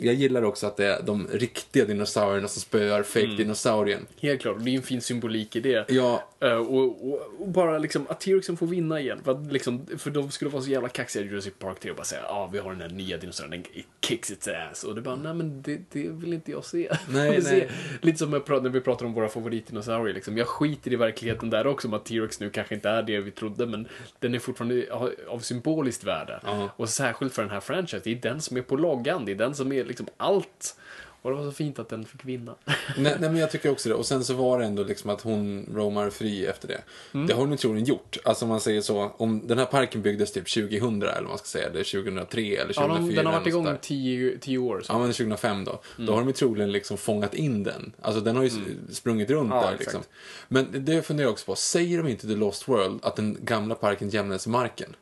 jag 0.00 0.14
gillar 0.14 0.42
också 0.42 0.66
att 0.66 0.76
det 0.76 0.86
är 0.86 1.02
de 1.02 1.28
riktiga 1.32 1.84
dinosaurierna 1.84 2.48
som 2.48 2.60
spöar 2.60 3.02
fake-dinosaurien. 3.02 4.06
Helt 4.20 4.40
klart, 4.40 4.56
det 4.64 4.70
är 4.70 4.76
en 4.76 4.82
fin 4.82 5.00
symbolik 5.00 5.56
i 5.56 5.60
det. 5.60 5.84
Ja, 5.88 6.28
Eh, 6.40 6.56
och, 6.56 7.08
och, 7.08 7.20
och 7.38 7.48
bara 7.48 7.78
liksom 7.78 8.06
att 8.08 8.20
T-Rexen 8.20 8.56
får 8.56 8.66
vinna 8.66 9.00
igen. 9.00 9.20
För, 9.24 9.32
att 9.32 9.52
liksom, 9.52 9.86
för 9.98 10.10
de 10.10 10.30
skulle 10.30 10.50
vara 10.50 10.62
så 10.62 10.70
jävla 10.70 10.88
kaxiga 10.88 11.24
i 11.24 11.26
Jurassic 11.26 11.54
Park 11.58 11.80
3 11.80 11.90
och 11.90 11.96
bara 11.96 12.04
säga 12.04 12.20
ja 12.22 12.28
ah, 12.28 12.50
vi 12.52 12.58
har 12.58 12.70
den 12.70 12.80
här 12.80 12.88
nya 12.88 13.16
dinosaurien, 13.16 13.62
den 13.62 13.82
kicks 14.00 14.30
its 14.30 14.48
ass. 14.48 14.84
Och 14.84 14.94
det 14.94 15.00
bara, 15.00 15.16
nej 15.16 15.34
men 15.34 15.62
det, 15.62 15.80
det 15.92 16.08
vill 16.08 16.32
inte 16.32 16.50
jag 16.50 16.64
se. 16.64 16.96
Nej, 17.08 17.26
Jag 17.34 17.42
nej. 17.42 17.42
se 17.42 17.68
lite 18.00 18.18
som 18.18 18.30
när 18.30 18.68
vi 18.68 18.80
pratar 18.80 19.06
om 19.06 19.14
våra 19.14 19.28
favoritdinosaurier. 19.28 20.14
Liksom. 20.14 20.38
Jag 20.38 20.46
skiter 20.46 20.92
i 20.92 20.96
verkligheten 20.96 21.50
där 21.50 21.66
också, 21.66 21.88
om 21.88 21.94
att 21.94 22.04
T-Rex 22.04 22.40
nu 22.40 22.50
kanske 22.50 22.74
inte 22.74 22.88
är 22.88 23.02
det 23.02 23.20
vi 23.20 23.30
trodde, 23.30 23.66
men 23.66 23.88
den 24.18 24.34
är 24.34 24.38
fortfarande 24.38 24.86
av, 25.28 25.38
symboliskt 25.38 26.04
värde. 26.04 26.40
Ja. 26.44 26.70
Och 26.76 26.88
särskilt 26.88 27.34
för 27.34 27.42
den 27.42 27.50
här 27.50 27.60
franchise, 27.60 28.00
det 28.04 28.10
är 28.10 28.14
den 28.14 28.40
som 28.40 28.56
är 28.56 28.62
på 28.62 28.76
loggan, 28.76 29.24
det 29.24 29.32
är 29.32 29.36
den 29.36 29.54
som 29.54 29.72
är 29.72 29.84
liksom 29.88 30.06
allt. 30.16 30.76
Och 31.22 31.30
det 31.30 31.36
var 31.36 31.44
så 31.44 31.52
fint 31.52 31.78
att 31.78 31.88
den 31.88 32.04
fick 32.04 32.24
vinna. 32.24 32.54
nej, 32.96 33.16
nej 33.20 33.30
men 33.30 33.36
jag 33.36 33.50
tycker 33.50 33.70
också 33.70 33.88
det. 33.88 33.94
Och 33.94 34.06
sen 34.06 34.24
så 34.24 34.34
var 34.34 34.58
det 34.58 34.64
ändå 34.64 34.84
liksom 34.84 35.10
att 35.10 35.20
hon 35.20 35.66
roamar 35.74 36.10
fri 36.10 36.46
efter 36.46 36.68
det. 36.68 36.80
Mm. 37.14 37.26
Det 37.26 37.34
har 37.34 37.40
hon 37.40 37.50
ju 37.50 37.56
troligen 37.56 37.86
gjort. 37.86 38.18
Alltså 38.24 38.44
om 38.44 38.48
man 38.48 38.60
säger 38.60 38.80
så, 38.80 39.12
om 39.16 39.46
den 39.46 39.58
här 39.58 39.66
parken 39.66 40.02
byggdes 40.02 40.32
typ 40.32 40.54
2000 40.54 41.02
eller 41.02 41.14
vad 41.14 41.28
man 41.28 41.38
ska 41.38 41.46
säga, 41.46 41.66
eller 41.66 41.84
2003 41.84 42.40
eller 42.40 42.72
2004. 42.72 42.74
Ja, 42.76 42.94
de, 42.98 43.14
den 43.14 43.26
har 43.26 43.32
varit 43.32 43.46
igång 43.46 43.64
sånt 43.64 43.82
där. 43.82 43.88
tio, 43.88 44.38
tio 44.38 44.58
år. 44.58 44.80
Så. 44.80 44.92
Ja, 44.92 44.98
men 44.98 45.12
2005 45.12 45.64
då. 45.64 45.80
Mm. 45.96 46.06
Då 46.06 46.12
har 46.12 46.20
de 46.20 46.26
ju 46.28 46.32
troligen 46.34 46.72
liksom 46.72 46.98
fångat 46.98 47.34
in 47.34 47.62
den. 47.62 47.92
Alltså 48.02 48.20
den 48.20 48.36
har 48.36 48.42
ju 48.42 48.50
sprungit 48.92 49.30
runt 49.30 49.50
Ja, 49.50 49.60
där 49.60 49.72
exakt. 49.72 49.80
liksom. 49.80 50.02
Men 50.48 50.84
det 50.84 51.02
funderar 51.02 51.26
jag 51.26 51.32
också 51.32 51.46
på. 51.46 51.56
Säger 51.56 51.98
de 51.98 52.08
inte 52.08 52.26
The 52.26 52.34
Lost 52.34 52.68
World 52.68 53.04
att 53.04 53.16
den 53.16 53.38
gamla 53.40 53.74
parken 53.74 54.08
jämnades 54.08 54.46
marken? 54.46 54.96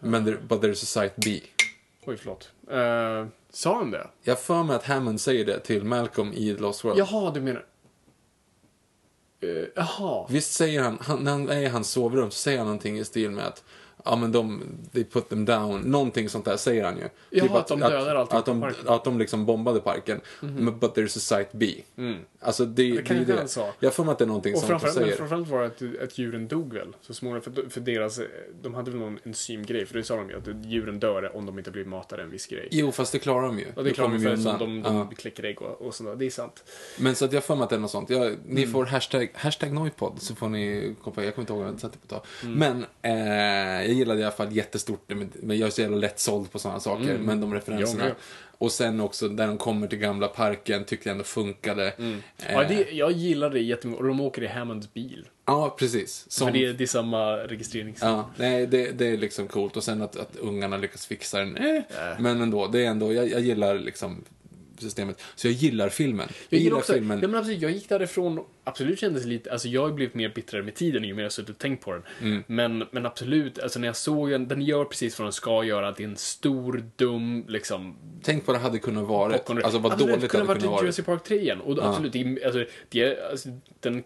Men 0.00 0.24
there, 0.24 0.38
but 0.48 0.60
there's 0.60 0.82
a 0.82 1.10
site 1.10 1.14
B. 1.16 1.40
Oj, 2.06 2.16
förlåt. 2.16 2.50
Uh, 2.70 3.28
sa 3.50 3.78
han 3.78 3.90
det? 3.90 4.06
Jag 4.22 4.40
för 4.40 4.62
mig 4.62 4.76
att 4.76 4.84
Hammond 4.84 5.20
säger 5.20 5.44
det 5.44 5.60
till 5.60 5.84
Malcolm 5.84 6.32
i 6.32 6.54
The 6.54 6.60
Lost 6.60 6.84
World. 6.84 6.98
Jaha, 6.98 7.30
du 7.30 7.40
menar... 7.40 7.64
Eh, 9.40 9.68
Jaha. 9.74 10.26
Visst 10.30 10.52
säger 10.52 10.82
han, 10.82 10.98
han, 11.00 11.24
när 11.24 11.32
han 11.32 11.48
är 11.48 11.60
i 11.60 11.66
hans 11.66 11.90
sovrum 11.90 12.30
så 12.30 12.36
säger 12.36 12.58
han 12.58 12.66
någonting 12.66 12.98
i 12.98 13.04
stil 13.04 13.30
med 13.30 13.46
att 13.46 13.64
Ja 14.04 14.16
men 14.16 14.32
de, 14.32 14.62
they 14.92 15.04
put 15.04 15.28
them 15.28 15.44
down, 15.44 15.80
någonting 15.80 16.28
sånt 16.28 16.44
där 16.44 16.56
säger 16.56 16.84
han 16.84 16.96
ju. 16.96 17.02
Typ 17.02 17.10
Jaha, 17.30 17.58
att 17.58 17.68
de 17.68 17.80
dödar 17.80 18.14
allting 18.14 18.38
att, 18.38 18.46
de, 18.46 18.60
parken. 18.60 18.88
Att 18.88 19.04
de 19.04 19.18
liksom 19.18 19.46
bombade 19.46 19.80
parken. 19.80 20.20
Men, 20.40 20.78
but 20.78 20.96
there's 20.96 21.16
a 21.16 21.20
site 21.20 21.48
B. 21.52 21.74
Alltså 22.40 22.64
det, 22.64 22.96
det, 22.96 23.02
kan 23.02 23.16
är 23.16 23.20
inte 23.20 23.32
det. 23.32 23.38
han 23.38 23.48
sa. 23.48 23.72
Jag 23.80 23.94
för 23.94 24.04
mig 24.04 24.12
att 24.12 24.18
det 24.18 24.24
är 24.24 24.26
någonting 24.26 24.54
Och 24.54 24.60
sånt 24.60 24.68
de 24.70 24.80
framförallt, 24.80 24.96
men 24.96 25.04
säger. 25.04 25.16
framförallt 25.16 25.48
var 25.48 25.60
det 25.60 25.66
att, 26.00 26.02
att 26.08 26.18
djuren 26.18 26.48
dog 26.48 26.72
väl 26.74 26.96
så 27.00 27.14
småningom. 27.14 27.42
För, 27.42 27.70
för 27.70 27.80
deras, 27.80 28.20
de 28.62 28.74
hade 28.74 28.90
väl 28.90 29.00
någon 29.00 29.18
enzymgrej, 29.24 29.86
för 29.86 29.94
det 29.94 30.04
sa 30.04 30.16
de 30.16 30.30
ju, 30.30 30.36
att 30.36 30.64
djuren 30.66 31.00
dör 31.00 31.36
om 31.36 31.46
de 31.46 31.58
inte 31.58 31.70
blir 31.70 31.84
matade 31.84 32.22
en 32.22 32.30
viss 32.30 32.46
grej. 32.46 32.68
Jo 32.70 32.92
fast 32.92 33.12
det 33.12 33.18
klarar 33.18 33.46
de 33.46 33.58
ju. 33.58 33.66
Och 33.74 33.84
det 33.84 33.90
Då 33.90 33.94
klart, 33.94 34.06
kommer 34.06 34.18
för 34.18 34.24
de 34.24 34.32
undan. 34.36 34.58
de, 34.58 34.82
de 34.82 34.96
Ja. 34.96 35.10
kläcker 35.16 35.44
ägg 35.44 35.62
och, 35.62 35.82
och 35.86 35.94
sånt 35.94 36.08
där. 36.10 36.16
Det 36.16 36.26
är 36.26 36.30
sant. 36.30 36.64
Men 36.98 37.14
så 37.14 37.24
att 37.24 37.32
jag 37.32 37.44
för 37.44 37.54
mig 37.56 37.64
att 37.64 37.70
det 37.70 37.76
är 37.76 37.80
något 37.80 37.90
sånt. 37.90 38.10
Jag, 38.10 38.36
ni 38.46 38.60
Mm. 38.62 38.72
får 38.72 38.84
hashtag, 38.86 39.30
hashtag 39.34 39.72
Noipod 39.72 40.22
så 40.22 40.34
får 40.34 40.48
ni 40.48 40.94
komma 41.02 41.24
jag 41.24 41.34
kommer 41.34 41.42
inte 41.42 41.52
ihåg 41.52 41.62
vad 41.62 41.72
jag 41.72 41.80
satte 41.80 41.98
på 41.98 42.04
ett 42.04 42.10
tag. 42.10 42.22
Mm. 42.42 42.58
Men 42.58 42.86
eh, 43.82 43.85
jag 43.86 43.94
gillade 43.96 44.20
i 44.20 44.24
alla 44.24 44.32
fall 44.32 44.52
jättestort, 44.56 45.02
men, 45.42 45.58
jag 45.58 45.66
är 45.66 45.70
så 45.70 45.80
jävla 45.80 45.96
lätt 45.96 46.18
såld 46.18 46.52
på 46.52 46.58
sådana 46.58 46.80
saker, 46.80 47.18
men 47.18 47.40
de 47.40 47.54
referenserna. 47.54 48.04
Med. 48.04 48.14
Och 48.58 48.72
sen 48.72 49.00
också 49.00 49.28
där 49.28 49.46
de 49.46 49.58
kommer 49.58 49.86
till 49.86 49.98
gamla 49.98 50.28
parken 50.28 50.84
tyckte 50.84 51.08
jag 51.08 51.12
ändå 51.12 51.24
funkade. 51.24 51.90
Mm. 51.90 52.22
Eh, 52.38 52.52
Ja, 52.52 52.64
det, 52.68 52.86
jag 52.92 53.12
gillar 53.12 53.50
det 53.50 53.60
jättemycket. 53.60 54.00
Och 54.00 54.08
de 54.08 54.20
åker 54.20 54.42
i 54.42 54.46
Hammonds 54.46 54.94
bil. 54.94 55.26
ja, 55.46 55.76
precis. 55.78 56.24
Som, 56.28 56.46
För 56.46 56.52
det, 56.54 56.64
är- 56.64 56.72
det 56.72 56.84
är 56.84 56.86
samma 56.88 57.32
registrerings... 57.36 57.98
Ja, 58.02 58.30
nej, 58.36 58.66
det, 58.66 58.90
det 58.98 59.06
är 59.06 59.16
liksom 59.16 59.48
coolt. 59.48 59.76
Och 59.76 59.84
sen 59.84 60.02
att, 60.02 60.16
att 60.16 60.36
ungarna 60.36 60.76
lyckas 60.76 61.06
fixa 61.06 61.38
den. 61.38 61.56
Eh. 61.56 61.82
Men 62.18 62.40
ändå, 62.42 62.66
det 62.66 62.84
är 62.86 62.90
ändå, 62.90 63.12
jag, 63.12 63.28
jag 63.30 63.40
gillar 63.40 63.74
liksom 63.78 64.24
systemet. 64.80 65.22
Så 65.34 65.46
jag 65.46 65.54
gillar 65.54 65.88
filmen. 65.88 66.28
Jag 66.48 66.60
gillar 66.60 66.76
också, 66.76 66.92
filmen. 66.92 67.20
ja, 67.22 67.28
men 67.28 67.40
absolut, 67.40 67.62
jag 67.62 67.70
gick 67.70 67.88
därifrån, 67.88 68.44
absolut 68.64 68.98
kändes 68.98 69.24
lite, 69.24 69.52
alltså 69.52 69.68
jag 69.68 69.82
har 69.82 69.90
blivit 69.90 70.14
mer 70.14 70.28
bittrare 70.28 70.62
med 70.62 70.74
tiden 70.74 71.04
ju 71.04 71.14
mer 71.14 71.22
jag 71.22 71.32
suttit 71.32 71.50
och 71.50 71.58
tänkt 71.58 71.84
på 71.84 71.92
den. 71.92 72.02
Mm. 72.20 72.44
Men, 72.46 72.84
men 72.90 73.06
absolut, 73.06 73.58
alltså 73.58 73.78
när 73.78 73.86
jag 73.86 73.96
såg 73.96 74.30
den, 74.30 74.48
den 74.48 74.62
gör 74.62 74.84
precis 74.84 75.18
vad 75.18 75.26
den 75.26 75.32
ska 75.32 75.64
göra, 75.64 75.92
det 75.92 76.02
är 76.02 76.08
en 76.08 76.16
stor, 76.16 76.84
dum, 76.96 77.44
liksom, 77.48 77.96
Tänk 78.22 78.46
vad 78.46 78.56
det 78.56 78.60
hade 78.60 78.78
kunnat 78.78 79.06
vara. 79.06 79.34
Alltså 79.34 79.78
vad 79.78 79.92
Absolut, 79.92 79.98
dåligt 79.98 80.32
det 80.32 80.38
hade 80.38 80.48
varit 80.48 80.60
kunnat 80.60 80.72
vara. 80.72 80.82
Jurassic 80.82 81.06
Park 81.06 81.24
3 81.24 81.40
igen. 81.40 81.60
Och 81.60 81.84
absolut, 81.84 82.12
det 82.12 82.44
alltså, 82.44 82.64
det 82.88 83.30
alltså, 83.30 83.48
den, 83.80 84.04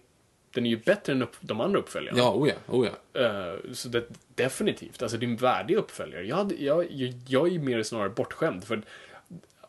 den 0.55 0.67
är 0.67 0.71
ju 0.71 0.77
bättre 0.77 1.13
än 1.13 1.23
upp, 1.23 1.37
de 1.41 1.61
andra 1.61 1.79
uppföljarna. 1.79 2.19
Ja, 2.19 2.35
oh 2.35 2.49
ja, 2.49 2.55
oh 2.67 2.89
ja. 3.13 3.21
Eh, 3.21 3.73
så 3.73 3.89
det, 3.89 4.05
definitivt, 4.35 5.03
alltså 5.03 5.19
det 5.19 5.27
är 5.27 5.29
en 5.29 5.37
värdig 5.37 5.77
uppföljare. 5.77 6.27
Jag, 6.27 6.37
hade, 6.37 6.55
jag, 6.55 6.93
jag, 6.93 7.15
jag 7.27 7.47
är 7.47 7.51
ju 7.51 7.59
mer 7.59 7.83
snarare 7.83 8.11
bortskämd. 8.11 8.65
För, 8.65 8.83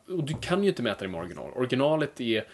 och 0.07 0.23
du 0.23 0.33
kan 0.41 0.63
ju 0.63 0.69
inte 0.69 0.83
mäta 0.83 1.01
det 1.01 1.07
med 1.07 1.19
original. 1.19 1.51
Originalet 1.55 2.21
är, 2.21 2.45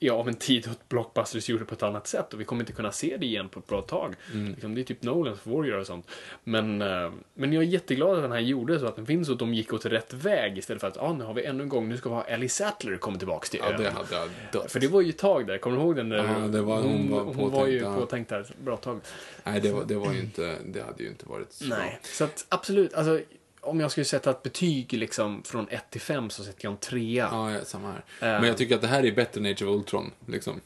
är 0.00 0.10
av 0.10 0.28
en 0.28 0.34
tid 0.34 0.64
då 0.64 0.70
Blockbusters 0.88 1.48
gjorde 1.48 1.64
på 1.64 1.74
ett 1.74 1.82
annat 1.82 2.06
sätt 2.06 2.34
och 2.34 2.40
vi 2.40 2.44
kommer 2.44 2.62
inte 2.62 2.72
kunna 2.72 2.92
se 2.92 3.16
det 3.16 3.26
igen 3.26 3.48
på 3.48 3.58
ett 3.60 3.66
bra 3.66 3.82
tag. 3.82 4.14
Liksom, 4.32 4.74
det 4.74 4.80
är 4.80 4.84
typ 4.84 5.02
Nolan 5.02 5.36
som 5.36 5.52
får 5.52 5.66
göra 5.66 5.80
och 5.80 5.86
sånt. 5.86 6.10
Men, 6.44 6.82
eh, 6.82 7.12
men 7.34 7.52
jag 7.52 7.62
är 7.62 7.66
jätteglad 7.68 8.16
att 8.16 8.22
den 8.22 8.32
här 8.32 8.38
gjordes 8.40 8.82
och 8.82 8.88
att 8.88 8.96
den 8.96 9.06
finns 9.06 9.28
och 9.28 9.32
att 9.32 9.38
de 9.38 9.54
gick 9.54 9.72
åt 9.72 9.86
rätt 9.86 10.12
väg 10.12 10.58
istället 10.58 10.80
för 10.80 10.88
att 10.88 10.96
ah, 10.98 11.12
nu 11.12 11.24
har 11.24 11.34
vi 11.34 11.44
ännu 11.44 11.62
en 11.62 11.68
gång, 11.68 11.88
nu 11.88 11.96
ska 11.96 12.08
vi 12.08 12.14
ha 12.14 12.24
Ellie 12.24 12.48
Sattler 12.48 12.96
komma 12.96 13.18
tillbaks 13.18 13.50
till 13.50 13.60
Ja, 13.62 13.76
det 13.78 13.90
hade 13.90 14.14
jag 14.14 14.28
dött. 14.52 14.72
För 14.72 14.80
det 14.80 14.88
var 14.88 15.00
ju 15.00 15.10
ett 15.10 15.18
tag 15.18 15.46
där, 15.46 15.58
kommer 15.58 15.76
du 15.76 15.82
ihåg 15.82 15.96
den? 15.96 16.08
Där 16.08 16.40
Ja, 16.40 16.48
det 16.48 16.62
var- 16.62 16.82
hon 16.82 17.10
var 17.10 17.20
hon 17.24 17.50
var 17.52 17.66
ju 17.66 17.80
påtänkt, 17.80 17.82
ja. 17.82 18.00
påtänkt 18.00 18.28
där 18.30 18.40
ett 18.40 18.58
bra 18.58 18.76
tag. 18.76 19.00
Nej, 19.44 19.60
det, 19.60 19.72
var, 19.72 19.84
det 19.84 19.94
var 19.94 20.12
ju 20.12 20.20
inte, 20.20 20.56
det 20.66 20.82
hade 20.82 21.02
ju 21.02 21.08
inte 21.08 21.26
varit 21.28 21.52
så. 21.52 21.64
Nej, 21.64 21.98
så 22.02 22.24
att 22.24 22.46
absolut, 22.48 22.94
alltså 22.94 23.20
om 23.64 23.80
jag 23.80 23.90
skulle 23.90 24.04
sätta 24.04 24.30
ett 24.30 24.42
betyg 24.42 24.92
liksom 24.92 25.42
från 25.42 25.68
1 25.68 25.90
till 25.90 26.00
5 26.00 26.30
så 26.30 26.44
sätter 26.44 26.64
jag 26.64 26.72
en 26.72 26.78
trea. 26.78 27.28
Ja, 27.32 27.52
ja, 27.52 27.64
samma 27.64 27.92
här. 27.92 28.04
Eh. 28.20 28.40
Men 28.40 28.44
jag 28.44 28.56
tycker 28.56 28.74
att 28.74 28.80
det 28.80 28.86
här 28.86 29.04
är 29.04 29.12
bättre 29.12 29.40
än 29.40 29.46
Age 29.46 29.62
of 29.62 29.68
Ultron, 29.68 30.10
liksom. 30.26 30.60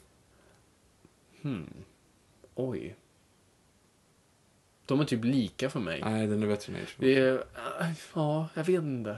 Oj. 2.55 2.95
De 4.85 4.99
är 4.99 5.05
typ 5.05 5.23
lika 5.23 5.69
för 5.69 5.79
mig. 5.79 6.01
Nej, 6.03 6.27
den 6.27 6.43
är 6.43 6.47
bättre 6.47 6.73
än 6.73 6.79
Age 6.79 6.83
of 6.83 6.99
Ultron. 6.99 7.09
Det 7.09 7.19
är, 7.19 7.33
äh, 7.81 7.91
ja, 8.13 8.47
jag 8.53 8.63
vet 8.63 8.83
inte. 8.83 9.17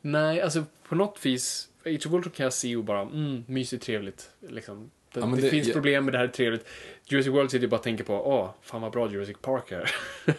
Nej, 0.00 0.40
alltså 0.40 0.64
på 0.88 0.94
något 0.94 1.26
vis, 1.26 1.68
Age 1.84 2.06
of 2.06 2.12
Ultron 2.12 2.32
kan 2.32 2.44
jag 2.44 2.52
se 2.52 2.76
och 2.76 2.84
bara, 2.84 3.00
mm, 3.00 3.44
mysigt, 3.46 3.84
trevligt. 3.84 4.30
Liksom. 4.40 4.90
Det, 5.14 5.20
Ja, 5.20 5.26
men 5.26 5.36
det, 5.36 5.42
det- 5.42 5.50
finns 5.50 5.66
jag- 5.66 5.74
problem 5.74 6.04
med 6.04 6.14
det 6.14 6.18
här 6.18 6.24
är 6.24 6.28
trevligt. 6.28 6.66
Jurassic 7.04 7.32
World 7.32 7.50
sitter 7.50 7.62
jag 7.64 7.70
bara 7.70 7.76
och 7.76 7.82
tänker 7.82 8.04
på, 8.04 8.14
åh, 8.14 8.50
fan 8.62 8.82
vad 8.82 8.92
bra 8.92 9.10
Jurassic 9.12 9.36
Park 9.42 9.72
är. 9.72 9.90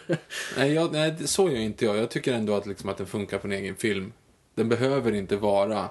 Nej, 0.58 0.72
jag, 0.72 0.92
nej, 0.92 1.14
så 1.24 1.50
gör 1.50 1.58
inte 1.58 1.84
jag. 1.84 1.96
Jag 1.96 2.10
tycker 2.10 2.32
ändå 2.32 2.54
att, 2.54 2.66
liksom, 2.66 2.88
att 2.88 2.96
den 2.96 3.06
funkar 3.06 3.38
på 3.38 3.46
en 3.46 3.52
egen 3.52 3.74
film. 3.76 4.12
Den 4.54 4.68
behöver 4.68 5.12
inte 5.14 5.36
vara... 5.36 5.88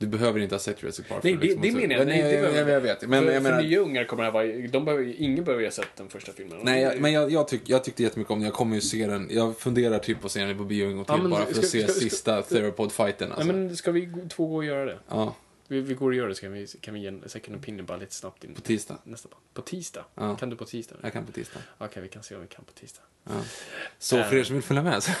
Du 0.00 0.06
behöver 0.06 0.40
inte 0.40 0.54
ha 0.54 0.60
sett 0.60 0.82
Jurassic 0.82 1.08
Park. 1.08 1.22
Nej, 1.22 1.32
det, 1.34 1.40
liksom 1.40 1.62
det 1.62 1.72
menar 1.72 1.94
jag. 1.94 2.06
Nej, 2.06 2.22
Nej, 2.22 2.32
det 2.64 2.70
jag, 2.72 2.80
vet. 2.80 3.08
Men 3.08 3.24
för, 3.24 3.32
jag 3.32 3.42
menar... 3.42 3.56
för 3.56 3.64
nya 3.68 3.78
ungar 3.80 4.04
kommer 4.04 4.22
det 4.22 4.26
här 4.30 4.32
vara, 4.62 4.68
de 4.68 4.84
behöver, 4.84 5.14
ingen 5.18 5.44
behöver 5.44 5.60
ju 5.62 5.66
ha 5.66 5.72
sett 5.72 5.96
den 5.96 6.08
första 6.08 6.32
filmen. 6.32 6.58
Nej, 6.62 6.82
jag, 6.82 7.00
men 7.00 7.12
jag, 7.12 7.32
jag, 7.32 7.48
tyck, 7.48 7.62
jag 7.64 7.84
tyckte 7.84 8.02
jättemycket 8.02 8.30
om 8.30 8.38
den. 8.38 8.44
Jag 8.44 8.54
kommer 8.54 8.74
ju 8.74 8.80
se 8.80 9.06
den. 9.06 9.28
Jag 9.30 9.58
funderar 9.58 9.98
typ 9.98 10.20
på 10.20 10.26
att 10.26 10.32
se 10.32 10.44
den 10.44 10.58
på 10.58 10.64
bio 10.64 10.86
en 10.90 10.96
gång 10.96 11.04
till 11.04 11.14
Ja, 11.22 11.28
bara 11.28 11.44
för 11.44 11.52
ska- 11.52 11.60
att 11.60 11.66
se 11.66 11.82
ska- 11.82 11.92
sista 11.92 12.42
Theropod-fighten. 12.42 13.32
Alltså. 13.32 13.46
Nej, 13.52 13.56
men 13.56 13.76
ska 13.76 13.90
vi 13.92 14.08
två 14.28 14.46
gå 14.46 14.56
och 14.56 14.64
göra 14.64 14.84
det? 14.84 14.98
Ja, 15.08 15.34
Vi, 15.70 15.80
vi 15.80 15.94
går 15.94 16.10
och 16.10 16.14
gör 16.14 16.28
det 16.28 16.34
så 16.34 16.40
kan 16.40 16.52
vi, 16.52 16.66
kan 16.66 16.94
vi 16.94 17.00
ge 17.00 17.08
en 17.08 17.22
second 17.26 17.56
opinion 17.56 17.86
bara 17.86 17.98
lite 17.98 18.14
snabbt. 18.14 18.44
In, 18.44 18.54
på 18.54 18.60
tisdag. 18.60 18.98
Nästa 19.04 19.28
på. 19.28 19.36
På 19.54 19.62
tisdag? 19.62 20.04
Ja. 20.14 20.36
Kan 20.36 20.50
du 20.50 20.56
på 20.56 20.64
tisdag? 20.64 20.96
Jag 21.02 21.12
kan 21.12 21.26
på 21.26 21.32
tisdag. 21.32 21.60
Okej, 21.78 22.02
vi 22.02 22.08
kan 22.08 22.22
se 22.22 22.34
om 22.34 22.40
vi 22.40 22.46
kan 22.46 22.64
på 22.64 22.72
tisdag. 22.72 23.02
Ja. 23.24 23.42
Så 23.98 24.22
för 24.22 24.36
er 24.36 24.44
som 24.44 24.54
vill 24.54 24.62
följa 24.62 24.82
med. 24.82 25.02
Så. 25.02 25.12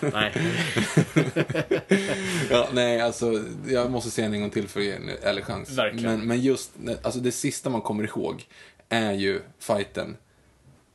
Nej. 0.12 0.32
ja, 2.50 2.68
nej, 2.72 3.00
alltså 3.00 3.44
jag 3.66 3.90
måste 3.90 4.10
se 4.10 4.22
den 4.22 4.34
en 4.34 4.40
gång 4.40 4.50
till 4.50 4.68
för 4.68 4.80
att 4.80 4.86
ge 4.86 4.92
en 4.92 5.08
ärlig 5.22 5.44
chans. 5.44 5.70
Verkligen. 5.70 6.18
Men, 6.18 6.26
men 6.26 6.40
just, 6.40 6.72
alltså 7.02 7.20
det 7.20 7.32
sista 7.32 7.70
man 7.70 7.80
kommer 7.82 8.04
ihåg 8.04 8.46
är 8.88 9.12
ju 9.12 9.40
fighten. 9.58 10.16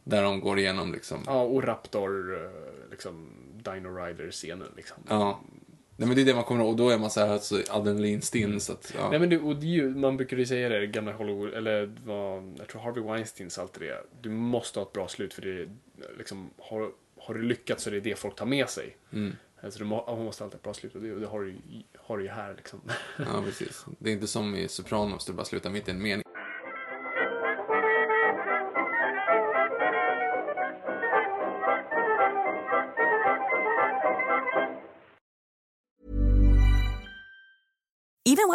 Där 0.04 0.24
de 0.24 0.40
går 0.40 0.60
igenom 0.60 0.94
liksom. 0.94 1.24
Ja, 1.26 1.42
och 1.42 1.64
Raptor, 1.64 2.44
eh, 2.44 2.92
liksom, 2.92 3.30
Dino 3.54 3.90
Rider-scenen 3.90 4.68
liksom. 4.76 4.98
Ja. 5.10 5.40
Nej 5.98 6.08
men 6.08 6.16
det 6.16 6.22
är 6.22 6.26
det 6.26 6.36
man 6.36 6.44
kommer 6.44 6.62
ihåg. 6.64 6.70
Och 6.70 6.76
då 6.78 6.90
är 6.90 6.98
man 6.98 7.10
så 7.10 7.20
här, 7.20 7.28
alltså, 7.28 7.62
adrenalinstinn. 7.70 8.60
Så 8.60 8.74
att, 8.74 8.94
ja. 8.98 9.10
Nej 9.10 9.20
men 9.20 9.30
du, 9.30 9.40
och 9.40 9.64
ju, 9.64 9.96
man 9.96 10.18
brukar 10.18 10.38
ju 10.38 10.46
säga 10.46 10.70
det, 10.70 10.88
gamla 10.88 11.14
Hollywood, 11.14 11.54
eller 11.54 11.96
vad, 12.06 12.56
jag 12.60 12.68
tror 12.68 12.82
Harvey 12.82 13.04
Weinstein 13.04 13.50
sa 13.50 13.62
alltid 13.62 13.82
det. 13.88 14.04
Du 14.22 14.30
måste 14.30 14.80
ha 14.80 14.86
ett 14.86 14.94
bra 14.94 15.08
slut 15.08 15.34
för 15.34 15.42
det 15.42 15.70
liksom, 16.18 16.50
har, 16.58 16.92
har 17.20 17.34
du 17.34 17.42
lyckats 17.42 17.84
så 17.84 17.90
är 17.90 17.94
det 17.94 18.00
det 18.00 18.20
folk 18.20 18.36
tar 18.36 18.46
med 18.46 18.70
sig. 18.70 18.98
Mm. 19.14 19.36
Alltså 19.62 19.80
du 19.80 19.86
må, 19.86 20.16
måste 20.24 20.44
alltid 20.44 20.54
ha 20.54 20.58
ett 20.60 20.64
bra 20.64 20.74
slut 20.74 20.96
och 20.96 21.02
det, 21.02 21.14
och 21.14 21.20
det 21.20 21.28
har, 21.28 21.42
du, 21.42 21.50
ju- 21.50 21.58
har 21.98 22.18
du 22.18 22.24
ju 22.24 22.30
här 22.30 22.54
liksom. 22.58 22.82
ja, 23.18 23.42
precis. 23.46 23.86
Det 24.00 24.10
är 24.10 24.14
inte 24.14 24.28
som 24.28 24.56
i 24.56 24.68
Sopranos, 24.68 25.26
det 25.26 25.34
bara 25.34 25.46
slutar 25.46 25.70
mitt 25.70 25.88
i 25.88 25.92
en 25.92 26.02
mening. 26.02 26.25